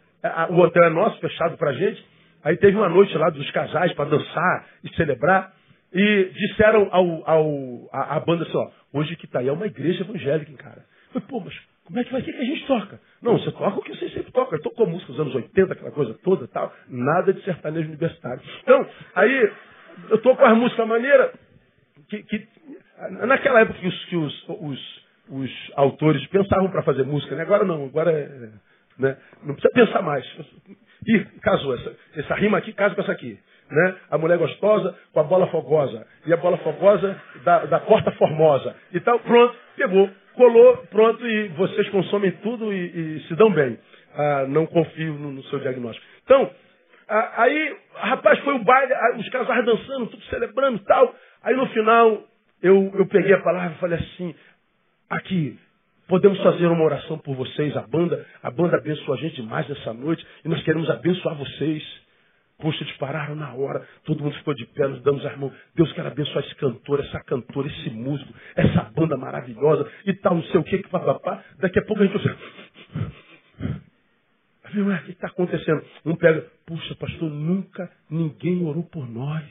o 0.50 0.60
hotel 0.60 0.84
é 0.84 0.90
nosso, 0.90 1.20
fechado 1.20 1.58
pra 1.58 1.74
gente. 1.74 2.04
Aí 2.44 2.58
teve 2.58 2.76
uma 2.76 2.90
noite 2.90 3.16
lá 3.18 3.30
dos 3.30 3.50
casais 3.52 3.94
para 3.94 4.10
dançar 4.10 4.66
e 4.84 4.96
celebrar. 4.96 5.54
E 5.94 6.32
disseram 6.34 6.88
ao, 6.92 7.30
ao, 7.30 7.90
a, 7.92 8.16
a 8.16 8.20
banda 8.22 8.44
assim, 8.44 8.58
ó, 8.58 8.70
hoje 8.94 9.16
que 9.18 9.28
tá 9.28 9.40
aí 9.40 9.50
é 9.50 9.52
uma 9.52 9.68
igreja 9.68 10.04
evangélica, 10.04 10.52
cara. 10.54 10.86
Falei, 11.12 11.28
pô, 11.28 11.42
mas 11.42 11.54
como 11.84 12.00
é 12.00 12.04
que 12.06 12.12
vai 12.14 12.22
ser 12.22 12.32
que 12.32 12.40
a 12.40 12.46
gente 12.46 12.66
toca? 12.66 13.00
Não, 13.22 13.38
você 13.38 13.52
toca 13.52 13.80
o 13.80 13.82
que 13.82 13.94
você 13.96 14.10
sempre 14.10 14.32
toca. 14.32 14.56
Eu 14.56 14.62
tocou 14.62 14.88
música 14.88 15.12
dos 15.12 15.20
anos 15.20 15.36
80, 15.36 15.74
aquela 15.74 15.92
coisa 15.92 16.14
toda 16.24 16.48
tal. 16.48 16.74
Nada 16.88 17.34
de 17.34 17.44
sertanejo 17.44 17.90
universitário. 17.90 18.42
Então, 18.64 18.88
aí, 19.16 19.52
eu 20.10 20.18
tô 20.22 20.36
com 20.36 20.46
as 20.46 20.58
músicas 20.58 20.88
maneira 20.88 21.34
que, 22.10 22.24
que 22.24 22.48
naquela 23.28 23.62
época 23.62 23.80
que 23.80 23.88
os, 23.88 24.06
que 24.06 24.16
os, 24.16 24.46
os, 24.48 25.04
os 25.30 25.72
autores 25.76 26.26
pensavam 26.28 26.70
para 26.70 26.84
fazer 26.84 27.04
música, 27.04 27.36
né? 27.36 27.44
Agora 27.44 27.66
não, 27.66 27.86
agora 27.86 28.12
é, 28.12 28.50
né? 29.02 29.18
não 29.44 29.56
precisa 29.56 29.74
pensar 29.74 30.02
mais. 30.02 30.26
Ih, 31.08 31.26
casou, 31.42 31.76
essa, 31.76 31.96
essa 32.16 32.36
rima 32.36 32.58
aqui 32.58 32.72
casa 32.74 32.96
com 32.96 33.02
essa 33.02 33.12
aqui. 33.12 33.38
Né? 33.70 33.96
A 34.10 34.18
mulher 34.18 34.38
gostosa 34.38 34.96
com 35.12 35.20
a 35.20 35.24
bola 35.24 35.48
fogosa. 35.48 36.06
E 36.26 36.34
a 36.34 36.38
bola 36.38 36.58
fogosa 36.60 37.20
da, 37.44 37.66
da 37.66 37.80
porta 37.80 38.12
formosa. 38.12 38.76
E 38.94 39.00
tal, 39.00 39.20
pronto, 39.20 39.56
pegou 39.76 40.10
colou, 40.34 40.78
pronto, 40.90 41.26
e 41.26 41.50
vocês 41.50 41.90
consomem 41.90 42.32
tudo 42.44 42.74
e, 42.74 43.18
e 43.18 43.28
se 43.28 43.36
dão 43.36 43.52
bem. 43.52 43.78
Ah, 44.14 44.46
não 44.48 44.66
confio 44.66 45.14
no, 45.14 45.32
no, 45.32 45.44
seu 45.46 45.60
diagnóstico. 45.60 46.06
Então, 46.24 46.50
aí, 47.08 47.78
rapaz, 47.96 48.40
foi 48.40 48.56
o 48.56 48.64
baile, 48.64 48.94
os 49.18 49.30
casais 49.30 49.66
dançando, 49.66 50.08
tudo 50.08 50.24
celebrando 50.26 50.78
e 50.78 50.86
tal. 50.86 51.16
Aí 51.44 51.56
no 51.56 51.68
final, 51.68 52.24
eu, 52.62 52.92
eu 52.96 53.06
peguei 53.08 53.34
a 53.34 53.42
palavra 53.42 53.74
e 53.76 53.80
falei 53.80 54.00
assim, 54.00 54.36
aqui, 55.10 55.60
podemos 56.12 56.38
fazer 56.44 56.68
uma 56.68 56.84
oração 56.84 57.18
por 57.18 57.34
vocês, 57.38 57.76
a 57.78 57.88
banda, 57.88 58.26
a 58.44 58.52
banda 58.52 58.76
abençoou 58.76 59.14
a 59.14 59.18
gente 59.18 59.38
demais 59.38 59.66
nessa 59.70 59.94
noite, 59.94 60.28
e 60.44 60.50
nós 60.50 60.62
queremos 60.64 60.90
abençoar 60.90 61.36
vocês. 61.38 61.82
Poxa, 62.60 62.84
eles 62.84 62.96
pararam 62.98 63.34
na 63.34 63.54
hora, 63.54 63.88
todo 64.04 64.22
mundo 64.22 64.36
ficou 64.36 64.54
de 64.54 64.66
pé, 64.68 64.90
nos 64.90 65.02
damos 65.04 65.26
as 65.26 65.38
mãos. 65.38 65.54
Deus 65.74 65.92
quer 65.94 66.06
abençoar 66.06 66.44
esse 66.44 66.54
cantor, 66.56 67.00
essa 67.00 67.18
cantora, 67.24 67.70
esse 67.70 67.90
músico, 67.92 68.32
essa 68.58 68.92
banda 68.94 69.16
maravilhosa 69.16 69.90
e 70.06 70.14
tal, 70.16 70.36
não 70.36 70.44
sei 70.44 70.60
o 70.60 70.64
que, 70.66 70.80
que 70.80 70.90
papapá. 70.90 71.44
Daqui 71.60 71.80
a 71.80 71.86
pouco 71.86 72.04
a 72.04 72.06
gente 72.06 72.18
vai 72.18 72.36
Ué, 74.74 74.96
o 74.96 75.04
que 75.04 75.12
está 75.12 75.28
acontecendo? 75.28 75.84
Um 76.06 76.16
pega, 76.16 76.46
puxa, 76.66 76.94
pastor, 76.96 77.30
nunca 77.30 77.90
ninguém 78.10 78.66
orou 78.66 78.84
por 78.84 79.10
nós. 79.10 79.46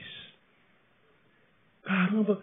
Caramba, 1.82 2.42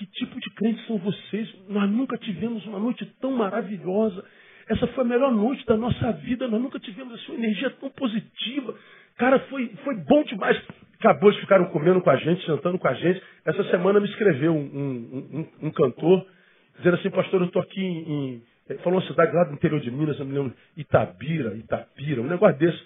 que 0.00 0.06
tipo 0.06 0.40
de 0.40 0.50
crentes 0.50 0.86
são 0.86 0.96
vocês? 0.96 1.46
Nós 1.68 1.90
nunca 1.90 2.16
tivemos 2.16 2.64
uma 2.64 2.78
noite 2.78 3.04
tão 3.20 3.32
maravilhosa. 3.32 4.24
Essa 4.66 4.86
foi 4.86 5.04
a 5.04 5.06
melhor 5.06 5.30
noite 5.30 5.66
da 5.66 5.76
nossa 5.76 6.12
vida. 6.12 6.48
Nós 6.48 6.62
nunca 6.62 6.80
tivemos 6.80 7.20
essa 7.20 7.32
energia 7.32 7.68
tão 7.78 7.90
positiva. 7.90 8.74
Cara, 9.18 9.38
foi, 9.40 9.68
foi 9.84 9.96
bom 9.96 10.22
demais. 10.24 10.58
Acabou, 10.98 11.28
eles 11.28 11.40
ficaram 11.40 11.66
comendo 11.66 12.00
com 12.00 12.08
a 12.08 12.16
gente, 12.16 12.46
jantando 12.46 12.78
com 12.78 12.88
a 12.88 12.94
gente. 12.94 13.22
Essa 13.44 13.62
semana 13.64 14.00
me 14.00 14.08
escreveu 14.08 14.54
um, 14.54 14.58
um, 14.58 15.66
um, 15.66 15.70
cantor, 15.70 16.26
dizendo 16.78 16.96
assim, 16.96 17.10
pastor, 17.10 17.42
eu 17.42 17.48
estou 17.48 17.60
aqui 17.60 17.82
em, 17.82 18.42
em. 18.68 18.78
Falou 18.78 19.00
uma 19.00 19.06
cidade 19.06 19.34
lá 19.34 19.44
do 19.44 19.52
interior 19.52 19.80
de 19.80 19.90
Minas, 19.90 20.18
eu 20.18 20.24
me 20.24 20.32
lembro, 20.32 20.54
Itabira, 20.76 21.54
Itapira, 21.56 22.22
um 22.22 22.26
negócio 22.26 22.56
desse. 22.58 22.80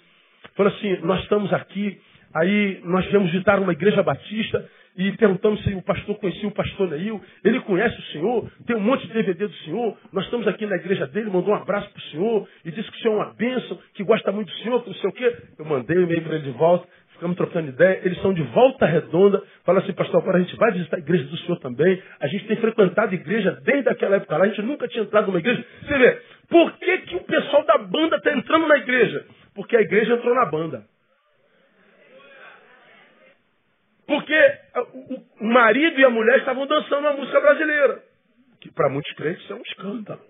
Falou 0.55 0.73
assim, 0.73 0.97
nós 1.01 1.21
estamos 1.23 1.53
aqui, 1.53 1.97
aí 2.35 2.81
nós 2.83 3.05
viemos 3.07 3.31
visitar 3.31 3.59
uma 3.59 3.71
igreja 3.73 4.03
batista, 4.03 4.63
e 4.97 5.11
perguntamos 5.17 5.61
se 5.63 5.73
o 5.73 5.81
pastor 5.81 6.17
conhecia 6.17 6.47
o 6.47 6.53
pastor 6.53 6.89
Neil. 6.89 7.21
Ele 7.43 7.59
conhece 7.61 7.99
o 7.99 8.03
senhor, 8.13 8.49
tem 8.65 8.77
um 8.77 8.81
monte 8.81 9.05
de 9.07 9.13
DVD 9.13 9.45
do 9.45 9.53
senhor. 9.55 9.97
Nós 10.13 10.23
estamos 10.23 10.47
aqui 10.47 10.65
na 10.65 10.77
igreja 10.77 11.05
dele, 11.07 11.29
mandou 11.29 11.53
um 11.53 11.57
abraço 11.57 11.89
para 11.89 11.99
o 11.99 12.03
senhor 12.03 12.47
e 12.63 12.71
disse 12.71 12.89
que 12.89 12.97
o 12.97 13.01
senhor 13.01 13.13
é 13.13 13.17
uma 13.17 13.33
bênção, 13.33 13.77
que 13.93 14.03
gosta 14.03 14.31
muito 14.31 14.47
do 14.47 14.57
senhor, 14.59 14.81
que 14.83 14.89
não 14.89 14.95
sei 14.95 15.09
o 15.09 15.13
quê. 15.13 15.37
Eu 15.59 15.65
mandei 15.65 15.97
o 15.97 16.03
e-mail 16.03 16.21
para 16.21 16.35
ele 16.35 16.45
de 16.45 16.51
volta, 16.51 16.87
ficamos 17.11 17.35
trocando 17.35 17.69
ideia. 17.69 17.99
Eles 18.05 18.21
são 18.21 18.33
de 18.33 18.43
volta 18.43 18.85
redonda. 18.85 19.43
Fala 19.65 19.79
assim, 19.79 19.91
pastor, 19.91 20.21
agora 20.21 20.37
a 20.37 20.41
gente 20.41 20.55
vai 20.55 20.71
visitar 20.71 20.95
a 20.95 20.99
igreja 20.99 21.25
do 21.25 21.37
senhor 21.39 21.59
também. 21.59 22.01
A 22.21 22.27
gente 22.27 22.47
tem 22.47 22.55
frequentado 22.55 23.11
a 23.11 23.15
igreja 23.15 23.51
desde 23.65 23.89
aquela 23.89 24.15
época 24.15 24.37
lá. 24.37 24.45
A 24.45 24.47
gente 24.47 24.61
nunca 24.61 24.87
tinha 24.87 25.03
entrado 25.03 25.27
numa 25.27 25.39
igreja. 25.39 25.65
Você 25.81 25.97
vê, 25.97 26.21
por 26.49 26.71
que, 26.77 26.97
que 26.99 27.15
o 27.17 27.23
pessoal 27.25 27.65
da 27.65 27.77
banda 27.79 28.15
está 28.15 28.31
entrando 28.31 28.65
na 28.65 28.77
igreja? 28.77 29.25
Porque 29.53 29.75
a 29.75 29.81
igreja 29.81 30.13
entrou 30.13 30.33
na 30.33 30.45
banda. 30.45 30.94
Porque 34.07 34.57
o 35.39 35.45
marido 35.45 35.99
e 35.99 36.05
a 36.05 36.09
mulher 36.09 36.39
estavam 36.39 36.67
dançando 36.67 37.07
a 37.07 37.13
música 37.13 37.39
brasileira. 37.39 38.03
Que 38.61 38.71
para 38.71 38.89
muitos 38.89 39.11
crentes 39.13 39.49
é 39.49 39.55
um 39.55 39.61
escândalo. 39.61 40.21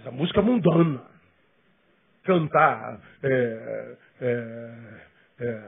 Essa 0.00 0.10
música 0.10 0.42
mundana. 0.42 1.02
Cantar. 2.24 3.00
É, 3.22 3.96
é, 4.20 4.70
é, 5.40 5.62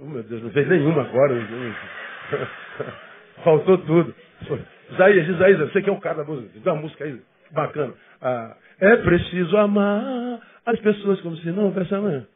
oh 0.00 0.06
meu 0.06 0.22
Deus, 0.22 0.42
não 0.42 0.50
fez 0.50 0.68
nenhuma 0.68 1.02
agora. 1.02 1.34
Faltou 3.44 3.78
tudo. 3.78 4.14
Isaías, 4.90 5.28
Isaías, 5.28 5.58
você 5.60 5.82
que 5.82 5.90
é 5.90 5.92
o 5.92 6.00
cara 6.00 6.18
da 6.18 6.24
música. 6.24 6.60
Dá 6.60 6.72
uma 6.72 6.82
música 6.82 7.04
aí, 7.04 7.20
bacana. 7.50 7.94
Ah, 8.20 8.56
é 8.80 8.96
preciso 8.96 9.56
amar 9.56 10.40
as 10.66 10.78
pessoas 10.80 11.20
como 11.20 11.36
se 11.36 11.50
não 11.50 11.64
houvesse 11.64 11.94
amanhã. 11.94 12.26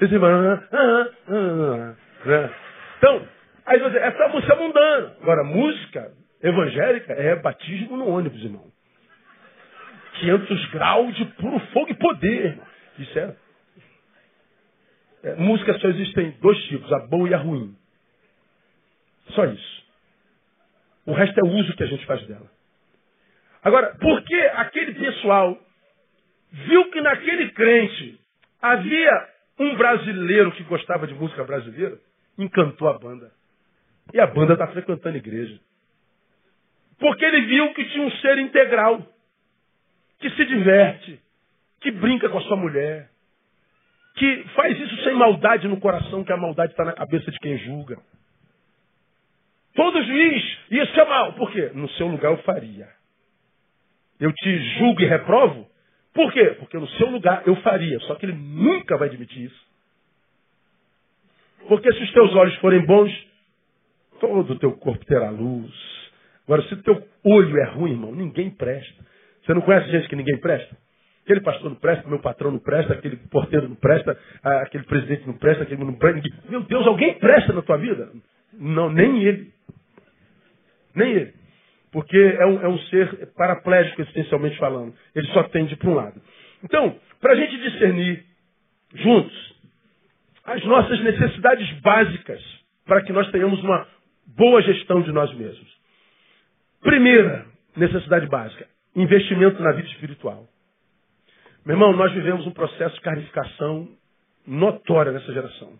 Ah, 0.00 0.58
ah, 0.72 1.08
ah, 1.28 1.94
né? 2.24 2.50
Então, 2.98 3.22
Aí 3.66 3.78
você, 3.78 3.98
essa 3.98 4.28
música 4.28 4.52
é 4.52 4.56
mundana. 4.56 5.16
Agora, 5.20 5.44
música 5.44 6.12
evangélica 6.42 7.12
é 7.12 7.36
batismo 7.36 7.96
no 7.96 8.08
ônibus, 8.08 8.42
irmão. 8.42 8.70
500 10.20 10.70
graus 10.70 11.14
de 11.16 11.24
puro 11.24 11.58
fogo 11.72 11.90
e 11.90 11.94
poder, 11.94 12.46
irmão. 12.46 12.66
Isso 12.98 13.18
é, 13.18 13.36
é. 15.24 15.34
Música 15.36 15.78
só 15.78 15.88
existem 15.88 16.32
dois 16.40 16.58
tipos, 16.64 16.92
a 16.92 16.98
boa 17.00 17.28
e 17.28 17.34
a 17.34 17.38
ruim. 17.38 17.76
Só 19.30 19.44
isso. 19.44 19.82
O 21.06 21.12
resto 21.12 21.38
é 21.38 21.42
o 21.42 21.52
uso 21.52 21.74
que 21.74 21.82
a 21.82 21.86
gente 21.86 22.04
faz 22.06 22.24
dela. 22.26 22.50
Agora, 23.62 23.96
por 24.00 24.22
que 24.22 24.34
aquele 24.34 24.94
pessoal 24.94 25.58
viu 26.52 26.90
que 26.90 27.00
naquele 27.00 27.50
crente 27.52 28.20
havia 28.60 29.28
um 29.58 29.74
brasileiro 29.76 30.52
que 30.52 30.62
gostava 30.64 31.06
de 31.06 31.14
música 31.14 31.44
brasileira, 31.44 31.98
encantou 32.38 32.88
a 32.88 32.98
banda. 32.98 33.30
E 34.12 34.20
a 34.20 34.26
banda 34.26 34.52
está 34.52 34.66
frequentando 34.68 35.16
a 35.16 35.18
igreja. 35.18 35.58
Porque 36.98 37.24
ele 37.24 37.42
viu 37.46 37.74
que 37.74 37.84
tinha 37.86 38.04
um 38.04 38.10
ser 38.12 38.38
integral, 38.38 39.04
que 40.18 40.30
se 40.30 40.44
diverte, 40.44 41.20
que 41.80 41.90
brinca 41.90 42.28
com 42.28 42.38
a 42.38 42.42
sua 42.42 42.56
mulher, 42.56 43.10
que 44.14 44.44
faz 44.54 44.78
isso 44.78 45.02
sem 45.02 45.14
maldade 45.14 45.66
no 45.66 45.80
coração, 45.80 46.22
que 46.22 46.32
a 46.32 46.36
maldade 46.36 46.72
está 46.72 46.84
na 46.84 46.92
cabeça 46.92 47.30
de 47.30 47.38
quem 47.38 47.58
julga. 47.58 47.98
Todo 49.74 50.04
juiz, 50.04 50.58
isso 50.70 51.00
é 51.00 51.04
mal. 51.04 51.32
Por 51.32 51.50
quê? 51.50 51.70
No 51.74 51.88
seu 51.90 52.06
lugar 52.06 52.30
eu 52.30 52.38
faria. 52.38 52.88
Eu 54.20 54.32
te 54.32 54.58
julgo 54.78 55.00
e 55.00 55.06
reprovo. 55.06 55.68
Por 56.12 56.30
quê? 56.32 56.56
Porque 56.58 56.76
no 56.76 56.86
seu 56.90 57.10
lugar 57.10 57.42
eu 57.46 57.56
faria. 57.56 57.98
Só 58.00 58.14
que 58.14 58.26
ele 58.26 58.34
nunca 58.34 58.98
vai 58.98 59.08
admitir 59.08 59.44
isso. 59.44 59.72
Porque 61.66 61.90
se 61.92 62.02
os 62.02 62.12
teus 62.12 62.34
olhos 62.34 62.54
forem 62.56 62.84
bons, 62.84 63.10
todo 64.22 64.52
o 64.52 64.58
teu 64.58 64.70
corpo 64.74 65.04
terá 65.04 65.30
luz. 65.30 65.74
Agora, 66.44 66.62
se 66.62 66.74
o 66.74 66.82
teu 66.84 67.02
olho 67.24 67.58
é 67.58 67.64
ruim, 67.64 67.90
irmão, 67.90 68.14
ninguém 68.14 68.50
presta. 68.50 69.04
Você 69.44 69.52
não 69.52 69.62
conhece 69.62 69.90
gente 69.90 70.08
que 70.08 70.14
ninguém 70.14 70.38
presta? 70.38 70.76
Aquele 71.24 71.40
pastor 71.40 71.70
não 71.70 71.76
presta, 71.76 72.08
meu 72.08 72.20
patrão 72.20 72.52
não 72.52 72.60
presta, 72.60 72.92
aquele 72.92 73.16
porteiro 73.16 73.68
não 73.68 73.74
presta, 73.74 74.16
aquele 74.42 74.84
presidente 74.84 75.26
não 75.26 75.34
presta, 75.34 75.64
aquele 75.64 75.84
não 75.84 75.94
presta. 75.94 76.20
Meu 76.48 76.62
Deus, 76.62 76.86
alguém 76.86 77.14
presta 77.18 77.52
na 77.52 77.62
tua 77.62 77.76
vida? 77.78 78.10
Não, 78.52 78.90
nem 78.90 79.24
ele. 79.24 79.52
Nem 80.94 81.10
ele. 81.10 81.34
Porque 81.90 82.16
é 82.16 82.46
um, 82.46 82.62
é 82.62 82.68
um 82.68 82.78
ser 82.78 83.26
paraplégico, 83.36 84.02
essencialmente 84.02 84.56
falando. 84.58 84.94
Ele 85.16 85.26
só 85.28 85.42
tende 85.44 85.74
para 85.74 85.90
um 85.90 85.94
lado. 85.94 86.22
Então, 86.62 86.96
para 87.20 87.32
a 87.32 87.36
gente 87.36 87.58
discernir 87.58 88.24
juntos 88.94 89.52
as 90.44 90.64
nossas 90.64 91.00
necessidades 91.02 91.70
básicas, 91.80 92.40
para 92.86 93.02
que 93.02 93.12
nós 93.12 93.28
tenhamos 93.30 93.62
uma 93.62 93.86
boa 94.26 94.62
gestão 94.62 95.02
de 95.02 95.12
nós 95.12 95.32
mesmos. 95.34 95.80
Primeira 96.80 97.46
necessidade 97.76 98.26
básica: 98.26 98.68
investimento 98.94 99.62
na 99.62 99.72
vida 99.72 99.88
espiritual. 99.88 100.46
Meu 101.64 101.76
irmão, 101.76 101.92
nós 101.92 102.12
vivemos 102.12 102.46
um 102.46 102.50
processo 102.50 102.94
de 102.96 103.00
carnificação 103.02 103.88
notória 104.46 105.12
nessa 105.12 105.32
geração. 105.32 105.78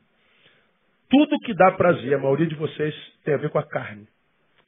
Tudo 1.10 1.38
que 1.40 1.52
dá 1.54 1.72
prazer, 1.72 2.14
a 2.14 2.18
maioria 2.18 2.46
de 2.46 2.54
vocês, 2.54 2.94
tem 3.24 3.34
a 3.34 3.38
ver 3.38 3.50
com 3.50 3.58
a 3.58 3.66
carne, 3.66 4.06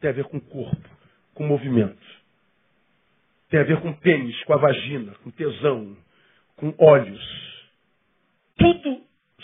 tem 0.01 0.11
a 0.11 0.12
ver 0.12 0.25
com 0.25 0.37
o 0.37 0.41
corpo, 0.41 0.89
com 1.33 1.45
o 1.45 1.49
movimento. 1.49 1.97
Tem 3.49 3.61
a 3.61 3.64
ver 3.64 3.81
com 3.81 3.93
pênis, 3.93 4.43
com 4.45 4.53
a 4.53 4.57
vagina, 4.57 5.14
com 5.22 5.31
tesão, 5.31 5.97
com 6.57 6.75
olhos. 6.79 7.25
Tudo 8.59 9.01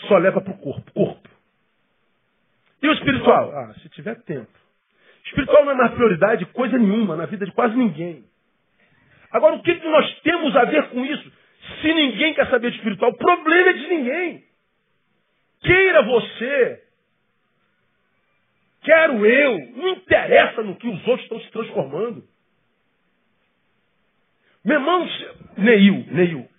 só 0.07 0.17
leva 0.17 0.41
para 0.41 0.53
o 0.53 0.57
corpo, 0.57 0.91
corpo. 0.91 1.29
E 2.81 2.87
o 2.87 2.93
espiritual? 2.93 3.51
Ah, 3.51 3.73
se 3.75 3.89
tiver 3.89 4.15
tempo. 4.23 4.51
Espiritual 5.25 5.65
não 5.65 5.73
é 5.73 5.75
mais 5.75 5.93
prioridade 5.93 6.45
coisa 6.47 6.77
nenhuma 6.77 7.15
na 7.15 7.25
vida 7.25 7.45
de 7.45 7.51
quase 7.51 7.75
ninguém. 7.75 8.25
Agora, 9.31 9.55
o 9.55 9.61
que, 9.61 9.75
que 9.75 9.87
nós 9.87 10.19
temos 10.21 10.55
a 10.55 10.65
ver 10.65 10.89
com 10.89 11.05
isso? 11.05 11.31
Se 11.81 11.93
ninguém 11.93 12.33
quer 12.33 12.49
saber 12.49 12.71
de 12.71 12.77
espiritual, 12.77 13.11
o 13.11 13.17
problema 13.17 13.69
é 13.69 13.73
de 13.73 13.87
ninguém. 13.87 14.43
Queira 15.61 16.01
você, 16.01 16.83
quero 18.81 19.25
eu, 19.25 19.59
não 19.75 19.89
interessa 19.89 20.63
no 20.63 20.75
que 20.75 20.87
os 20.87 21.07
outros 21.07 21.21
estão 21.21 21.39
se 21.39 21.51
transformando. 21.51 22.23
Meu 24.65 24.79
irmão, 24.79 25.07
Neil, 25.57 26.05
Neil, 26.11 26.49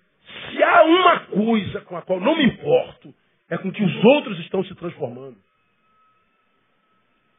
se 0.51 0.63
há 0.63 0.83
uma 0.85 1.21
coisa 1.27 1.81
com 1.83 1.97
a 1.97 2.03
qual 2.03 2.21
não 2.21 2.37
me 2.37 2.45
importo, 2.45 3.13
é 3.51 3.59
com 3.59 3.73
que 3.73 3.83
os 3.83 4.05
outros 4.05 4.39
estão 4.41 4.65
se 4.65 4.75
transformando. 4.77 5.37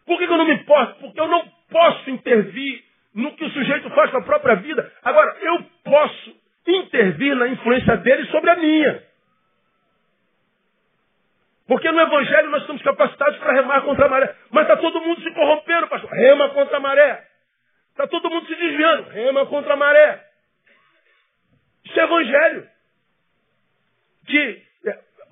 Por 0.05 0.17
que, 0.17 0.27
que 0.27 0.33
eu 0.33 0.37
não 0.37 0.45
me 0.45 0.55
importo? 0.55 0.99
Porque 0.99 1.19
eu 1.19 1.27
não 1.27 1.45
posso 1.69 2.09
intervir 2.09 2.83
no 3.13 3.35
que 3.35 3.45
o 3.45 3.49
sujeito 3.51 3.89
faz 3.91 4.11
com 4.11 4.17
a 4.17 4.23
própria 4.23 4.55
vida. 4.55 4.91
Agora, 5.03 5.37
eu 5.41 5.65
posso 5.83 6.35
intervir 6.67 7.35
na 7.35 7.47
influência 7.47 7.97
dele 7.97 8.25
sobre 8.27 8.49
a 8.49 8.55
minha. 8.55 9.03
Porque 11.67 11.91
no 11.91 12.01
Evangelho 12.01 12.49
nós 12.49 12.61
estamos 12.61 12.81
capacitados 12.81 13.37
para 13.37 13.53
remar 13.53 13.81
contra 13.81 14.05
a 14.05 14.09
maré. 14.09 14.35
Mas 14.51 14.63
está 14.63 14.77
todo 14.77 15.01
mundo 15.01 15.21
se 15.21 15.31
corrompendo, 15.33 15.87
pastor. 15.87 16.09
Rema 16.11 16.49
contra 16.49 16.77
a 16.77 16.79
maré. 16.79 17.25
Está 17.91 18.07
todo 18.07 18.29
mundo 18.29 18.45
se 18.47 18.55
desviando. 18.55 19.09
Rema 19.09 19.45
contra 19.45 19.73
a 19.73 19.77
maré. 19.77 20.23
Isso 21.85 21.99
é 21.99 22.03
Evangelho. 22.03 22.67
Que 24.25 24.63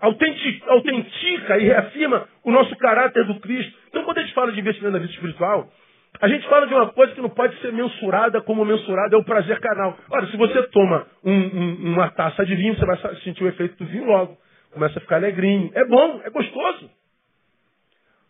autentica 0.01 1.57
e 1.57 1.65
reafirma 1.65 2.27
o 2.43 2.51
nosso 2.51 2.75
caráter 2.77 3.25
do 3.25 3.39
Cristo. 3.39 3.77
Então, 3.89 4.03
quando 4.03 4.17
a 4.17 4.21
gente 4.21 4.33
fala 4.33 4.51
de 4.51 4.59
investimento 4.59 4.93
na 4.93 4.99
vida 4.99 5.13
espiritual, 5.13 5.71
a 6.19 6.27
gente 6.27 6.47
fala 6.49 6.67
de 6.67 6.73
uma 6.73 6.91
coisa 6.91 7.13
que 7.13 7.21
não 7.21 7.29
pode 7.29 7.59
ser 7.61 7.71
mensurada 7.71 8.41
como 8.41 8.65
mensurada 8.65 9.15
é 9.15 9.19
o 9.19 9.23
prazer 9.23 9.59
carnal. 9.59 9.97
Olha, 10.09 10.27
se 10.27 10.37
você 10.37 10.63
toma 10.67 11.07
um, 11.23 11.33
um, 11.33 11.93
uma 11.93 12.09
taça 12.11 12.45
de 12.45 12.55
vinho, 12.55 12.75
você 12.75 12.85
vai 12.85 12.97
sentir 13.23 13.43
o 13.43 13.47
efeito 13.47 13.77
do 13.77 13.85
vinho 13.85 14.05
logo. 14.05 14.37
Começa 14.71 14.97
a 14.99 15.01
ficar 15.01 15.17
alegrinho. 15.17 15.71
É 15.73 15.85
bom, 15.85 16.21
é 16.23 16.29
gostoso. 16.29 16.89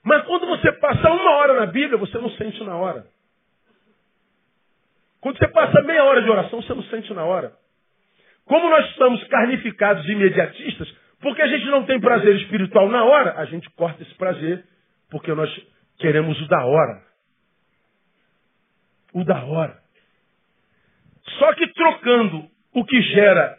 Mas 0.03 0.24
quando 0.26 0.47
você 0.47 0.72
passa 0.74 1.09
uma 1.11 1.32
hora 1.38 1.53
na 1.53 1.65
Bíblia, 1.67 1.97
você 1.97 2.17
não 2.17 2.30
sente 2.32 2.63
na 2.63 2.76
hora. 2.76 3.05
Quando 5.22 5.38
você 5.38 5.47
passa 5.49 5.82
meia 5.84 6.03
hora 6.03 6.22
de 6.22 6.30
oração, 6.30 6.61
você 6.61 6.74
não 6.74 6.84
sente 6.84 7.13
na 7.13 7.24
hora. 7.24 7.53
Como 8.45 8.69
nós 8.69 8.89
estamos 8.89 9.24
carnificados 9.26 10.07
e 10.07 10.11
imediatistas, 10.11 10.91
porque 11.22 11.41
a 11.41 11.47
gente 11.47 11.65
não 11.65 11.86
tem 11.86 11.99
prazer 11.99 12.36
espiritual 12.38 12.89
na 12.89 13.03
hora, 13.03 13.39
a 13.39 13.45
gente 13.45 13.69
corta 13.72 14.01
esse 14.01 14.13
prazer, 14.15 14.65
porque 15.09 15.34
nós 15.34 15.49
queremos 15.99 16.39
o 16.41 16.47
da 16.47 16.65
hora. 16.65 17.03
O 19.13 19.24
da 19.24 19.43
hora. 19.43 19.80
Só 21.38 21.53
que 21.53 21.67
trocando 21.74 22.47
o 22.74 22.86
que 22.86 23.01
gera 23.01 23.57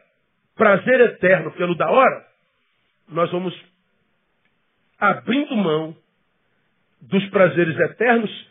prazer 0.56 1.00
eterno 1.00 1.52
pelo 1.52 1.74
da 1.76 1.88
hora, 1.88 2.26
nós 3.08 3.30
vamos 3.30 3.54
abrindo 4.98 5.56
mão 5.56 5.96
dos 7.00 7.24
prazeres 7.30 7.78
eternos 7.78 8.50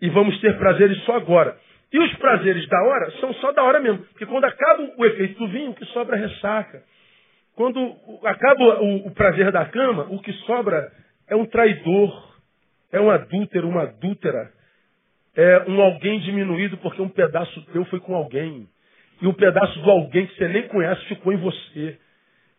e 0.00 0.08
vamos 0.10 0.38
ter 0.40 0.58
prazeres 0.58 0.98
só 1.04 1.16
agora. 1.16 1.58
E 1.92 1.98
os 1.98 2.14
prazeres 2.16 2.66
da 2.68 2.82
hora 2.82 3.10
são 3.20 3.32
só 3.34 3.52
da 3.52 3.62
hora 3.62 3.80
mesmo. 3.80 3.98
Porque 4.04 4.26
quando 4.26 4.44
acaba 4.44 4.82
o 4.96 5.04
efeito 5.06 5.38
do 5.38 5.48
vinho, 5.48 5.70
o 5.70 5.74
que 5.74 5.84
sobra 5.86 6.16
é 6.16 6.20
ressaca. 6.20 6.82
Quando 7.60 7.94
acaba 8.24 8.80
o, 8.80 9.08
o 9.08 9.10
prazer 9.10 9.52
da 9.52 9.66
cama, 9.66 10.06
o 10.08 10.18
que 10.22 10.32
sobra 10.46 10.90
é 11.28 11.36
um 11.36 11.44
traidor, 11.44 12.34
é 12.90 12.98
um 12.98 13.10
adúltero, 13.10 13.68
uma 13.68 13.82
adúltera, 13.82 14.50
é 15.36 15.64
um 15.68 15.78
alguém 15.78 16.20
diminuído 16.20 16.78
porque 16.78 17.02
um 17.02 17.08
pedaço 17.10 17.60
teu 17.66 17.84
foi 17.84 18.00
com 18.00 18.14
alguém. 18.14 18.66
E 19.20 19.26
um 19.26 19.34
pedaço 19.34 19.78
do 19.80 19.90
alguém 19.90 20.26
que 20.26 20.36
você 20.36 20.48
nem 20.48 20.68
conhece 20.68 21.04
ficou 21.04 21.34
em 21.34 21.36
você. 21.36 21.98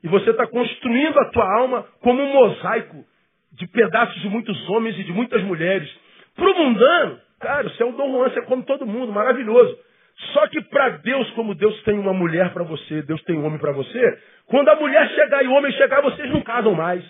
E 0.04 0.08
você 0.08 0.30
está 0.30 0.46
construindo 0.46 1.20
a 1.20 1.32
tua 1.32 1.52
alma 1.52 1.84
como 2.02 2.22
um 2.22 2.34
mosaico 2.34 3.04
de 3.54 3.66
pedaços 3.70 4.22
de 4.22 4.30
muitos 4.30 4.70
homens 4.70 5.00
e 5.00 5.04
de 5.04 5.12
muitas 5.12 5.42
mulheres. 5.42 5.92
Para 6.36 6.46
o 6.46 6.58
mundano, 6.60 7.20
Cara, 7.42 7.68
você 7.68 7.82
é 7.82 7.86
um 7.88 7.94
Dom 7.94 8.12
Juan, 8.12 8.30
você 8.30 8.40
é 8.40 8.44
como 8.44 8.64
todo 8.64 8.86
mundo, 8.86 9.12
maravilhoso. 9.12 9.76
Só 10.34 10.48
que 10.48 10.62
para 10.62 10.90
Deus, 10.98 11.30
como 11.32 11.56
Deus 11.56 11.82
tem 11.84 11.98
uma 11.98 12.14
mulher 12.14 12.54
para 12.54 12.64
você, 12.64 13.02
Deus 13.02 13.22
tem 13.24 13.36
um 13.36 13.46
homem 13.46 13.60
para 13.60 13.72
você, 13.72 14.20
quando 14.46 14.70
a 14.70 14.76
mulher 14.76 15.10
chegar 15.10 15.44
e 15.44 15.48
o 15.48 15.54
homem 15.54 15.72
chegar, 15.74 16.02
vocês 16.02 16.30
não 16.30 16.42
casam 16.42 16.76
mais. 16.76 17.04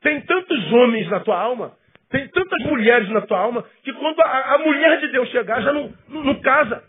Tem 0.00 0.20
tantos 0.20 0.72
homens 0.72 1.08
na 1.08 1.20
tua 1.20 1.38
alma, 1.40 1.76
tem 2.10 2.28
tantas 2.28 2.62
mulheres 2.66 3.08
na 3.08 3.22
tua 3.22 3.38
alma, 3.38 3.64
que 3.82 3.92
quando 3.92 4.20
a, 4.20 4.54
a 4.54 4.58
mulher 4.58 5.00
de 5.00 5.08
Deus 5.08 5.28
chegar, 5.30 5.60
já 5.60 5.72
não, 5.72 5.92
não, 6.08 6.24
não 6.24 6.40
casa. 6.40 6.84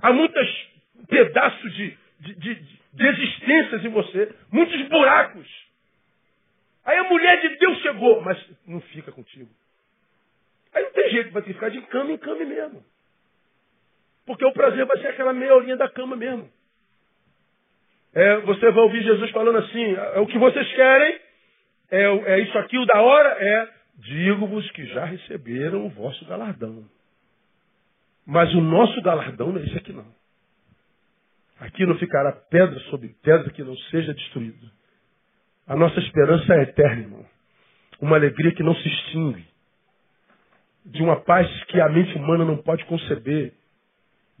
Há 0.00 0.12
muitos 0.12 0.70
pedaços 1.08 1.74
de, 1.74 1.96
de, 2.20 2.34
de, 2.34 2.54
de 2.94 3.06
existências 3.06 3.84
em 3.84 3.90
você, 3.90 4.34
muitos 4.50 4.80
buracos. 4.88 5.46
Aí 6.84 6.98
a 6.98 7.04
mulher 7.04 7.40
de 7.40 7.56
Deus 7.58 7.78
chegou, 7.82 8.20
mas 8.22 8.38
não 8.66 8.80
fica 8.80 9.12
contigo. 9.12 9.48
Aí 10.74 10.82
não 10.82 10.92
tem 10.92 11.10
jeito, 11.10 11.30
vai 11.30 11.42
ter 11.42 11.48
que 11.48 11.54
ficar 11.54 11.68
de 11.68 11.80
cama 11.82 12.10
em 12.10 12.18
cama 12.18 12.44
mesmo. 12.44 12.82
Porque 14.26 14.44
o 14.44 14.52
prazer 14.52 14.86
vai 14.86 14.98
ser 14.98 15.08
aquela 15.08 15.32
meia 15.32 15.54
horinha 15.54 15.76
da 15.76 15.88
cama 15.88 16.16
mesmo. 16.16 16.48
É, 18.14 18.40
você 18.40 18.70
vai 18.70 18.84
ouvir 18.84 19.02
Jesus 19.02 19.30
falando 19.30 19.58
assim, 19.58 19.94
é 20.14 20.20
o 20.20 20.26
que 20.26 20.38
vocês 20.38 20.70
querem, 20.74 21.20
é, 21.90 22.04
é 22.04 22.40
isso 22.40 22.56
aqui, 22.58 22.78
o 22.78 22.86
da 22.86 23.00
hora 23.00 23.28
é, 23.38 23.68
digo-vos 23.96 24.70
que 24.72 24.86
já 24.86 25.04
receberam 25.04 25.86
o 25.86 25.90
vosso 25.90 26.24
galardão. 26.26 26.84
Mas 28.26 28.52
o 28.54 28.60
nosso 28.60 29.00
galardão 29.02 29.52
não 29.52 29.60
é 29.60 29.64
esse 29.64 29.76
aqui 29.78 29.92
não. 29.92 30.06
Aqui 31.58 31.86
não 31.86 31.96
ficará 31.96 32.32
pedra 32.32 32.78
sobre 32.90 33.14
pedra 33.22 33.50
que 33.50 33.62
não 33.62 33.76
seja 33.90 34.12
destruído. 34.12 34.70
A 35.66 35.76
nossa 35.76 35.98
esperança 36.00 36.54
é 36.54 36.62
eterna, 36.62 37.02
irmão. 37.02 37.26
Uma 38.00 38.16
alegria 38.16 38.52
que 38.52 38.62
não 38.62 38.74
se 38.74 38.88
extingue 38.88 39.46
de 40.84 41.02
uma 41.02 41.20
paz 41.20 41.46
que 41.64 41.80
a 41.80 41.88
mente 41.88 42.16
humana 42.16 42.44
não 42.44 42.56
pode 42.56 42.84
conceber, 42.86 43.52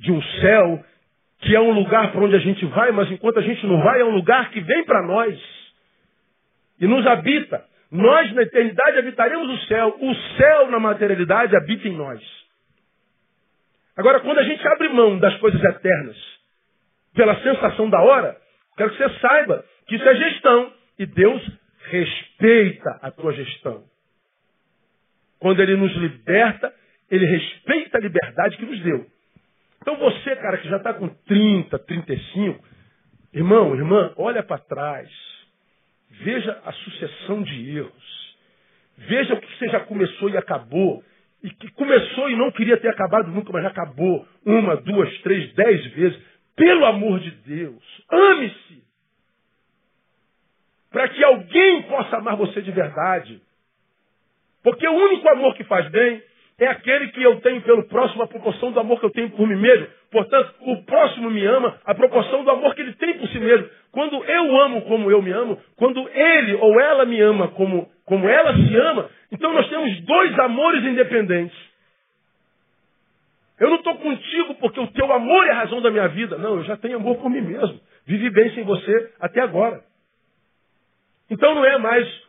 de 0.02 0.12
um 0.12 0.20
céu 0.40 0.84
que 1.40 1.54
é 1.56 1.60
um 1.60 1.72
lugar 1.72 2.12
para 2.12 2.20
onde 2.20 2.36
a 2.36 2.40
gente 2.40 2.64
vai, 2.66 2.92
mas 2.92 3.10
enquanto 3.10 3.38
a 3.38 3.42
gente 3.42 3.66
não 3.66 3.82
vai, 3.82 4.00
é 4.00 4.04
um 4.04 4.14
lugar 4.14 4.50
que 4.50 4.60
vem 4.60 4.84
para 4.84 5.02
nós 5.02 5.40
e 6.80 6.86
nos 6.86 7.06
habita. 7.06 7.64
Nós, 7.90 8.32
na 8.32 8.42
eternidade, 8.42 8.98
habitaremos 8.98 9.48
o 9.48 9.66
céu. 9.66 9.96
O 10.00 10.14
céu, 10.36 10.70
na 10.70 10.80
materialidade, 10.80 11.56
habita 11.56 11.86
em 11.88 11.96
nós. 11.96 12.20
Agora, 13.96 14.20
quando 14.20 14.38
a 14.38 14.44
gente 14.44 14.66
abre 14.66 14.88
mão 14.88 15.18
das 15.18 15.36
coisas 15.38 15.62
eternas 15.62 16.16
pela 17.14 17.40
sensação 17.42 17.90
da 17.90 18.00
hora, 18.00 18.36
quero 18.76 18.90
que 18.90 18.96
você 18.96 19.18
saiba 19.20 19.64
que 19.86 19.96
isso 19.96 20.08
é 20.08 20.14
gestão. 20.14 20.72
E 20.98 21.06
Deus 21.06 21.42
respeita 21.90 22.98
a 23.02 23.10
tua 23.10 23.32
gestão. 23.32 23.84
Quando 25.38 25.60
ele 25.60 25.76
nos 25.76 25.92
liberta, 25.96 26.72
ele 27.10 27.26
respeita 27.26 27.98
a 27.98 28.00
liberdade 28.00 28.56
que 28.56 28.64
nos 28.64 28.80
deu. 28.80 29.06
Então 29.82 29.96
você, 29.96 30.36
cara, 30.36 30.58
que 30.58 30.68
já 30.68 30.76
está 30.76 30.94
com 30.94 31.08
30, 31.08 31.76
35, 31.76 32.64
irmão, 33.34 33.74
irmã, 33.74 34.12
olha 34.16 34.42
para 34.42 34.58
trás. 34.58 35.10
Veja 36.08 36.60
a 36.64 36.72
sucessão 36.72 37.42
de 37.42 37.78
erros. 37.78 38.36
Veja 38.96 39.34
o 39.34 39.40
que 39.40 39.58
você 39.58 39.68
já 39.68 39.80
começou 39.80 40.30
e 40.30 40.36
acabou. 40.36 41.02
E 41.42 41.50
que 41.50 41.68
começou 41.72 42.30
e 42.30 42.36
não 42.36 42.52
queria 42.52 42.76
ter 42.76 42.88
acabado 42.88 43.32
nunca, 43.32 43.52
mas 43.52 43.64
já 43.64 43.70
acabou. 43.70 44.24
Uma, 44.46 44.76
duas, 44.76 45.12
três, 45.22 45.52
dez 45.54 45.84
vezes. 45.94 46.22
Pelo 46.54 46.84
amor 46.84 47.18
de 47.18 47.32
Deus, 47.32 47.82
ame-se. 48.08 48.84
Para 50.92 51.08
que 51.08 51.24
alguém 51.24 51.82
possa 51.84 52.18
amar 52.18 52.36
você 52.36 52.62
de 52.62 52.70
verdade. 52.70 53.42
Porque 54.62 54.86
o 54.86 54.92
único 54.92 55.28
amor 55.30 55.56
que 55.56 55.64
faz 55.64 55.90
bem 55.90 56.22
é 56.62 56.68
aquele 56.68 57.08
que 57.08 57.22
eu 57.22 57.40
tenho 57.40 57.60
pelo 57.62 57.88
próximo, 57.88 58.22
a 58.22 58.26
proporção 58.26 58.70
do 58.70 58.78
amor 58.78 59.00
que 59.00 59.06
eu 59.06 59.10
tenho 59.10 59.30
por 59.30 59.46
mim 59.46 59.56
mesmo. 59.56 59.86
Portanto, 60.10 60.54
o 60.60 60.82
próximo 60.84 61.30
me 61.30 61.44
ama, 61.44 61.78
a 61.84 61.94
proporção 61.94 62.44
do 62.44 62.50
amor 62.50 62.74
que 62.74 62.82
ele 62.82 62.92
tem 62.94 63.18
por 63.18 63.28
si 63.28 63.38
mesmo. 63.38 63.68
Quando 63.90 64.24
eu 64.24 64.60
amo 64.60 64.82
como 64.82 65.10
eu 65.10 65.20
me 65.20 65.32
amo, 65.32 65.60
quando 65.76 66.08
ele 66.08 66.54
ou 66.54 66.80
ela 66.80 67.04
me 67.04 67.20
ama 67.20 67.48
como, 67.48 67.90
como 68.04 68.28
ela 68.28 68.54
se 68.54 68.76
ama, 68.76 69.10
então 69.32 69.52
nós 69.52 69.68
temos 69.68 70.00
dois 70.02 70.38
amores 70.38 70.84
independentes. 70.84 71.56
Eu 73.58 73.68
não 73.68 73.76
estou 73.76 73.96
contigo 73.96 74.54
porque 74.56 74.80
o 74.80 74.86
teu 74.88 75.12
amor 75.12 75.46
é 75.46 75.50
a 75.50 75.58
razão 75.58 75.80
da 75.82 75.90
minha 75.90 76.08
vida. 76.08 76.38
Não, 76.38 76.56
eu 76.56 76.64
já 76.64 76.76
tenho 76.76 76.96
amor 76.96 77.16
por 77.16 77.28
mim 77.28 77.40
mesmo. 77.40 77.80
Vivi 78.06 78.30
bem 78.30 78.54
sem 78.54 78.64
você 78.64 79.12
até 79.20 79.40
agora. 79.40 79.82
Então 81.28 81.54
não 81.54 81.64
é 81.64 81.78
mais 81.78 82.22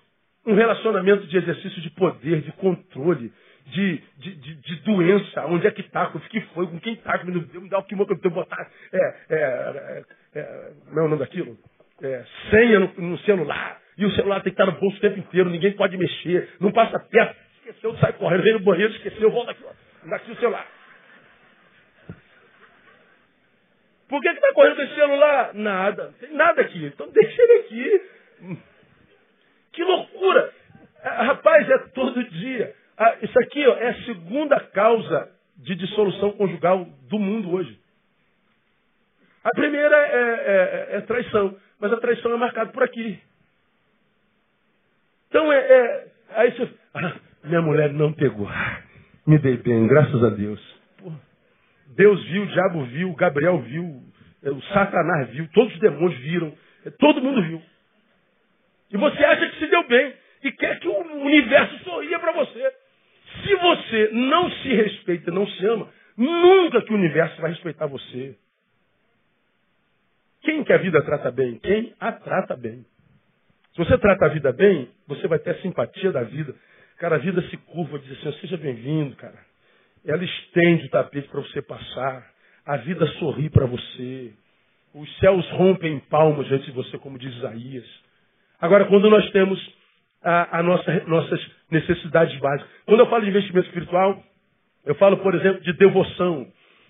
um 0.46 0.54
relacionamento 0.56 1.26
de 1.28 1.38
exercício 1.38 1.82
de 1.82 1.90
poder, 1.92 2.42
de 2.42 2.52
controle, 2.54 3.32
de, 3.68 4.04
de, 4.18 4.36
de, 4.36 4.56
de 4.56 4.76
doença, 4.82 5.46
onde 5.46 5.68
é 5.68 5.72
que 5.72 5.82
está, 5.82 6.10
o 6.14 6.20
que 6.20 6.42
foi, 6.54 6.68
com 6.68 6.80
quem 6.80 6.94
está, 6.94 7.24
me, 7.24 7.34
me 7.34 7.70
dá 7.70 7.80
o 7.80 7.84
que 7.84 7.96
eu 7.96 8.20
tenho 8.20 8.34
botar. 8.34 8.70
É, 8.92 8.98
é, 8.98 9.36
é, 9.36 10.04
é, 10.36 10.40
é 10.40 11.00
o 11.00 11.08
nome 11.08 11.18
daquilo? 11.18 11.58
É, 12.02 12.24
senha 12.50 12.80
no, 12.80 12.94
no, 12.98 13.18
celular. 13.20 13.80
E 13.98 14.06
o 14.06 14.12
celular 14.12 14.42
tem 14.42 14.54
que 14.54 14.62
estar 14.62 14.66
no 14.66 14.80
bolso 14.80 14.98
o 14.98 15.02
tempo 15.02 15.20
inteiro, 15.20 15.50
ninguém 15.50 15.72
pode 15.74 15.96
mexer, 15.98 16.50
não 16.60 16.72
passa 16.72 17.00
perto. 17.00 17.36
Esqueceu, 17.60 17.96
sai 17.98 18.14
correndo, 18.14 18.44
vem 18.44 18.54
no 18.54 18.60
banheiro, 18.60 18.92
esqueceu, 18.94 19.32
volta 19.32 19.52
aqui, 19.52 19.64
ó, 19.64 20.32
o 20.32 20.36
celular. 20.36 20.68
Por 24.10 24.22
que 24.22 24.28
está 24.28 24.54
correndo 24.54 24.76
com 24.76 24.82
esse 24.82 24.96
celular? 24.96 25.54
Nada, 25.54 26.06
não 26.06 26.14
tem 26.14 26.34
nada 26.34 26.62
aqui. 26.62 26.86
Então 26.86 27.10
deixa 27.10 27.42
ele 27.42 27.54
aqui. 27.62 28.02
Que 29.72 29.84
loucura! 29.84 30.54
Ah, 31.04 31.24
rapaz, 31.24 31.70
é 31.70 31.78
todo 31.96 32.24
dia. 32.24 32.76
Ah, 33.04 33.18
isso 33.22 33.38
aqui 33.38 33.68
ó, 33.68 33.76
é 33.76 33.90
a 33.90 34.04
segunda 34.06 34.58
causa 34.62 35.30
de 35.58 35.76
dissolução 35.76 36.32
conjugal 36.32 36.86
do 37.10 37.20
mundo 37.20 37.52
hoje. 37.52 37.78
A 39.44 39.50
primeira 39.50 39.94
é, 39.94 40.16
é, 40.16 40.88
é, 40.94 40.98
é 40.98 41.02
traição, 41.02 41.54
mas 41.82 41.92
a 41.92 41.98
traição 41.98 42.32
é 42.32 42.38
marcada 42.38 42.72
por 42.72 42.82
aqui. 42.82 43.20
Então 45.28 45.52
é. 45.52 45.58
é 45.58 46.08
aí 46.30 46.52
você. 46.52 46.70
Ah, 46.94 47.16
minha 47.44 47.62
mulher 47.62 47.92
não 47.92 48.14
pegou. 48.14 48.48
Me 49.28 49.38
dei 49.38 49.58
bem, 49.58 49.86
graças 49.86 50.24
a 50.24 50.30
Deus. 50.30 50.62
Deus 51.88 52.24
viu, 52.24 52.44
o 52.44 52.48
diabo 52.48 52.86
viu, 52.86 53.14
Gabriel 53.16 53.60
viu, 53.64 54.02
é, 54.44 54.50
o 54.50 54.62
Satanás 54.74 55.30
viu, 55.32 55.46
todos 55.54 55.74
os 55.74 55.80
demônios 55.82 56.18
viram, 56.22 56.54
é, 56.86 56.90
todo 56.92 57.22
mundo 57.22 57.44
viu. 57.44 57.62
E 58.92 58.98
você 58.98 59.26
acha 59.26 59.50
que 59.50 59.60
se 59.60 59.68
deu 59.68 59.86
bem 59.90 60.14
e 60.42 60.52
quer 60.54 60.80
que 60.80 60.88
o 60.88 60.98
universo 60.98 61.84
sorria 61.84 62.18
para 62.18 62.32
você. 62.32 62.83
Se 63.44 63.56
você 63.56 64.10
não 64.14 64.50
se 64.50 64.70
respeita, 64.70 65.32
não 65.32 65.46
se 65.46 65.66
ama, 65.66 65.90
nunca 66.18 66.82
que 66.82 66.94
o 66.94 66.96
universo 66.96 67.42
vai 67.42 67.52
respeitar 67.52 67.88
você. 67.88 68.36
Quem 70.42 70.64
que 70.64 70.74
a 70.74 70.78
vida 70.78 71.02
trata 71.04 71.32
bem? 71.32 71.60
Quem 71.60 71.94
a 72.00 72.12
trata 72.12 72.56
bem. 72.56 72.86
Se 73.74 73.78
você 73.78 73.98
trata 73.98 74.26
a 74.26 74.30
vida 74.30 74.52
bem, 74.52 74.90
você 75.08 75.28
vai 75.28 75.40
ter 75.40 75.52
a 75.52 75.62
simpatia 75.62 76.12
da 76.12 76.24
vida. 76.24 76.56
Cara, 76.98 77.16
a 77.16 77.20
vida 77.20 77.42
se 77.50 77.58
curva, 77.58 78.00
diz 78.00 78.12
assim, 78.26 78.40
seja 78.40 78.58
bem-vindo, 78.58 79.16
cara. 79.16 79.40
Ela 80.06 80.24
estende 80.24 80.86
o 80.86 80.90
tapete 80.90 81.28
para 81.28 81.42
você 81.42 81.62
passar. 81.62 82.32
A 82.66 82.78
vida 82.78 83.06
sorri 83.20 83.50
para 83.50 83.66
você. 83.66 84.32
Os 84.94 85.18
céus 85.20 85.50
rompem 85.52 85.96
em 85.96 86.00
palmas 86.00 86.48
diante 86.48 86.66
de 86.66 86.72
você, 86.72 86.98
como 87.00 87.18
diz 87.18 87.34
Isaías. 87.36 87.86
Agora, 88.62 88.86
quando 88.86 89.10
nós 89.10 89.30
temos 89.32 89.60
a, 90.24 90.60
a 90.60 90.64
nossa, 90.64 91.04
nossas 91.08 91.40
necessidades 91.70 92.38
básicas. 92.40 92.70
Quando 92.86 93.02
eu 93.02 93.08
falo 93.08 93.24
de 93.24 93.30
investimento 93.30 93.68
espiritual, 93.68 94.24
eu 94.86 94.96
falo, 94.96 95.18
por 95.18 95.36
exemplo, 95.36 95.62
de 95.62 95.74
devoção. 95.74 96.48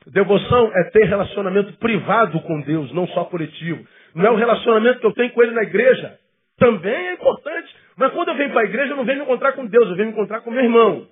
Devoção 0.08 0.72
é 0.76 0.84
ter 0.92 1.06
relacionamento 1.06 1.74
privado 1.74 2.40
com 2.42 2.62
Deus, 2.62 2.92
não 2.94 3.08
só 3.08 3.26
coletivo. 3.26 3.86
Não 4.14 4.26
é 4.26 4.30
o 4.32 4.36
relacionamento 4.36 5.00
que 5.00 5.06
eu 5.06 5.14
tenho 5.14 5.32
com 5.32 5.42
Ele 5.42 5.54
na 5.54 5.64
igreja. 5.64 6.20
Também 6.58 6.94
é 6.94 7.14
importante. 7.14 7.76
Mas 7.96 8.12
quando 8.12 8.30
eu 8.30 8.36
venho 8.36 8.52
para 8.52 8.62
a 8.62 8.66
igreja, 8.66 8.94
eu 8.94 8.98
não 8.98 9.06
venho 9.06 9.20
me 9.20 9.24
encontrar 9.26 9.54
com 9.54 9.66
Deus, 9.66 9.90
eu 9.90 9.96
venho 9.96 10.08
me 10.08 10.14
encontrar 10.14 10.42
com 10.42 10.52
meu 10.52 10.64
irmão. 10.64 11.08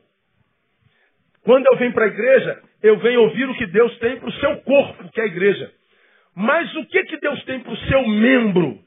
Quando 1.43 1.65
eu 1.71 1.77
venho 1.77 1.93
para 1.93 2.05
a 2.05 2.07
igreja, 2.07 2.61
eu 2.83 2.97
venho 2.99 3.21
ouvir 3.21 3.49
o 3.49 3.55
que 3.55 3.65
Deus 3.67 3.97
tem 3.99 4.19
para 4.19 4.29
o 4.29 4.33
seu 4.33 4.57
corpo, 4.57 5.09
que 5.11 5.19
é 5.19 5.23
a 5.23 5.27
igreja. 5.27 5.71
Mas 6.35 6.73
o 6.75 6.85
que, 6.85 7.03
que 7.03 7.17
Deus 7.17 7.43
tem 7.45 7.59
para 7.59 7.73
o 7.73 7.77
seu 7.77 8.07
membro? 8.07 8.79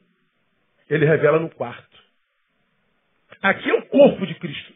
Ele 0.89 1.05
revela 1.05 1.39
no 1.39 1.49
quarto. 1.49 1.94
Aqui 3.41 3.69
é 3.69 3.73
o 3.73 3.85
corpo 3.87 4.25
de 4.25 4.35
Cristo. 4.35 4.73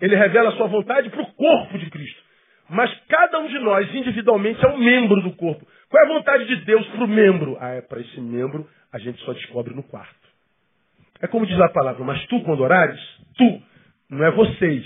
Ele 0.00 0.16
revela 0.16 0.50
a 0.50 0.56
sua 0.56 0.66
vontade 0.66 1.10
para 1.10 1.22
o 1.22 1.32
corpo 1.32 1.78
de 1.78 1.90
Cristo. 1.90 2.22
Mas 2.68 2.92
cada 3.08 3.38
um 3.40 3.48
de 3.48 3.58
nós, 3.58 3.94
individualmente, 3.94 4.64
é 4.64 4.68
um 4.68 4.78
membro 4.78 5.20
do 5.22 5.32
corpo. 5.32 5.66
Qual 5.88 6.02
é 6.02 6.06
a 6.06 6.14
vontade 6.14 6.46
de 6.46 6.56
Deus 6.64 6.86
para 6.88 7.04
o 7.04 7.08
membro? 7.08 7.56
Ah, 7.60 7.70
é 7.70 7.82
para 7.82 8.00
esse 8.00 8.20
membro 8.20 8.68
a 8.92 8.98
gente 8.98 9.22
só 9.24 9.32
descobre 9.32 9.74
no 9.74 9.82
quarto. 9.82 10.22
É 11.20 11.26
como 11.26 11.46
diz 11.46 11.58
a 11.60 11.68
palavra, 11.68 12.04
mas 12.04 12.24
tu, 12.26 12.42
quando 12.42 12.60
orares, 12.60 13.00
tu, 13.36 13.62
não 14.10 14.24
é 14.24 14.30
vocês. 14.32 14.84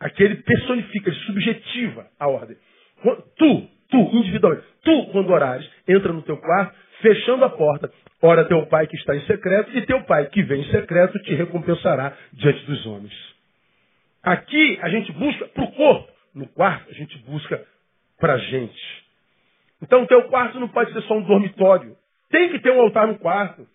Aquele 0.00 0.36
personifica, 0.36 1.10
ele 1.10 1.18
subjetiva 1.20 2.06
a 2.18 2.28
ordem. 2.28 2.56
Tu, 3.36 3.68
tu, 3.90 3.98
individualmente, 4.16 4.64
tu, 4.82 5.06
quando 5.12 5.30
orares, 5.30 5.68
entra 5.86 6.12
no 6.12 6.22
teu 6.22 6.36
quarto, 6.38 6.74
fechando 7.00 7.44
a 7.44 7.50
porta, 7.50 7.92
ora 8.22 8.44
teu 8.46 8.66
pai 8.66 8.86
que 8.86 8.96
está 8.96 9.14
em 9.14 9.20
secreto, 9.26 9.76
e 9.76 9.86
teu 9.86 10.02
pai 10.04 10.26
que 10.26 10.42
vem 10.42 10.60
em 10.60 10.70
secreto 10.70 11.18
te 11.20 11.34
recompensará 11.34 12.16
diante 12.32 12.64
dos 12.66 12.86
homens. 12.86 13.14
Aqui 14.22 14.78
a 14.82 14.88
gente 14.88 15.12
busca 15.12 15.46
para 15.48 15.64
o 15.64 15.72
corpo, 15.72 16.12
no 16.34 16.46
quarto 16.48 16.90
a 16.90 16.94
gente 16.94 17.16
busca 17.18 17.64
para 18.18 18.34
a 18.34 18.38
gente. 18.38 19.04
Então 19.82 20.06
teu 20.06 20.24
quarto 20.24 20.58
não 20.58 20.68
pode 20.68 20.92
ser 20.92 21.02
só 21.02 21.14
um 21.14 21.22
dormitório. 21.22 21.96
Tem 22.30 22.50
que 22.50 22.58
ter 22.58 22.72
um 22.72 22.80
altar 22.80 23.06
no 23.06 23.18
quarto. 23.18 23.66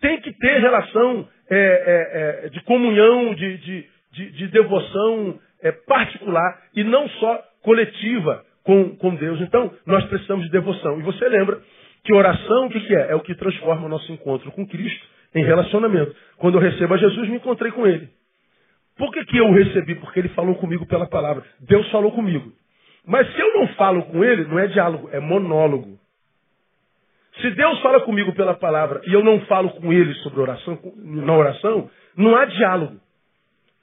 Tem 0.00 0.20
que 0.20 0.32
ter 0.32 0.60
relação 0.60 1.28
é, 1.50 1.56
é, 1.56 2.46
é, 2.46 2.48
de 2.48 2.60
comunhão, 2.62 3.34
de, 3.34 3.58
de, 3.58 3.88
de, 4.12 4.30
de 4.32 4.48
devoção 4.48 5.38
é, 5.62 5.70
particular 5.70 6.62
e 6.74 6.82
não 6.82 7.08
só 7.08 7.42
coletiva 7.62 8.44
com, 8.64 8.96
com 8.96 9.14
Deus. 9.14 9.40
Então, 9.40 9.70
nós 9.86 10.04
precisamos 10.06 10.44
de 10.46 10.50
devoção. 10.50 10.98
E 10.98 11.02
você 11.02 11.28
lembra 11.28 11.60
que 12.02 12.12
oração, 12.12 12.66
o 12.66 12.70
que, 12.70 12.80
que 12.80 12.94
é? 12.94 13.12
É 13.12 13.14
o 13.14 13.20
que 13.20 13.34
transforma 13.34 13.86
o 13.86 13.88
nosso 13.88 14.10
encontro 14.10 14.50
com 14.50 14.66
Cristo 14.66 15.06
em 15.34 15.44
relacionamento. 15.44 16.14
Quando 16.38 16.56
eu 16.56 16.60
recebo 16.60 16.94
a 16.94 16.96
Jesus, 16.96 17.28
me 17.28 17.36
encontrei 17.36 17.70
com 17.70 17.86
Ele. 17.86 18.08
Por 18.96 19.12
que, 19.12 19.24
que 19.24 19.36
eu 19.36 19.46
o 19.46 19.54
recebi? 19.54 19.94
Porque 19.96 20.18
Ele 20.18 20.28
falou 20.30 20.54
comigo 20.56 20.86
pela 20.86 21.06
palavra. 21.06 21.44
Deus 21.60 21.88
falou 21.90 22.12
comigo. 22.12 22.52
Mas 23.06 23.30
se 23.34 23.40
eu 23.40 23.54
não 23.54 23.68
falo 23.68 24.02
com 24.04 24.24
Ele, 24.24 24.44
não 24.44 24.58
é 24.58 24.66
diálogo, 24.66 25.10
é 25.12 25.20
monólogo. 25.20 25.98
Se 27.40 27.50
Deus 27.50 27.80
fala 27.80 28.00
comigo 28.00 28.32
pela 28.32 28.54
palavra 28.54 29.00
e 29.06 29.12
eu 29.12 29.22
não 29.22 29.40
falo 29.40 29.70
com 29.70 29.92
Ele 29.92 30.14
sobre 30.14 30.40
oração, 30.40 30.78
na 30.96 31.36
oração, 31.36 31.90
não 32.16 32.36
há 32.36 32.44
diálogo. 32.44 33.00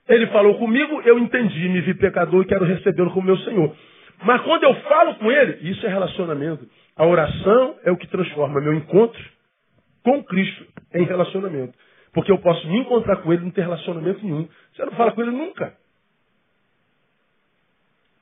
Ele 0.07 0.27
falou 0.27 0.57
comigo, 0.57 1.01
eu 1.05 1.19
entendi, 1.19 1.69
me 1.69 1.81
vi 1.81 1.93
pecador 1.93 2.43
e 2.43 2.47
quero 2.47 2.65
recebê-lo 2.65 3.11
como 3.11 3.27
meu 3.27 3.37
Senhor. 3.39 3.75
Mas 4.23 4.41
quando 4.41 4.63
eu 4.63 4.75
falo 4.81 5.15
com 5.15 5.31
ele, 5.31 5.69
isso 5.69 5.85
é 5.85 5.89
relacionamento. 5.89 6.67
A 6.95 7.05
oração 7.05 7.79
é 7.83 7.91
o 7.91 7.97
que 7.97 8.07
transforma 8.07 8.61
meu 8.61 8.73
encontro 8.73 9.21
com 10.03 10.23
Cristo 10.23 10.65
em 10.93 11.03
relacionamento. 11.05 11.77
Porque 12.13 12.31
eu 12.31 12.37
posso 12.39 12.67
me 12.67 12.79
encontrar 12.79 13.17
com 13.17 13.31
ele 13.31 13.41
e 13.41 13.45
não 13.45 13.51
ter 13.51 13.61
relacionamento 13.61 14.23
nenhum. 14.23 14.47
Você 14.73 14.85
não 14.85 14.91
fala 14.93 15.11
com 15.13 15.21
ele 15.21 15.31
nunca. 15.31 15.75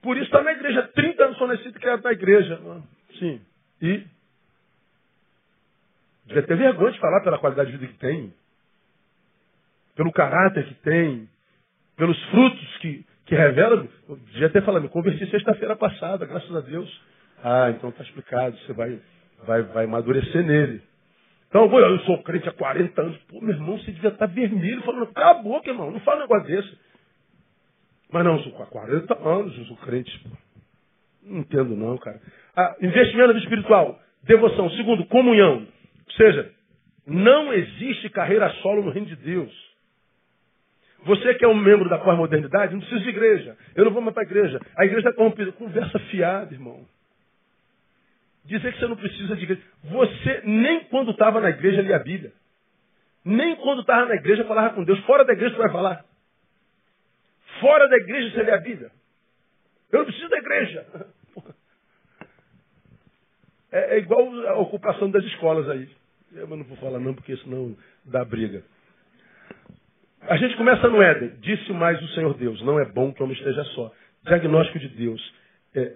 Por 0.01 0.15
isso 0.15 0.27
está 0.27 0.41
na 0.43 0.51
igreja. 0.51 0.87
30 0.93 1.23
anos 1.23 1.37
só 1.37 1.47
nascido 1.47 1.75
e 1.75 1.79
criado 1.79 2.03
na 2.03 2.11
igreja. 2.11 2.61
Sim. 3.17 3.41
E 3.81 4.03
devia 6.25 6.43
ter 6.43 6.55
vergonha 6.55 6.91
de 6.91 6.99
falar 6.99 7.21
pela 7.21 7.39
qualidade 7.39 7.71
de 7.71 7.77
vida 7.77 7.91
que 7.91 7.99
tem. 7.99 8.33
Pelo 9.95 10.11
caráter 10.11 10.65
que 10.65 10.75
tem. 10.75 11.27
Pelos 11.97 12.21
frutos 12.25 12.77
que, 12.77 13.05
que 13.29 13.35
revela, 13.35 13.87
devia 14.31 14.47
até 14.47 14.59
falar, 14.61 14.79
me 14.79 14.89
converti 14.89 15.23
sexta-feira 15.29 15.75
passada, 15.75 16.25
graças 16.25 16.53
a 16.55 16.61
Deus. 16.61 17.01
Ah, 17.43 17.69
então 17.69 17.91
está 17.91 18.03
explicado, 18.03 18.57
você 18.57 18.73
vai, 18.73 18.99
vai, 19.45 19.61
vai 19.61 19.85
amadurecer 19.85 20.43
nele. 20.43 20.81
Então, 21.47 21.71
eu 21.71 21.99
sou 21.99 22.23
crente 22.23 22.49
há 22.49 22.51
40 22.51 22.99
anos. 22.99 23.17
Pô, 23.29 23.39
meu 23.39 23.53
irmão, 23.53 23.77
você 23.77 23.91
devia 23.91 24.09
estar 24.09 24.27
tá 24.27 24.33
vermelho, 24.33 24.81
falando, 24.81 25.13
cala 25.13 25.39
a 25.39 25.43
boca, 25.43 25.69
irmão, 25.69 25.91
não 25.91 25.99
fala 25.99 26.17
um 26.17 26.21
negócio 26.21 26.47
desse. 26.47 26.77
Mas 28.11 28.25
não, 28.25 28.39
sou 28.39 28.63
há 28.63 28.65
40 28.65 29.29
anos, 29.29 29.57
eu 29.59 29.65
sou 29.65 29.77
crente. 29.77 30.19
Pô. 30.19 30.29
Não 31.23 31.39
entendo 31.41 31.75
não, 31.75 31.97
cara. 31.99 32.19
Ah, 32.55 32.75
investimento 32.81 33.37
espiritual, 33.37 33.99
devoção. 34.23 34.71
Segundo, 34.71 35.05
comunhão. 35.05 35.67
Ou 36.07 36.13
seja, 36.13 36.51
não 37.05 37.53
existe 37.53 38.09
carreira 38.09 38.49
solo 38.63 38.83
no 38.83 38.89
reino 38.89 39.07
de 39.07 39.15
Deus. 39.17 39.68
Você 41.03 41.33
que 41.35 41.45
é 41.45 41.47
um 41.47 41.55
membro 41.55 41.89
da 41.89 41.97
pós-modernidade, 41.97 42.73
não 42.73 42.81
precisa 42.81 43.01
de 43.01 43.09
igreja. 43.09 43.57
Eu 43.75 43.85
não 43.85 43.91
vou 43.91 44.01
mais 44.01 44.13
para 44.13 44.23
a 44.23 44.25
igreja. 44.25 44.59
A 44.75 44.85
igreja 44.85 45.09
está 45.09 45.13
corrompida. 45.13 45.51
Conversa 45.53 45.97
fiada, 45.99 46.53
irmão. 46.53 46.85
Dizer 48.43 48.73
que 48.73 48.79
você 48.79 48.87
não 48.87 48.95
precisa 48.95 49.35
de 49.35 49.43
igreja. 49.43 49.61
Você, 49.83 50.41
nem 50.43 50.83
quando 50.85 51.11
estava 51.11 51.39
na 51.39 51.49
igreja, 51.49 51.81
lia 51.81 51.95
a 51.95 52.03
Bíblia. 52.03 52.33
Nem 53.23 53.55
quando 53.57 53.81
estava 53.81 54.07
na 54.07 54.15
igreja, 54.15 54.43
falava 54.45 54.73
com 54.73 54.83
Deus. 54.83 54.99
Fora 55.05 55.23
da 55.23 55.33
igreja, 55.33 55.55
você 55.55 55.61
vai 55.61 55.71
falar. 55.71 56.05
Fora 57.59 57.87
da 57.87 57.97
igreja, 57.97 58.31
você 58.31 58.43
lê 58.43 58.51
a 58.51 58.57
Bíblia. 58.57 58.91
Eu 59.91 59.99
não 59.99 60.05
preciso 60.05 60.29
da 60.29 60.37
igreja. 60.37 60.85
É, 63.71 63.95
é 63.95 63.97
igual 63.99 64.27
a 64.47 64.57
ocupação 64.57 65.11
das 65.11 65.23
escolas 65.25 65.69
aí. 65.69 65.87
Eu 66.33 66.47
não 66.47 66.63
vou 66.63 66.77
falar 66.77 66.99
não, 66.99 67.13
porque 67.13 67.37
senão 67.37 67.75
dá 68.03 68.25
briga. 68.25 68.63
A 70.27 70.37
gente 70.37 70.55
começa 70.57 70.87
no 70.89 71.01
Éden. 71.01 71.31
Disse 71.41 71.71
mais 71.73 72.01
o 72.01 72.07
Senhor 72.09 72.33
Deus: 72.35 72.61
Não 72.63 72.79
é 72.79 72.85
bom 72.85 73.13
que 73.13 73.21
o 73.21 73.25
homem 73.25 73.37
esteja 73.37 73.63
só. 73.75 73.91
Diagnóstico 74.25 74.79
de 74.79 74.89
Deus. 74.89 75.33
É, 75.75 75.93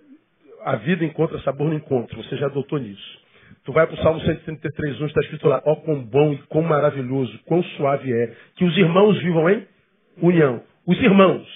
a 0.64 0.76
vida 0.78 1.04
encontra 1.04 1.40
sabor 1.42 1.68
no 1.68 1.76
encontro. 1.76 2.22
Você 2.24 2.38
já 2.38 2.46
adotou 2.46 2.80
nisso. 2.80 3.24
Tu 3.66 3.72
vai 3.72 3.88
para 3.88 3.96
o 3.96 4.04
Salmo 4.04 4.20
133, 4.22 5.02
1, 5.02 5.06
está 5.06 5.22
escrito 5.22 5.48
lá: 5.48 5.62
Ó, 5.66 5.74
oh, 5.74 5.76
quão 5.78 6.04
bom 6.04 6.34
e 6.34 6.38
quão 6.44 6.64
maravilhoso, 6.64 7.38
quão 7.46 7.64
suave 7.64 8.12
é 8.14 8.36
que 8.56 8.66
os 8.66 8.78
irmãos 8.78 9.22
vivam 9.22 9.50
em 9.50 9.68
união. 10.22 10.64
Os 10.86 10.98
irmãos. 11.00 11.48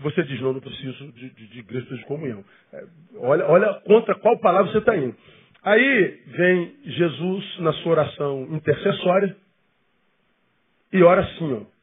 Você 0.00 0.22
diz: 0.24 0.40
Não, 0.40 0.52
não 0.52 0.60
preciso 0.60 1.12
de, 1.12 1.30
de, 1.30 1.46
de 1.48 1.58
igreja 1.60 1.94
de 1.94 2.04
comunhão. 2.04 2.44
É, 2.72 2.84
olha, 3.18 3.46
olha 3.46 3.74
contra 3.86 4.14
qual 4.16 4.38
palavra 4.38 4.70
você 4.72 4.78
está 4.78 4.96
indo. 4.96 5.14
Aí 5.62 6.20
vem 6.26 6.74
Jesus 6.84 7.58
na 7.60 7.72
sua 7.74 7.92
oração 7.92 8.48
intercessória 8.50 9.36
e 10.92 11.02
ora 11.02 11.22
assim, 11.22 11.52
ó, 11.52 11.76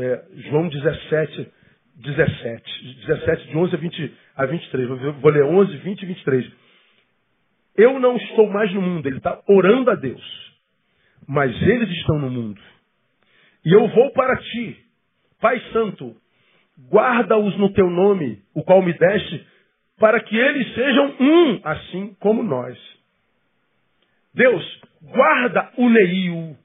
é, 0.00 0.24
João 0.48 0.68
17, 0.68 1.52
17, 1.96 2.94
17 3.06 3.48
de 3.48 3.56
11 3.56 3.74
a, 3.74 3.78
20, 3.78 4.14
a 4.36 4.46
23. 4.46 4.88
Vou, 4.88 5.12
vou 5.14 5.30
ler 5.30 5.44
11, 5.44 5.76
20 5.76 6.02
e 6.02 6.06
23. 6.06 6.52
Eu 7.76 8.00
não 8.00 8.16
estou 8.16 8.48
mais 8.50 8.72
no 8.72 8.82
mundo. 8.82 9.06
Ele 9.06 9.18
está 9.18 9.40
orando 9.48 9.90
a 9.90 9.94
Deus. 9.94 10.22
Mas 11.26 11.50
eles 11.62 11.88
estão 11.90 12.18
no 12.18 12.30
mundo. 12.30 12.60
E 13.64 13.72
eu 13.72 13.86
vou 13.88 14.10
para 14.12 14.36
ti, 14.38 14.76
Pai 15.40 15.60
Santo, 15.72 16.16
guarda-os 16.90 17.56
no 17.58 17.72
teu 17.72 17.90
nome, 17.90 18.42
o 18.54 18.62
qual 18.62 18.82
me 18.82 18.92
deste, 18.92 19.46
para 19.98 20.18
que 20.20 20.34
eles 20.34 20.74
sejam 20.74 21.16
um, 21.20 21.60
assim 21.62 22.16
como 22.20 22.42
nós. 22.42 22.78
Deus, 24.32 24.80
guarda 25.02 25.70
o 25.76 25.90
Neil, 25.90 26.56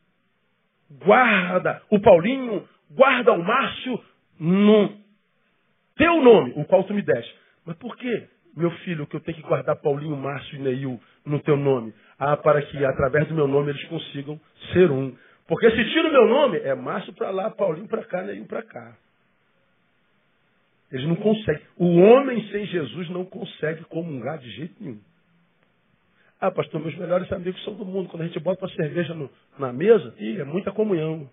guarda 0.90 1.82
o 1.90 2.00
Paulinho, 2.00 2.68
guarda 2.92 3.34
o 3.34 3.44
Márcio 3.44 4.00
no 4.40 4.94
teu 5.96 6.22
nome, 6.22 6.54
o 6.56 6.66
qual 6.66 6.84
tu 6.84 6.94
me 6.94 7.02
deste. 7.02 7.36
Mas 7.66 7.76
por 7.78 7.96
que, 7.98 8.28
meu 8.56 8.72
filho, 8.72 9.08
que 9.08 9.16
eu 9.16 9.22
tenho 9.22 9.38
que 9.38 9.48
guardar 9.48 9.76
Paulinho, 9.78 10.16
Márcio 10.16 10.56
e 10.58 10.62
Neil 10.62 11.00
no 11.26 11.40
teu 11.40 11.58
nome? 11.58 11.94
Ah, 12.20 12.38
para 12.38 12.62
que 12.62 12.84
através 12.86 13.28
do 13.28 13.34
meu 13.34 13.48
nome 13.48 13.72
eles 13.72 13.84
consigam 13.86 14.40
ser 14.74 14.92
um. 14.92 15.16
Porque 15.48 15.70
se 15.70 15.86
tira 15.92 16.08
o 16.08 16.12
meu 16.12 16.28
nome, 16.28 16.60
é 16.60 16.74
Márcio 16.76 17.14
para 17.14 17.30
lá, 17.32 17.50
Paulinho 17.50 17.88
para 17.88 18.04
cá, 18.06 18.22
Neil 18.22 18.46
para 18.46 18.64
cá. 18.64 18.96
Eles 20.92 21.08
não 21.08 21.16
conseguem. 21.16 21.62
O 21.78 21.98
homem 22.00 22.48
sem 22.50 22.66
Jesus 22.68 23.10
não 23.10 23.26
consegue 23.26 23.84
comungar 23.86 24.38
de 24.38 24.50
jeito 24.52 24.76
nenhum. 24.80 25.00
Ah, 26.40 26.52
pastor, 26.52 26.82
meus 26.82 26.96
melhores 26.98 27.32
amigos 27.32 27.64
são 27.64 27.74
do 27.74 27.86
mundo. 27.86 28.10
Quando 28.10 28.24
a 28.24 28.28
gente 28.28 28.40
bota 28.40 28.66
uma 28.66 28.72
cerveja 28.76 29.14
no, 29.14 29.30
na 29.58 29.72
mesa, 29.72 30.14
ih, 30.18 30.40
é 30.40 30.44
muita 30.44 30.72
comunhão. 30.72 31.30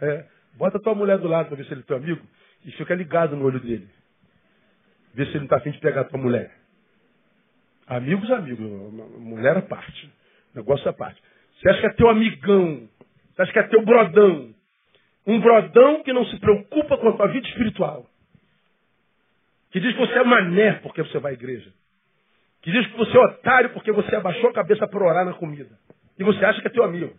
É, 0.00 0.24
bota 0.54 0.78
tua 0.78 0.94
mulher 0.94 1.18
do 1.18 1.28
lado 1.28 1.48
para 1.48 1.56
ver 1.56 1.64
se 1.64 1.72
ele 1.72 1.80
é 1.80 1.84
teu 1.84 1.96
amigo 1.96 2.24
e 2.64 2.70
fica 2.72 2.94
ligado 2.94 3.36
no 3.36 3.44
olho 3.44 3.60
dele. 3.60 3.88
Vê 5.14 5.24
se 5.24 5.30
ele 5.30 5.40
não 5.40 5.44
está 5.44 5.56
afim 5.56 5.70
de 5.70 5.78
pegar 5.80 6.04
tua 6.04 6.18
mulher. 6.18 6.52
Amigos, 7.86 8.30
amigos. 8.30 8.60
Mulher 9.18 9.56
à 9.56 9.62
parte. 9.62 10.12
Negócio 10.54 10.88
à 10.88 10.92
parte. 10.92 11.20
Você 11.56 11.70
acha 11.70 11.80
que 11.80 11.86
é 11.86 11.92
teu 11.94 12.08
amigão. 12.08 12.88
Você 13.34 13.42
acha 13.42 13.52
que 13.52 13.58
é 13.58 13.62
teu 13.64 13.84
brodão. 13.84 14.54
Um 15.26 15.40
brodão 15.40 16.02
que 16.02 16.12
não 16.12 16.24
se 16.26 16.38
preocupa 16.38 16.96
com 16.96 17.08
a 17.08 17.16
tua 17.16 17.28
vida 17.28 17.46
espiritual. 17.48 18.06
Que 19.70 19.80
diz 19.80 19.92
que 19.92 19.98
você 19.98 20.14
é 20.14 20.24
mané 20.24 20.72
porque 20.74 21.02
você 21.02 21.18
vai 21.18 21.32
à 21.32 21.34
igreja. 21.34 21.72
Que 22.62 22.72
diz 22.72 22.86
que 22.88 22.96
você 22.96 23.16
é 23.16 23.20
otário 23.20 23.70
porque 23.70 23.92
você 23.92 24.14
abaixou 24.16 24.50
a 24.50 24.52
cabeça 24.52 24.86
para 24.86 25.04
orar 25.04 25.24
na 25.24 25.34
comida. 25.34 25.78
E 26.18 26.24
você 26.24 26.44
acha 26.44 26.60
que 26.60 26.66
é 26.66 26.70
teu 26.70 26.84
amigo. 26.84 27.16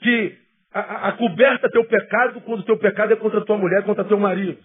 Que 0.00 0.38
a, 0.72 0.80
a, 0.80 1.08
a 1.08 1.12
coberta 1.12 1.70
teu 1.70 1.84
pecado 1.84 2.40
quando 2.40 2.64
teu 2.64 2.78
pecado 2.78 3.12
é 3.12 3.16
contra 3.16 3.44
tua 3.44 3.58
mulher, 3.58 3.84
contra 3.84 4.04
teu 4.04 4.18
marido. 4.18 4.62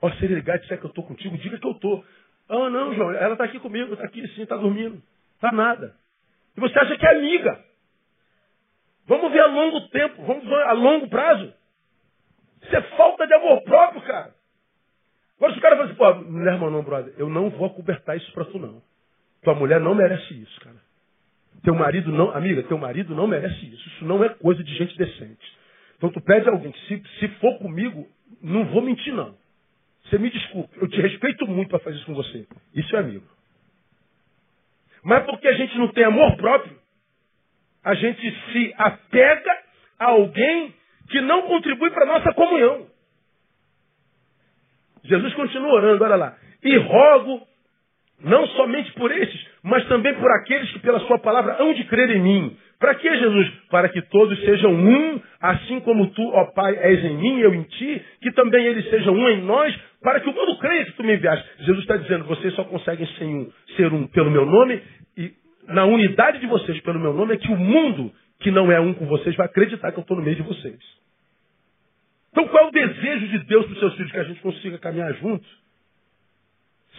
Ó, 0.00 0.10
se 0.12 0.24
ele 0.24 0.36
ligar 0.36 0.56
e 0.56 0.60
disser 0.60 0.78
que 0.78 0.86
eu 0.86 0.90
estou 0.90 1.04
contigo, 1.04 1.36
diga 1.38 1.58
que 1.58 1.66
eu 1.66 1.72
estou. 1.72 2.04
Ah, 2.48 2.70
não, 2.70 2.94
João, 2.94 3.12
ela 3.12 3.32
está 3.32 3.44
aqui 3.44 3.58
comigo, 3.58 3.92
está 3.92 4.04
aqui 4.04 4.26
sim, 4.28 4.42
está 4.42 4.56
dormindo. 4.56 5.02
Está 5.34 5.52
nada. 5.52 5.94
E 6.56 6.60
você 6.60 6.78
acha 6.78 6.96
que 6.96 7.06
é 7.06 7.10
amiga. 7.10 7.64
Vamos 9.06 9.30
ver 9.32 9.40
a 9.40 9.46
longo 9.46 9.88
tempo, 9.88 10.22
vamos 10.24 10.44
ver 10.44 10.62
a 10.62 10.72
longo 10.72 11.08
prazo. 11.08 11.52
Isso 12.62 12.74
é 12.74 12.82
falta 12.96 13.26
de 13.26 13.34
amor 13.34 13.62
próprio, 13.62 14.02
cara. 14.02 14.34
Agora 15.36 15.52
se 15.52 15.58
o 15.58 15.62
cara 15.62 15.76
fala 15.76 15.88
assim, 15.88 15.96
pô, 15.96 16.14
mulher, 16.30 16.54
irmão, 16.54 16.70
não, 16.70 16.82
brother, 16.82 17.14
eu 17.18 17.28
não 17.28 17.50
vou 17.50 17.66
acobertar 17.66 18.16
isso 18.16 18.32
pra 18.32 18.44
tu, 18.44 18.58
não. 18.58 18.82
Tua 19.42 19.54
mulher 19.54 19.80
não 19.80 19.94
merece 19.94 20.34
isso, 20.34 20.60
cara. 20.60 20.76
Teu 21.62 21.74
marido 21.74 22.10
não, 22.10 22.30
amiga, 22.30 22.62
teu 22.64 22.78
marido 22.78 23.14
não 23.14 23.26
merece 23.26 23.66
isso. 23.66 23.88
Isso 23.88 24.04
não 24.04 24.22
é 24.24 24.28
coisa 24.30 24.62
de 24.62 24.74
gente 24.76 24.96
decente. 24.96 25.56
Então 25.96 26.10
tu 26.10 26.20
pede 26.20 26.48
a 26.48 26.52
alguém 26.52 26.72
se, 26.88 27.02
se 27.18 27.28
for 27.40 27.58
comigo, 27.58 28.06
não 28.42 28.64
vou 28.66 28.82
mentir, 28.82 29.14
não. 29.14 29.36
Você 30.04 30.18
me 30.18 30.30
desculpe, 30.30 30.76
eu 30.80 30.88
te 30.88 31.00
respeito 31.00 31.46
muito 31.46 31.70
para 31.70 31.80
fazer 31.80 31.96
isso 31.96 32.06
com 32.06 32.14
você. 32.14 32.46
Isso 32.74 32.94
é 32.96 33.00
amigo. 33.00 33.26
Mas 35.02 35.24
porque 35.24 35.48
a 35.48 35.52
gente 35.52 35.76
não 35.78 35.88
tem 35.88 36.04
amor 36.04 36.36
próprio, 36.36 36.76
a 37.84 37.94
gente 37.94 38.52
se 38.52 38.74
apega 38.76 39.62
a 39.98 40.06
alguém 40.06 40.74
que 41.08 41.20
não 41.20 41.42
contribui 41.42 41.90
para 41.90 42.06
nossa 42.06 42.32
comunhão. 42.34 42.86
Jesus 45.08 45.34
continua 45.34 45.74
orando, 45.74 46.04
olha 46.04 46.16
lá. 46.16 46.36
E 46.62 46.76
rogo, 46.76 47.42
não 48.22 48.46
somente 48.48 48.92
por 48.92 49.10
estes, 49.10 49.46
mas 49.62 49.86
também 49.88 50.14
por 50.14 50.30
aqueles 50.30 50.70
que 50.72 50.78
pela 50.80 51.00
sua 51.00 51.18
palavra 51.18 51.56
hão 51.60 51.72
de 51.74 51.84
crer 51.84 52.10
em 52.10 52.20
mim. 52.20 52.56
Para 52.78 52.94
que, 52.94 53.08
Jesus? 53.08 53.48
Para 53.70 53.88
que 53.88 54.02
todos 54.02 54.38
sejam 54.40 54.72
um, 54.72 55.20
assim 55.40 55.80
como 55.80 56.08
tu, 56.08 56.22
ó 56.34 56.44
Pai, 56.52 56.76
és 56.76 57.04
em 57.04 57.16
mim 57.16 57.40
eu 57.40 57.54
em 57.54 57.62
ti, 57.62 58.02
que 58.20 58.30
também 58.32 58.66
eles 58.66 58.88
sejam 58.90 59.14
um 59.14 59.28
em 59.28 59.42
nós, 59.42 59.74
para 60.02 60.20
que 60.20 60.28
o 60.28 60.32
mundo 60.32 60.58
creia 60.58 60.84
que 60.84 60.92
tu 60.92 61.02
me 61.02 61.14
enviaste. 61.14 61.46
Jesus 61.60 61.80
está 61.80 61.96
dizendo, 61.96 62.24
vocês 62.24 62.54
só 62.54 62.64
conseguem 62.64 63.06
ser 63.18 63.24
um, 63.24 63.50
ser 63.76 63.92
um 63.92 64.06
pelo 64.08 64.30
meu 64.30 64.44
nome, 64.44 64.82
e 65.16 65.32
na 65.68 65.84
unidade 65.84 66.38
de 66.38 66.46
vocês 66.46 66.78
pelo 66.80 67.00
meu 67.00 67.14
nome 67.14 67.34
é 67.34 67.38
que 67.38 67.50
o 67.50 67.56
mundo 67.56 68.12
que 68.40 68.50
não 68.50 68.70
é 68.70 68.78
um 68.78 68.92
com 68.92 69.06
vocês 69.06 69.34
vai 69.34 69.46
acreditar 69.46 69.90
que 69.92 69.98
eu 69.98 70.02
estou 70.02 70.16
no 70.16 70.22
meio 70.22 70.36
de 70.36 70.42
vocês. 70.42 70.78
Então 72.36 72.48
qual 72.48 72.64
é 72.64 72.68
o 72.68 72.70
desejo 72.70 73.28
de 73.28 73.38
Deus 73.46 73.64
para 73.64 73.72
os 73.72 73.78
seus 73.78 73.94
filhos? 73.94 74.12
Que 74.12 74.18
a 74.18 74.24
gente 74.24 74.40
consiga 74.42 74.78
caminhar 74.78 75.10
juntos. 75.14 75.48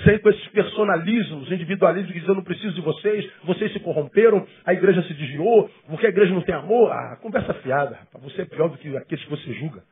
Sem 0.04 0.18
com 0.18 0.30
esses 0.30 0.48
personalismos, 0.48 1.52
individualismos 1.52 2.12
que 2.12 2.20
dizem 2.20 2.30
eu 2.30 2.36
não 2.38 2.44
preciso 2.44 2.74
de 2.74 2.82
vocês, 2.82 3.32
vocês 3.44 3.72
se 3.72 3.80
corromperam, 3.80 4.48
a 4.66 4.74
igreja 4.74 5.04
se 5.04 5.14
desviou, 5.14 5.70
porque 5.88 6.08
a 6.08 6.10
igreja 6.10 6.34
não 6.34 6.42
tem 6.42 6.56
amor. 6.56 6.92
Ah, 6.92 7.20
conversa 7.22 7.54
fiada, 7.56 7.98
rapaz. 7.98 8.24
Você 8.24 8.42
é 8.42 8.46
pior 8.46 8.70
do 8.70 8.80
que 8.80 8.98
aqueles 8.98 9.24
que 9.24 9.30
você 9.30 9.54
julga. 9.54 9.84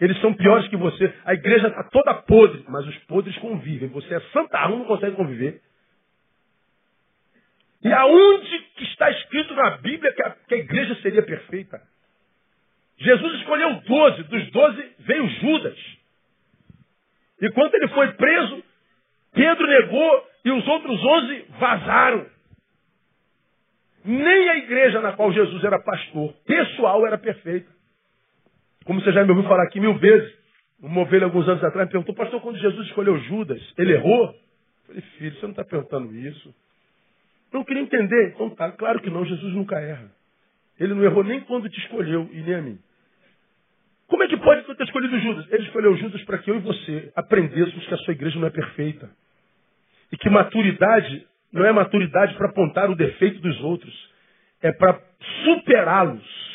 Eles 0.00 0.18
são 0.22 0.32
piores 0.32 0.66
que 0.68 0.76
você. 0.76 1.12
A 1.26 1.34
igreja 1.34 1.68
está 1.68 1.84
toda 1.84 2.14
podre, 2.14 2.64
mas 2.66 2.86
os 2.86 2.96
podres 3.00 3.36
convivem. 3.36 3.90
Você 3.90 4.14
é 4.14 4.20
santarrão, 4.32 4.78
não 4.78 4.86
consegue 4.86 5.16
conviver. 5.16 5.60
E 7.82 7.92
aonde 7.92 8.58
que 8.74 8.84
está 8.84 9.10
escrito 9.10 9.54
na 9.54 9.76
Bíblia 9.78 10.12
que 10.12 10.22
a, 10.22 10.30
que 10.30 10.54
a 10.54 10.58
igreja 10.58 10.94
seria 11.02 11.22
perfeita? 11.22 11.78
Jesus 12.98 13.40
escolheu 13.40 13.80
doze, 13.80 14.22
dos 14.24 14.50
doze 14.50 14.92
veio 15.00 15.28
Judas. 15.28 15.78
E 17.40 17.50
quando 17.50 17.74
ele 17.74 17.88
foi 17.88 18.12
preso, 18.12 18.64
Pedro 19.32 19.66
negou 19.66 20.26
e 20.44 20.50
os 20.50 20.66
outros 20.66 21.04
onze 21.04 21.44
vazaram. 21.58 22.26
Nem 24.04 24.48
a 24.48 24.56
igreja 24.56 25.00
na 25.00 25.12
qual 25.12 25.32
Jesus 25.32 25.62
era 25.64 25.78
pastor, 25.82 26.32
pessoal, 26.46 27.06
era 27.06 27.18
perfeita. 27.18 27.70
Como 28.84 29.00
você 29.00 29.12
já 29.12 29.24
me 29.24 29.30
ouviu 29.30 29.48
falar 29.48 29.64
aqui 29.64 29.80
mil 29.80 29.98
vezes. 29.98 30.34
Uma 30.80 31.00
ovelha 31.02 31.24
alguns 31.24 31.48
anos 31.48 31.64
atrás 31.64 31.86
me 31.86 31.92
perguntou, 31.92 32.14
pastor, 32.14 32.40
quando 32.40 32.58
Jesus 32.58 32.86
escolheu 32.86 33.18
Judas, 33.20 33.60
ele 33.78 33.94
errou? 33.94 34.26
Eu 34.26 34.86
falei, 34.86 35.02
filho, 35.18 35.34
você 35.34 35.42
não 35.42 35.50
está 35.50 35.64
perguntando 35.64 36.14
isso. 36.14 36.54
Não 37.52 37.64
queria 37.64 37.82
entender. 37.82 38.32
Então 38.34 38.50
tá, 38.50 38.70
claro 38.72 39.00
que 39.00 39.10
não, 39.10 39.24
Jesus 39.24 39.54
nunca 39.54 39.80
erra. 39.80 40.10
Ele 40.78 40.94
não 40.94 41.02
errou 41.02 41.24
nem 41.24 41.40
quando 41.40 41.68
te 41.68 41.80
escolheu 41.80 42.28
e 42.32 42.40
nem 42.42 42.54
a 42.54 42.62
mim. 42.62 42.78
Como 44.08 44.22
é 44.22 44.28
que 44.28 44.36
pode 44.36 44.62
ter 44.62 44.84
escolhido 44.84 45.18
Judas? 45.18 45.46
Ele 45.50 45.64
escolheu 45.64 45.96
Judas 45.96 46.22
para 46.24 46.38
que 46.38 46.50
eu 46.50 46.56
e 46.56 46.60
você 46.60 47.12
aprendêssemos 47.16 47.86
que 47.86 47.94
a 47.94 47.98
sua 47.98 48.12
igreja 48.12 48.38
não 48.38 48.46
é 48.46 48.50
perfeita. 48.50 49.10
E 50.12 50.16
que 50.16 50.30
maturidade 50.30 51.26
não 51.52 51.64
é 51.64 51.72
maturidade 51.72 52.34
para 52.34 52.48
apontar 52.48 52.90
o 52.90 52.94
defeito 52.94 53.40
dos 53.40 53.60
outros. 53.62 54.10
É 54.62 54.72
para 54.72 55.00
superá-los. 55.44 56.46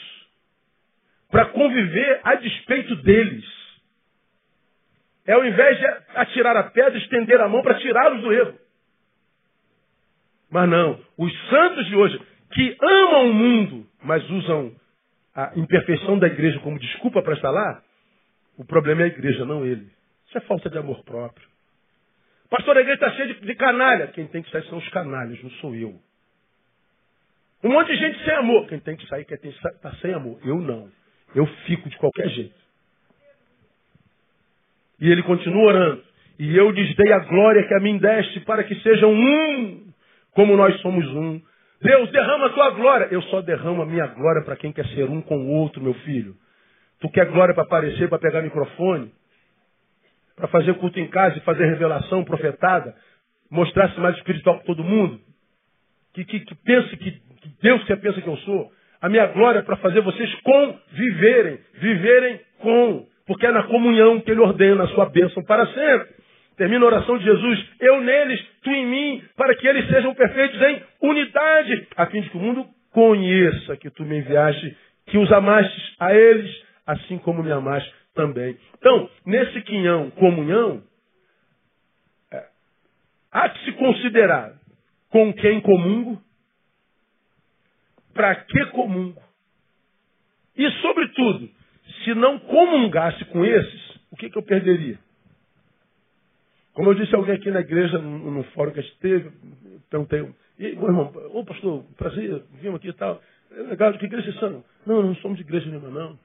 Para 1.30 1.46
conviver 1.46 2.22
a 2.24 2.36
despeito 2.36 2.96
deles. 2.98 3.46
É 5.26 5.34
ao 5.34 5.46
invés 5.46 5.78
de 5.78 5.86
atirar 6.16 6.56
a 6.58 6.64
pedra, 6.64 6.98
estender 6.98 7.40
a 7.42 7.50
mão 7.50 7.62
para 7.62 7.80
tirá-los 7.80 8.22
do 8.22 8.34
erro. 8.34 8.58
Mas 10.50 10.70
não, 10.70 11.00
os 11.18 11.50
santos 11.50 11.86
de 11.88 11.96
hoje, 11.96 12.20
que 12.52 12.78
amam 12.82 13.30
o 13.30 13.34
mundo, 13.34 13.88
mas 14.04 14.28
usam 14.30 14.76
a 15.36 15.52
imperfeição 15.56 16.20
da 16.20 16.28
igreja 16.28 16.60
como 16.60 16.80
desculpa 16.80 17.22
para 17.22 17.34
estar 17.34 17.52
lá, 17.52 17.82
o 18.58 18.66
problema 18.66 19.02
é 19.02 19.06
a 19.06 19.08
igreja, 19.08 19.46
não 19.46 19.66
ele. 19.66 19.88
Isso 20.28 20.38
é 20.38 20.42
falta 20.42 20.70
de 20.70 20.78
amor 20.78 21.04
próprio. 21.04 21.48
Pastor, 22.50 22.78
a 22.78 22.82
igreja 22.82 22.96
está 22.96 23.12
cheia 23.12 23.34
de, 23.34 23.42
de 23.42 23.56
canalha. 23.56 24.08
Quem 24.08 24.28
tem 24.28 24.44
que 24.44 24.52
sair 24.52 24.66
são 24.66 24.78
os 24.78 24.90
canalhas, 24.90 25.42
não 25.42 25.50
sou 25.52 25.74
eu. 25.74 25.98
Um 27.64 27.70
monte 27.70 27.88
de 27.92 27.98
gente 27.98 28.24
sem 28.24 28.34
amor. 28.34 28.68
Quem 28.68 28.80
tem 28.80 28.96
que 28.96 29.08
sair, 29.08 29.24
quem 29.26 29.38
tem 29.38 29.52
que 29.52 29.68
está 29.68 29.92
sem 30.02 30.14
amor. 30.14 30.40
Eu 30.44 30.60
não. 30.60 30.90
Eu 31.34 31.46
fico 31.66 31.90
de 31.90 31.98
qualquer 31.98 32.28
jeito. 32.30 32.56
E 35.00 35.10
ele 35.10 35.24
continua 35.24 35.64
orando. 35.64 36.04
E 36.38 36.58
eu 36.58 36.70
lhes 36.72 36.96
dei 36.96 37.14
a 37.14 37.20
glória 37.20 37.68
que 37.68 37.74
a 37.74 37.80
mim 37.80 37.98
deste 37.98 38.40
para 38.42 38.64
que 38.64 38.76
sejam 38.82 39.14
um, 39.14 39.94
como 40.32 40.58
nós 40.58 40.80
somos 40.82 41.08
um. 41.08 41.42
Deus, 41.82 42.12
derrama 42.12 42.46
a 42.46 42.50
tua 42.50 42.70
glória. 42.72 43.08
Eu 43.12 43.22
só 43.24 43.42
derramo 43.42 43.82
a 43.82 43.86
minha 43.86 44.06
glória 44.08 44.44
para 44.44 44.56
quem 44.56 44.72
quer 44.72 44.86
ser 44.88 45.10
um 45.10 45.22
com 45.22 45.38
o 45.38 45.50
outro, 45.50 45.82
meu 45.82 45.94
filho. 45.96 46.36
Tu 47.00 47.10
quer 47.10 47.26
glória 47.26 47.54
para 47.56 47.64
aparecer, 47.64 48.08
para 48.08 48.20
pegar 48.20 48.42
microfone? 48.42 49.12
Para 50.36 50.48
fazer 50.48 50.76
culto 50.76 51.00
em 51.00 51.08
casa 51.08 51.38
e 51.38 51.42
fazer 51.42 51.66
revelação 51.66 52.24
profetada? 52.24 52.96
Mostrar-se 53.50 54.00
mais 54.00 54.16
espiritual 54.18 54.60
que 54.60 54.66
todo 54.66 54.84
mundo? 54.84 55.20
Que, 56.14 56.24
que, 56.24 56.40
que 56.42 56.56
pense 56.56 56.98
que, 56.98 57.12
que 57.12 57.50
Deus 57.62 57.84
que 57.84 57.96
pensa 57.96 58.22
que 58.22 58.28
eu 58.28 58.38
sou? 58.38 58.72
A 59.02 59.10
minha 59.10 59.26
glória 59.28 59.60
é 59.60 59.64
para 59.64 59.78
fazer 59.78 60.02
vocês 60.02 60.34
conviverem, 60.42 61.60
viverem 61.74 62.40
com. 62.60 63.08
Porque 63.26 63.48
é 63.48 63.52
na 63.52 63.64
comunhão 63.64 64.22
que 64.22 64.30
Ele 64.30 64.42
ordena 64.42 64.84
a 64.84 64.88
sua 64.90 65.10
bênção 65.10 65.44
para 65.44 65.66
sempre. 65.66 66.21
Termina 66.62 66.86
a 66.86 66.90
oração 66.90 67.18
de 67.18 67.24
Jesus, 67.24 67.66
eu 67.80 68.02
neles, 68.02 68.40
tu 68.62 68.70
em 68.70 68.86
mim, 68.86 69.24
para 69.36 69.56
que 69.56 69.68
eles 69.68 69.88
sejam 69.88 70.14
perfeitos 70.14 70.62
em 70.62 70.84
unidade, 71.02 71.88
a 71.98 72.06
fim 72.06 72.22
de 72.22 72.30
que 72.30 72.38
o 72.38 72.40
mundo 72.40 72.68
conheça 72.92 73.76
que 73.78 73.90
tu 73.90 74.06
me 74.06 74.20
enviaste, 74.20 74.78
que 75.08 75.18
os 75.18 75.32
amaste 75.32 75.96
a 76.00 76.14
eles, 76.14 76.64
assim 76.86 77.18
como 77.18 77.42
me 77.42 77.52
amaste 77.52 77.92
também. 78.14 78.56
Então, 78.78 79.10
nesse 79.26 79.60
quinhão, 79.62 80.12
comunhão, 80.12 80.84
é, 82.32 82.46
há 83.32 83.50
que 83.50 83.66
se 83.66 83.72
considerar 83.72 84.54
com 85.10 85.34
quem 85.34 85.62
comungo, 85.62 86.22
para 88.14 88.36
que 88.36 88.66
comungo, 88.68 89.20
e, 90.56 90.70
sobretudo, 90.74 91.50
se 92.04 92.14
não 92.14 92.38
comungasse 92.38 93.26
com 93.26 93.44
esses, 93.44 93.96
o 94.12 94.16
que, 94.16 94.30
que 94.30 94.38
eu 94.38 94.44
perderia? 94.44 95.00
Como 96.74 96.90
eu 96.90 96.96
disse 96.96 97.14
alguém 97.16 97.36
aqui 97.36 97.52
na 97.52 97.60
igreja, 97.60 97.98
no, 97.98 98.32
no 98.32 98.44
fórum 98.52 98.72
que 98.72 98.80
a 98.80 98.84
gente 98.84 98.98
teve, 99.00 99.32
perguntei, 99.90 100.26
e, 100.58 100.76
meu 100.76 100.88
irmão, 100.88 101.12
ô 101.34 101.44
pastor, 101.44 101.84
prazer, 101.98 102.44
vimos 102.62 102.78
aqui 102.78 102.90
e 102.90 102.94
tal. 102.94 103.22
É 103.52 103.62
legal, 103.64 103.92
de 103.92 103.98
que 103.98 104.06
igreja 104.06 104.32
vocês 104.32 104.40
são? 104.40 104.64
Não, 104.86 105.04
não 105.04 105.16
somos 105.16 105.38
de 105.38 105.44
igreja 105.44 105.66
nenhuma, 105.70 105.90
não. 105.90 106.18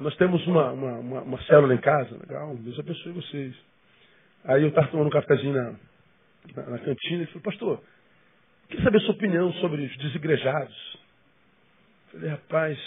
Nós 0.00 0.14
temos 0.16 0.46
uma, 0.46 0.70
uma, 0.70 0.92
uma, 0.98 1.20
uma 1.22 1.42
célula 1.42 1.74
em 1.74 1.78
casa, 1.78 2.16
legal, 2.20 2.54
Deus 2.56 2.78
abençoe 2.78 3.12
vocês. 3.12 3.54
Aí 4.44 4.62
eu 4.62 4.68
estava 4.68 4.86
tomando 4.88 5.08
um 5.08 5.10
cafezinho 5.10 5.54
na, 5.54 5.74
na, 6.54 6.70
na 6.70 6.78
cantina 6.78 7.24
e 7.24 7.26
falei, 7.26 7.42
pastor, 7.42 7.82
queria 8.68 8.84
saber 8.84 9.00
sua 9.00 9.14
opinião 9.14 9.52
sobre 9.54 9.82
os 9.82 9.96
desigrejados. 9.96 10.98
Falei, 12.12 12.30
rapaz, 12.30 12.78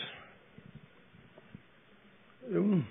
eu, 2.50 2.84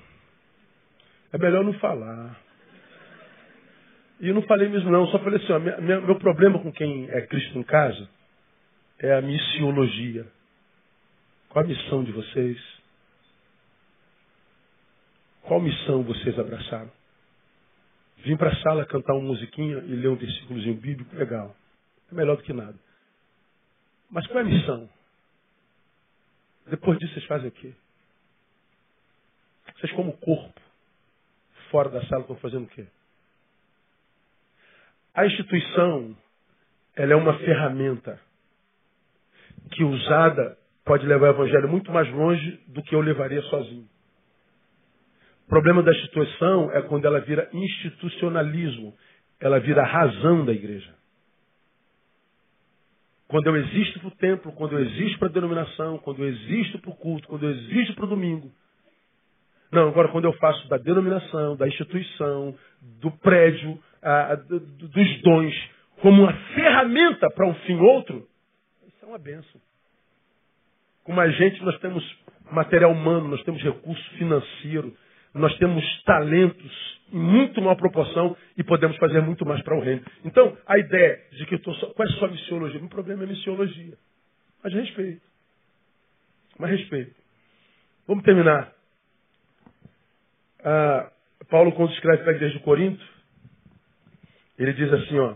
é 1.32 1.38
melhor 1.38 1.64
não 1.64 1.72
falar. 1.74 2.49
E 4.20 4.28
eu 4.28 4.34
não 4.34 4.42
falei 4.42 4.68
mesmo 4.68 4.90
não, 4.90 5.06
só 5.06 5.18
falei 5.18 5.42
assim, 5.42 5.52
ó, 5.52 5.58
minha, 5.58 6.00
meu 6.00 6.18
problema 6.18 6.58
com 6.58 6.70
quem 6.70 7.08
é 7.10 7.22
Cristo 7.22 7.58
em 7.58 7.62
casa 7.62 8.08
é 8.98 9.14
a 9.14 9.22
missiologia. 9.22 10.26
Qual 11.48 11.64
a 11.64 11.68
missão 11.68 12.04
de 12.04 12.12
vocês? 12.12 12.58
Qual 15.42 15.58
missão 15.58 16.02
vocês 16.02 16.38
abraçaram? 16.38 16.92
Vim 18.18 18.36
para 18.36 18.50
a 18.50 18.56
sala 18.56 18.84
cantar 18.84 19.14
uma 19.14 19.28
musiquinha 19.28 19.78
e 19.78 19.96
ler 19.96 20.08
um 20.08 20.16
versículozinho 20.16 20.74
bíblico, 20.74 21.16
legal. 21.16 21.56
É 22.12 22.14
melhor 22.14 22.36
do 22.36 22.42
que 22.42 22.52
nada. 22.52 22.78
Mas 24.10 24.26
qual 24.26 24.40
é 24.40 24.42
a 24.42 24.44
missão? 24.44 24.88
Depois 26.66 26.98
disso 26.98 27.14
vocês 27.14 27.26
fazem 27.26 27.48
o 27.48 27.52
quê? 27.52 27.72
Vocês 29.76 29.92
como 29.92 30.12
corpo, 30.18 30.60
fora 31.70 31.88
da 31.88 32.04
sala, 32.06 32.20
estão 32.20 32.36
fazendo 32.36 32.64
o 32.64 32.68
quê? 32.68 32.86
A 35.14 35.26
instituição, 35.26 36.16
ela 36.96 37.12
é 37.12 37.16
uma 37.16 37.38
ferramenta 37.38 38.20
que 39.72 39.84
usada 39.84 40.56
pode 40.84 41.06
levar 41.06 41.28
o 41.28 41.34
evangelho 41.34 41.68
muito 41.68 41.90
mais 41.92 42.10
longe 42.10 42.60
do 42.68 42.82
que 42.82 42.94
eu 42.94 43.00
levaria 43.00 43.42
sozinho. 43.42 43.88
O 45.46 45.48
problema 45.48 45.82
da 45.82 45.90
instituição 45.90 46.70
é 46.72 46.82
quando 46.82 47.04
ela 47.04 47.20
vira 47.20 47.48
institucionalismo, 47.52 48.94
ela 49.40 49.58
vira 49.58 49.84
razão 49.84 50.44
da 50.44 50.52
igreja. 50.52 50.94
Quando 53.26 53.46
eu 53.46 53.56
existo 53.56 54.00
para 54.00 54.08
o 54.08 54.16
templo, 54.16 54.52
quando 54.52 54.72
eu 54.72 54.80
existo 54.80 55.18
para 55.18 55.28
a 55.28 55.32
denominação, 55.32 55.98
quando 55.98 56.20
eu 56.22 56.28
existo 56.28 56.78
para 56.80 56.90
o 56.90 56.96
culto, 56.96 57.28
quando 57.28 57.44
eu 57.44 57.50
existo 57.50 57.94
para 57.94 58.04
o 58.04 58.08
domingo. 58.08 58.50
Não, 59.70 59.88
agora 59.88 60.08
quando 60.08 60.24
eu 60.24 60.32
faço 60.34 60.68
da 60.68 60.76
denominação, 60.76 61.56
da 61.56 61.68
instituição, 61.68 62.56
do 63.00 63.10
prédio, 63.12 63.80
ah, 64.02 64.34
dos 64.36 65.22
dons 65.22 65.54
como 66.00 66.22
uma 66.22 66.32
ferramenta 66.54 67.30
para 67.30 67.46
um 67.46 67.54
fim 67.54 67.76
outro, 67.76 68.26
isso 68.86 69.04
é 69.04 69.06
uma 69.06 69.18
benção. 69.18 69.60
Como 71.04 71.20
a 71.20 71.28
gente, 71.28 71.62
nós 71.62 71.78
temos 71.80 72.04
material 72.50 72.92
humano, 72.92 73.28
nós 73.28 73.42
temos 73.44 73.62
recurso 73.62 74.10
financeiro, 74.16 74.96
nós 75.34 75.56
temos 75.58 75.84
talentos 76.04 77.00
em 77.12 77.18
muito 77.18 77.60
maior 77.60 77.76
proporção 77.76 78.36
e 78.56 78.62
podemos 78.62 78.96
fazer 78.96 79.20
muito 79.20 79.44
mais 79.44 79.62
para 79.62 79.76
o 79.76 79.80
reino. 79.80 80.02
Então, 80.24 80.56
a 80.66 80.78
ideia 80.78 81.20
de 81.32 81.46
que 81.46 81.54
eu 81.54 81.58
estou 81.58 81.74
só. 81.74 81.86
Qual 81.92 82.08
é 82.08 82.12
sua 82.12 82.28
missiologia? 82.28 82.80
O 82.80 82.88
problema 82.88 83.24
é 83.24 83.26
missiologia. 83.26 83.94
Mas 84.62 84.72
respeito. 84.72 85.22
Mas 86.58 86.70
respeito. 86.70 87.14
Vamos 88.06 88.24
terminar. 88.24 88.72
Ah, 90.62 91.10
Paulo, 91.48 91.72
quando 91.72 91.92
escreve 91.92 92.22
para 92.22 92.32
a 92.32 92.36
igreja 92.36 92.58
de 92.58 92.64
Corinto, 92.64 93.04
ele 94.62 94.74
diz 94.74 94.92
assim, 94.92 95.18
ó, 95.18 95.34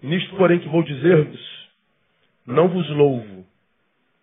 nisto 0.00 0.36
porém 0.36 0.60
que 0.60 0.68
vou 0.68 0.84
dizer-vos, 0.84 1.70
não 2.46 2.68
vos 2.68 2.88
louvo. 2.90 3.44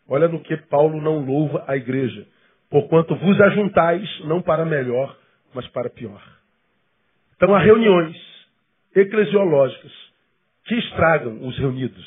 Olha 0.07 0.29
no 0.29 0.41
que 0.41 0.55
Paulo 0.55 1.01
não 1.01 1.19
louva 1.19 1.65
a 1.67 1.75
igreja. 1.75 2.25
Porquanto 2.69 3.15
vos 3.15 3.39
ajuntais, 3.41 4.07
não 4.21 4.41
para 4.41 4.63
melhor, 4.63 5.17
mas 5.53 5.67
para 5.67 5.89
pior. 5.89 6.23
Então 7.35 7.53
há 7.53 7.59
reuniões 7.59 8.15
eclesiológicas 8.95 9.91
que 10.65 10.75
estragam 10.75 11.45
os 11.45 11.57
reunidos. 11.57 12.05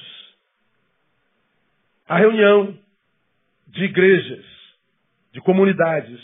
A 2.09 2.17
reunião 2.17 2.79
de 3.69 3.85
igrejas, 3.85 4.45
de 5.33 5.41
comunidades 5.41 6.21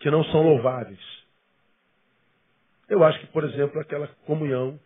que 0.00 0.10
não 0.10 0.24
são 0.24 0.42
louváveis. 0.42 1.00
Eu 2.88 3.02
acho 3.02 3.18
que, 3.20 3.26
por 3.26 3.44
exemplo, 3.44 3.80
aquela 3.80 4.06
comunhão 4.26 4.78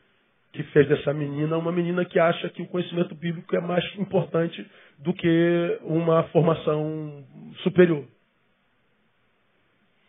que 0.53 0.63
fez 0.65 0.89
dessa 0.89 1.13
menina 1.13 1.57
uma 1.57 1.73
menina 1.73 2.05
que 2.05 2.19
acha 2.19 2.49
que 2.51 2.63
o 2.63 2.69
conhecimento 2.69 3.15
bíblico 3.15 3.55
é 3.55 3.61
mais 3.61 3.85
importante 3.97 4.67
do 4.99 5.13
que 5.13 5.79
uma 5.83 6.25
formação 6.25 7.25
superior. 7.63 8.05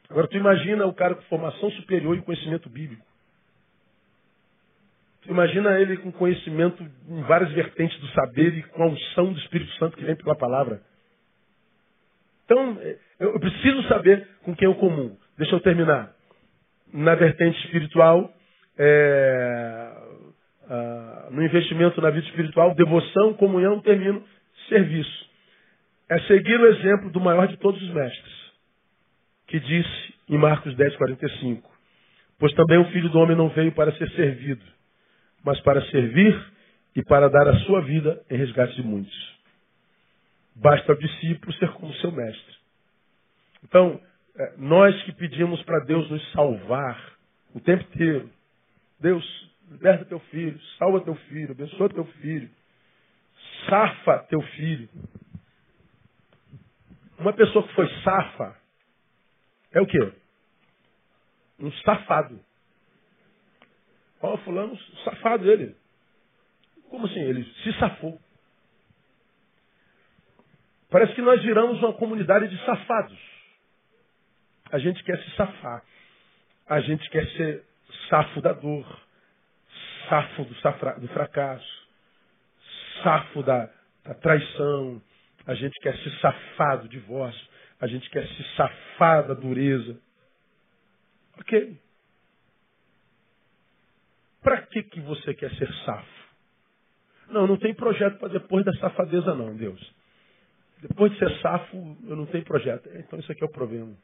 Agora 0.09 0.27
tu 0.27 0.37
imagina 0.37 0.85
o 0.85 0.93
cara 0.93 1.15
com 1.15 1.21
formação 1.23 1.69
superior 1.71 2.17
e 2.17 2.21
conhecimento 2.21 2.67
bíblico. 2.69 3.05
Tu 5.21 5.29
imagina 5.29 5.79
ele 5.79 5.97
com 5.97 6.11
conhecimento 6.11 6.83
em 7.07 7.21
várias 7.23 7.51
vertentes 7.51 7.99
do 7.99 8.07
saber 8.09 8.57
e 8.57 8.63
com 8.63 8.83
a 8.83 8.87
unção 8.87 9.31
do 9.31 9.39
Espírito 9.39 9.71
Santo 9.73 9.97
que 9.97 10.03
vem 10.03 10.15
pela 10.15 10.35
palavra. 10.35 10.81
Então, 12.45 12.79
eu 13.19 13.39
preciso 13.39 13.87
saber 13.87 14.27
com 14.43 14.55
quem 14.55 14.67
eu 14.67 14.73
comum. 14.75 15.15
Deixa 15.37 15.53
eu 15.55 15.59
terminar. 15.59 16.11
Na 16.91 17.13
vertente 17.13 17.63
espiritual, 17.65 18.33
é, 18.75 19.88
ah, 20.69 21.29
no 21.31 21.43
investimento 21.43 21.99
na 21.99 22.11
vida 22.11 22.27
espiritual, 22.27 22.75
devoção, 22.75 23.33
comunhão, 23.33 23.79
termino, 23.81 24.23
serviço. 24.67 25.29
É 26.09 26.19
seguir 26.21 26.59
o 26.59 26.67
exemplo 26.67 27.09
do 27.09 27.19
maior 27.19 27.47
de 27.47 27.57
todos 27.57 27.81
os 27.81 27.89
mestres, 27.89 28.33
que 29.47 29.59
disse 29.59 30.13
em 30.29 30.37
Marcos 30.37 30.75
10, 30.75 30.95
45, 30.95 31.69
pois 32.37 32.53
também 32.53 32.77
o 32.77 32.85
Filho 32.91 33.09
do 33.09 33.19
Homem 33.19 33.35
não 33.35 33.49
veio 33.49 33.71
para 33.71 33.91
ser 33.93 34.09
servido, 34.11 34.63
mas 35.43 35.59
para 35.61 35.81
servir 35.89 36.39
e 36.95 37.03
para 37.03 37.29
dar 37.29 37.47
a 37.47 37.59
sua 37.61 37.81
vida 37.81 38.21
em 38.29 38.37
resgate 38.37 38.75
de 38.75 38.83
muitos. 38.83 39.39
Basta 40.55 40.91
ao 40.91 40.97
discípulo 40.97 41.53
ser 41.53 41.69
como 41.71 41.93
seu 41.95 42.11
mestre. 42.11 42.55
Então, 43.63 43.99
é, 44.37 44.53
nós 44.57 45.01
que 45.03 45.13
pedimos 45.13 45.61
para 45.63 45.79
Deus 45.85 46.09
nos 46.09 46.31
salvar 46.31 47.17
o 47.53 47.59
tempo 47.59 47.83
inteiro, 47.93 48.29
Deus, 48.99 49.48
liberta 49.69 50.05
teu 50.05 50.19
filho, 50.19 50.59
salva 50.77 51.01
teu 51.01 51.15
filho, 51.15 51.51
abençoa 51.51 51.89
teu 51.89 52.05
filho, 52.05 52.49
safa 53.67 54.19
teu 54.29 54.41
filho. 54.41 54.89
Uma 57.17 57.33
pessoa 57.33 57.67
que 57.67 57.73
foi 57.75 57.87
safa 58.03 58.57
é 59.71 59.81
o 59.81 59.85
quê? 59.85 60.13
Um 61.59 61.71
safado. 61.83 62.39
Ó, 64.21 64.37
fulano, 64.37 64.77
safado 65.03 65.49
ele. 65.49 65.75
Como 66.89 67.05
assim? 67.05 67.19
Ele 67.19 67.43
se 67.63 67.73
safou. 67.79 68.19
Parece 70.89 71.13
que 71.13 71.21
nós 71.21 71.41
viramos 71.43 71.77
uma 71.79 71.93
comunidade 71.93 72.47
de 72.47 72.65
safados. 72.65 73.19
A 74.71 74.79
gente 74.79 75.03
quer 75.03 75.21
se 75.23 75.35
safar. 75.35 75.83
A 76.67 76.79
gente 76.81 77.07
quer 77.09 77.27
ser 77.35 77.63
safo 78.09 78.41
da 78.41 78.53
dor 78.53 79.08
safo 80.09 80.43
do, 80.43 80.55
safra, 80.55 80.99
do 80.99 81.07
fracasso, 81.09 81.87
safo 83.03 83.43
da, 83.43 83.69
da 84.03 84.13
traição, 84.15 85.01
a 85.45 85.53
gente 85.53 85.79
quer 85.79 85.95
se 85.97 86.19
safar 86.19 86.79
do 86.79 86.89
divórcio, 86.89 87.47
a 87.79 87.87
gente 87.87 88.09
quer 88.09 88.27
se 88.27 88.43
safar 88.55 89.27
da 89.27 89.33
dureza. 89.33 89.97
Ok. 91.39 91.79
Para 94.41 94.61
que, 94.63 94.83
que 94.83 94.99
você 95.01 95.33
quer 95.33 95.51
ser 95.55 95.71
safo? 95.85 96.19
Não, 97.29 97.45
não 97.45 97.57
tem 97.57 97.73
projeto 97.73 98.17
para 98.17 98.29
depois 98.29 98.65
da 98.65 98.73
safadeza 98.73 99.35
não, 99.35 99.55
Deus. 99.55 99.79
Depois 100.81 101.11
de 101.11 101.19
ser 101.19 101.29
safo, 101.41 101.97
eu 102.07 102.15
não 102.15 102.25
tenho 102.25 102.43
projeto. 102.43 102.89
Então 102.95 103.19
isso 103.19 103.31
aqui 103.31 103.43
é 103.43 103.45
o 103.45 103.51
problema. 103.51 103.95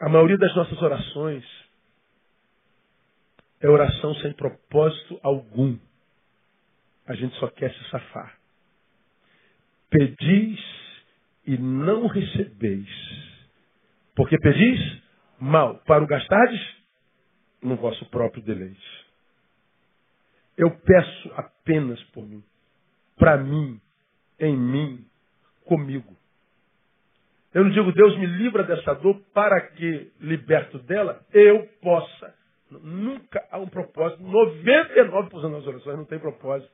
A 0.00 0.08
maioria 0.08 0.38
das 0.38 0.54
nossas 0.54 0.80
orações 0.80 1.44
é 3.64 3.68
oração 3.68 4.14
sem 4.16 4.30
propósito 4.34 5.18
algum. 5.22 5.78
A 7.06 7.14
gente 7.14 7.34
só 7.36 7.48
quer 7.48 7.72
se 7.72 7.90
safar. 7.90 8.38
Pedis 9.88 10.60
e 11.46 11.56
não 11.56 12.06
recebeis. 12.06 12.86
Porque 14.14 14.36
pedis 14.38 15.02
mal, 15.40 15.78
para 15.86 16.04
o 16.04 16.06
gastardes 16.06 16.60
no 17.62 17.76
vosso 17.76 18.04
próprio 18.10 18.42
deleite. 18.42 19.06
Eu 20.58 20.70
peço 20.70 21.32
apenas 21.34 22.02
por 22.12 22.26
mim, 22.26 22.44
para 23.16 23.38
mim, 23.38 23.80
em 24.38 24.54
mim, 24.54 25.06
comigo. 25.64 26.14
Eu 27.54 27.64
não 27.64 27.70
digo, 27.70 27.90
Deus 27.92 28.18
me 28.18 28.26
livra 28.26 28.62
dessa 28.62 28.94
dor 28.94 29.18
para 29.32 29.58
que, 29.68 30.12
liberto 30.20 30.78
dela, 30.80 31.24
eu 31.32 31.66
possa. 31.80 32.43
Nunca 32.80 33.46
há 33.50 33.58
um 33.58 33.68
propósito. 33.68 34.22
99% 34.22 35.52
das 35.52 35.66
orações 35.66 35.96
não 35.96 36.04
tem 36.04 36.18
propósito. 36.18 36.70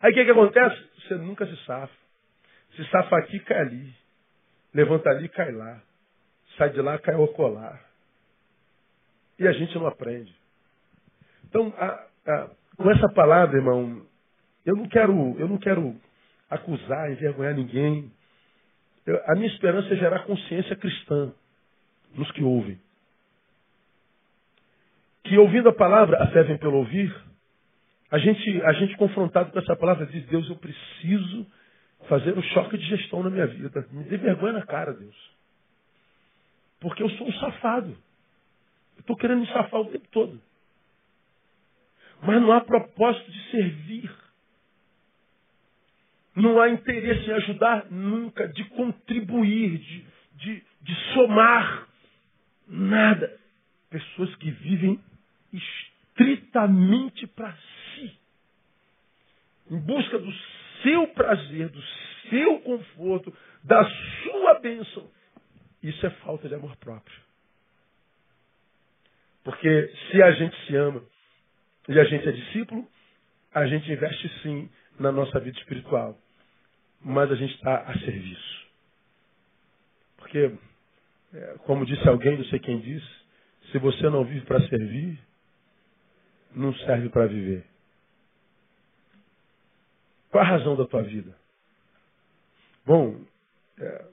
Aí 0.00 0.10
o 0.10 0.14
que, 0.14 0.24
que 0.24 0.30
acontece? 0.30 0.90
Você 1.00 1.14
nunca 1.14 1.46
se 1.46 1.56
safa. 1.64 1.94
Se 2.76 2.84
safa 2.90 3.16
aqui, 3.18 3.38
cai 3.40 3.60
ali. 3.60 3.94
Levanta 4.74 5.10
ali, 5.10 5.28
cai 5.28 5.52
lá. 5.52 5.80
Sai 6.56 6.70
de 6.70 6.80
lá, 6.80 6.98
cai 6.98 7.14
ao 7.14 7.28
colar. 7.28 7.80
E 9.38 9.46
a 9.46 9.52
gente 9.52 9.74
não 9.76 9.86
aprende. 9.86 10.34
Então, 11.44 11.72
a, 11.76 12.06
a, 12.26 12.50
com 12.76 12.90
essa 12.90 13.08
palavra, 13.12 13.56
irmão, 13.56 14.06
eu 14.64 14.76
não 14.76 14.88
quero, 14.88 15.36
eu 15.38 15.48
não 15.48 15.58
quero 15.58 15.96
acusar, 16.48 17.10
envergonhar 17.10 17.54
ninguém. 17.54 18.10
Eu, 19.06 19.20
a 19.26 19.34
minha 19.34 19.48
esperança 19.48 19.92
é 19.92 19.96
gerar 19.96 20.24
consciência 20.24 20.76
cristã 20.76 21.32
nos 22.14 22.30
que 22.32 22.42
ouvem. 22.42 22.80
Que 25.32 25.38
ouvindo 25.38 25.70
a 25.70 25.72
palavra, 25.72 26.22
a 26.22 26.26
fé 26.26 26.42
vem 26.42 26.58
pelo 26.58 26.76
ouvir, 26.76 27.10
a 28.10 28.18
gente, 28.18 28.62
a 28.64 28.72
gente 28.74 28.94
confrontado 28.98 29.50
com 29.50 29.58
essa 29.58 29.74
palavra 29.74 30.04
diz, 30.04 30.26
Deus, 30.26 30.46
eu 30.50 30.56
preciso 30.56 31.46
fazer 32.06 32.36
um 32.36 32.42
choque 32.42 32.76
de 32.76 32.84
gestão 32.84 33.22
na 33.22 33.30
minha 33.30 33.46
vida. 33.46 33.88
Me 33.92 34.04
dê 34.04 34.18
vergonha 34.18 34.52
na 34.52 34.66
cara, 34.66 34.92
Deus. 34.92 35.16
Porque 36.80 37.02
eu 37.02 37.08
sou 37.08 37.28
um 37.28 37.32
safado. 37.32 37.96
Eu 38.96 39.00
estou 39.00 39.16
querendo 39.16 39.40
me 39.40 39.46
safar 39.46 39.80
o 39.80 39.86
tempo 39.86 40.06
todo. 40.10 40.38
Mas 42.20 42.42
não 42.42 42.52
há 42.52 42.60
propósito 42.60 43.32
de 43.32 43.50
servir. 43.52 44.14
Não 46.36 46.60
há 46.60 46.68
interesse 46.68 47.30
em 47.30 47.32
ajudar 47.32 47.86
nunca, 47.90 48.48
de 48.48 48.64
contribuir, 48.66 49.78
de, 49.78 50.04
de, 50.34 50.62
de 50.82 50.94
somar. 51.14 51.88
Nada. 52.68 53.34
Pessoas 53.88 54.36
que 54.36 54.50
vivem 54.50 55.00
estritamente 55.52 57.26
para 57.26 57.52
si. 57.94 58.18
Em 59.70 59.78
busca 59.78 60.18
do 60.18 60.32
seu 60.82 61.06
prazer, 61.08 61.68
do 61.68 61.82
seu 62.28 62.60
conforto, 62.60 63.34
da 63.62 63.84
sua 64.22 64.54
bênção. 64.60 65.10
Isso 65.82 66.04
é 66.06 66.10
falta 66.10 66.48
de 66.48 66.54
amor 66.54 66.76
próprio. 66.76 67.20
Porque 69.44 69.92
se 70.10 70.22
a 70.22 70.30
gente 70.32 70.56
se 70.66 70.76
ama 70.76 71.02
e 71.88 71.98
a 71.98 72.04
gente 72.04 72.28
é 72.28 72.32
discípulo, 72.32 72.88
a 73.52 73.66
gente 73.66 73.90
investe 73.90 74.28
sim 74.42 74.70
na 74.98 75.10
nossa 75.10 75.40
vida 75.40 75.58
espiritual. 75.58 76.16
Mas 77.00 77.30
a 77.30 77.34
gente 77.34 77.54
está 77.54 77.78
a 77.82 77.98
serviço. 77.98 78.66
Porque, 80.16 80.52
é, 81.34 81.54
como 81.64 81.84
disse 81.84 82.08
alguém, 82.08 82.38
não 82.38 82.44
sei 82.44 82.60
quem 82.60 82.78
disse, 82.80 83.22
se 83.72 83.78
você 83.78 84.08
não 84.08 84.24
vive 84.24 84.46
para 84.46 84.60
servir, 84.68 85.18
não 86.54 86.74
serve 86.74 87.08
para 87.08 87.26
viver. 87.26 87.64
Qual 90.30 90.42
a 90.42 90.46
razão 90.46 90.76
da 90.76 90.86
tua 90.86 91.02
vida? 91.02 91.36
Bom, 92.86 93.20
é, 93.78 94.04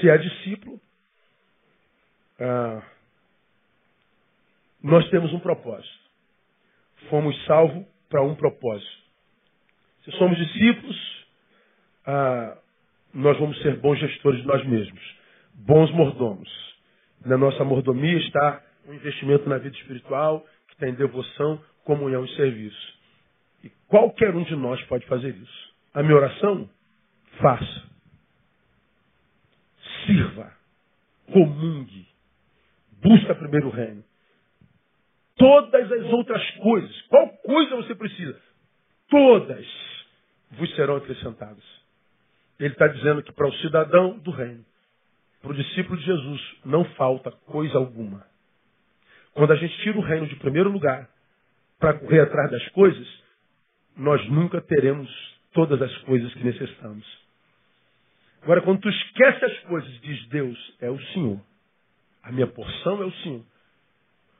se 0.00 0.08
é 0.08 0.18
discípulo, 0.18 0.80
ah, 2.40 2.82
nós 4.82 5.08
temos 5.10 5.32
um 5.32 5.40
propósito. 5.40 6.02
Fomos 7.08 7.44
salvos 7.44 7.84
para 8.08 8.22
um 8.22 8.34
propósito. 8.34 9.02
Se 10.04 10.10
somos 10.12 10.36
discípulos, 10.36 11.26
ah, 12.06 12.56
nós 13.14 13.38
vamos 13.38 13.60
ser 13.62 13.76
bons 13.76 13.98
gestores 13.98 14.40
de 14.40 14.46
nós 14.46 14.64
mesmos, 14.66 15.16
bons 15.54 15.90
mordomos. 15.92 16.48
Na 17.24 17.36
nossa 17.36 17.64
mordomia 17.64 18.18
está 18.18 18.62
um 18.86 18.94
investimento 18.94 19.48
na 19.48 19.58
vida 19.58 19.76
espiritual, 19.76 20.44
tem 20.82 20.94
devoção, 20.94 21.62
comunhão 21.84 22.24
e 22.24 22.34
serviço. 22.34 22.98
E 23.62 23.70
qualquer 23.86 24.34
um 24.34 24.42
de 24.42 24.56
nós 24.56 24.82
pode 24.86 25.06
fazer 25.06 25.32
isso. 25.32 25.74
A 25.94 26.02
minha 26.02 26.16
oração, 26.16 26.68
faça. 27.40 27.82
Sirva. 30.04 30.52
Comungue. 31.32 32.08
Busca 33.00 33.32
primeiro 33.32 33.68
o 33.68 33.70
reino. 33.70 34.02
Todas 35.36 35.92
as 35.92 36.12
outras 36.12 36.50
coisas, 36.56 37.02
qual 37.02 37.28
coisa 37.28 37.76
você 37.76 37.94
precisa? 37.94 38.40
Todas 39.08 39.64
vos 40.50 40.74
serão 40.74 40.96
acrescentadas. 40.96 41.64
Ele 42.58 42.72
está 42.72 42.88
dizendo 42.88 43.22
que 43.22 43.32
para 43.32 43.46
o 43.46 43.54
cidadão 43.58 44.18
do 44.18 44.32
reino, 44.32 44.64
para 45.40 45.52
o 45.52 45.54
discípulo 45.54 45.96
de 45.96 46.04
Jesus, 46.04 46.56
não 46.64 46.84
falta 46.96 47.30
coisa 47.30 47.78
alguma. 47.78 48.31
Quando 49.34 49.52
a 49.52 49.56
gente 49.56 49.76
tira 49.82 49.98
o 49.98 50.02
reino 50.02 50.26
de 50.26 50.36
primeiro 50.36 50.70
lugar 50.70 51.08
para 51.78 51.94
correr 51.94 52.20
atrás 52.20 52.50
das 52.50 52.68
coisas, 52.70 53.06
nós 53.96 54.26
nunca 54.28 54.60
teremos 54.60 55.10
todas 55.52 55.80
as 55.80 55.96
coisas 55.98 56.32
que 56.34 56.44
necessitamos. 56.44 57.06
Agora, 58.42 58.60
quando 58.62 58.80
tu 58.80 58.88
esquece 58.88 59.44
as 59.44 59.58
coisas, 59.60 60.00
diz 60.00 60.26
Deus, 60.28 60.76
é 60.80 60.90
o 60.90 61.00
Senhor. 61.12 61.40
A 62.22 62.32
minha 62.32 62.46
porção 62.46 63.02
é 63.02 63.06
o 63.06 63.12
Senhor. 63.12 63.44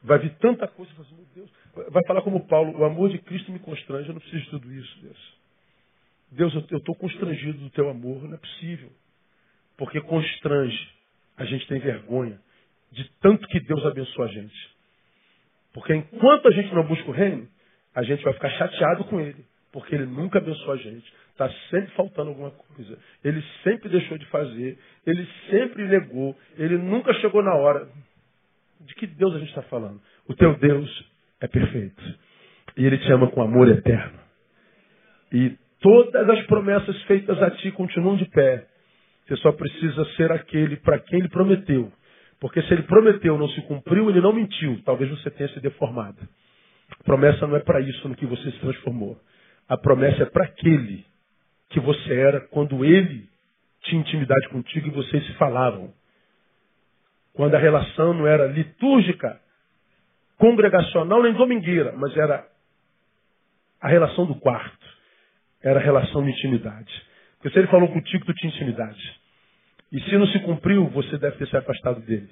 Vai 0.02 0.18
vir 0.18 0.34
tanta 0.38 0.66
coisa, 0.66 0.90
assim, 1.00 1.14
meu 1.14 1.26
Deus. 1.34 1.50
Vai 1.90 2.04
falar 2.06 2.22
como 2.22 2.46
Paulo, 2.46 2.78
o 2.78 2.84
amor 2.84 3.10
de 3.10 3.18
Cristo 3.18 3.52
me 3.52 3.60
constrange, 3.60 4.08
eu 4.08 4.14
não 4.14 4.20
preciso 4.20 4.42
de 4.44 4.50
tudo 4.50 4.72
isso, 4.72 5.00
Deus. 5.00 5.34
Deus, 6.32 6.54
eu 6.70 6.78
estou 6.78 6.94
constrangido 6.96 7.58
do 7.58 7.70
teu 7.70 7.88
amor, 7.88 8.22
não 8.22 8.34
é 8.34 8.38
possível. 8.38 8.90
Porque 9.76 10.00
constrange. 10.00 10.90
A 11.36 11.44
gente 11.44 11.66
tem 11.66 11.80
vergonha 11.80 12.40
de 12.90 13.10
tanto 13.20 13.46
que 13.48 13.58
Deus 13.60 13.84
abençoa 13.86 14.26
a 14.26 14.28
gente. 14.28 14.71
Porque 15.72 15.94
enquanto 15.94 16.48
a 16.48 16.50
gente 16.50 16.74
não 16.74 16.84
busca 16.84 17.08
o 17.10 17.14
reino, 17.14 17.48
a 17.94 18.02
gente 18.02 18.22
vai 18.22 18.32
ficar 18.32 18.50
chateado 18.50 19.04
com 19.04 19.20
ele, 19.20 19.44
porque 19.72 19.94
ele 19.94 20.06
nunca 20.06 20.38
abençoou 20.38 20.72
a 20.72 20.76
gente. 20.76 21.12
Está 21.30 21.48
sempre 21.70 21.90
faltando 21.94 22.30
alguma 22.30 22.50
coisa. 22.50 22.98
Ele 23.24 23.42
sempre 23.64 23.88
deixou 23.88 24.18
de 24.18 24.26
fazer, 24.26 24.78
ele 25.06 25.26
sempre 25.50 25.84
negou, 25.84 26.36
ele 26.58 26.76
nunca 26.76 27.12
chegou 27.14 27.42
na 27.42 27.54
hora. 27.54 27.88
De 28.80 28.94
que 28.94 29.06
Deus 29.06 29.34
a 29.34 29.38
gente 29.38 29.48
está 29.48 29.62
falando? 29.62 30.00
O 30.28 30.34
teu 30.34 30.56
Deus 30.58 31.10
é 31.40 31.46
perfeito. 31.46 32.02
E 32.76 32.84
ele 32.84 32.98
te 32.98 33.10
ama 33.12 33.30
com 33.30 33.42
amor 33.42 33.68
eterno. 33.68 34.18
E 35.32 35.56
todas 35.80 36.28
as 36.28 36.46
promessas 36.46 37.00
feitas 37.04 37.42
a 37.42 37.50
ti 37.50 37.70
continuam 37.72 38.16
de 38.16 38.26
pé. 38.26 38.66
Você 39.26 39.36
só 39.36 39.52
precisa 39.52 40.04
ser 40.16 40.30
aquele 40.32 40.76
para 40.76 40.98
quem 40.98 41.20
ele 41.20 41.28
prometeu. 41.28 41.90
Porque 42.42 42.60
se 42.62 42.72
ele 42.74 42.82
prometeu 42.82 43.38
não 43.38 43.48
se 43.50 43.62
cumpriu, 43.62 44.10
ele 44.10 44.20
não 44.20 44.32
mentiu. 44.32 44.82
Talvez 44.84 45.08
você 45.08 45.30
tenha 45.30 45.48
se 45.50 45.60
deformado. 45.60 46.18
A 46.90 47.04
promessa 47.04 47.46
não 47.46 47.54
é 47.54 47.60
para 47.60 47.80
isso 47.80 48.08
no 48.08 48.16
que 48.16 48.26
você 48.26 48.50
se 48.50 48.58
transformou. 48.58 49.16
A 49.68 49.78
promessa 49.78 50.24
é 50.24 50.26
para 50.26 50.46
aquele 50.46 51.06
que 51.68 51.78
você 51.78 52.12
era 52.12 52.40
quando 52.48 52.84
ele 52.84 53.28
tinha 53.84 54.00
intimidade 54.00 54.48
contigo 54.48 54.88
e 54.88 54.90
vocês 54.90 55.24
se 55.24 55.34
falavam. 55.34 55.94
Quando 57.32 57.54
a 57.54 57.60
relação 57.60 58.12
não 58.12 58.26
era 58.26 58.48
litúrgica, 58.48 59.40
congregacional 60.36 61.22
nem 61.22 61.34
domingueira, 61.34 61.92
mas 61.92 62.16
era 62.16 62.44
a 63.80 63.86
relação 63.86 64.26
do 64.26 64.34
quarto. 64.34 64.84
Era 65.62 65.78
a 65.78 65.82
relação 65.82 66.24
de 66.24 66.30
intimidade. 66.30 66.92
Porque 67.36 67.50
se 67.50 67.58
ele 67.60 67.68
falou 67.68 67.88
contigo, 67.88 68.26
tu 68.26 68.34
tinha 68.34 68.52
intimidade. 68.52 69.21
E 69.92 70.00
se 70.00 70.16
não 70.16 70.26
se 70.26 70.40
cumpriu, 70.40 70.88
você 70.88 71.18
deve 71.18 71.36
ter 71.36 71.46
se 71.48 71.56
afastado 71.56 72.00
dele. 72.00 72.30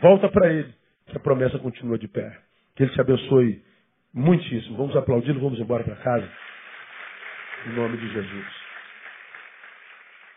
Volta 0.00 0.28
para 0.28 0.52
ele, 0.52 0.74
que 1.06 1.16
a 1.16 1.20
promessa 1.20 1.58
continua 1.58 1.98
de 1.98 2.08
pé. 2.08 2.38
Que 2.74 2.84
ele 2.84 2.92
te 2.92 3.00
abençoe 3.00 3.62
Muitíssimo. 4.16 4.78
Vamos 4.78 4.96
aplaudi-lo, 4.96 5.38
vamos 5.38 5.60
embora 5.60 5.84
para 5.84 5.94
casa. 5.96 6.26
Em 7.66 7.72
nome 7.74 7.98
de 7.98 8.08
Jesus. 8.08 8.46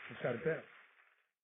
Ficar 0.10 0.36
em 0.36 0.40
pé? 0.40 0.69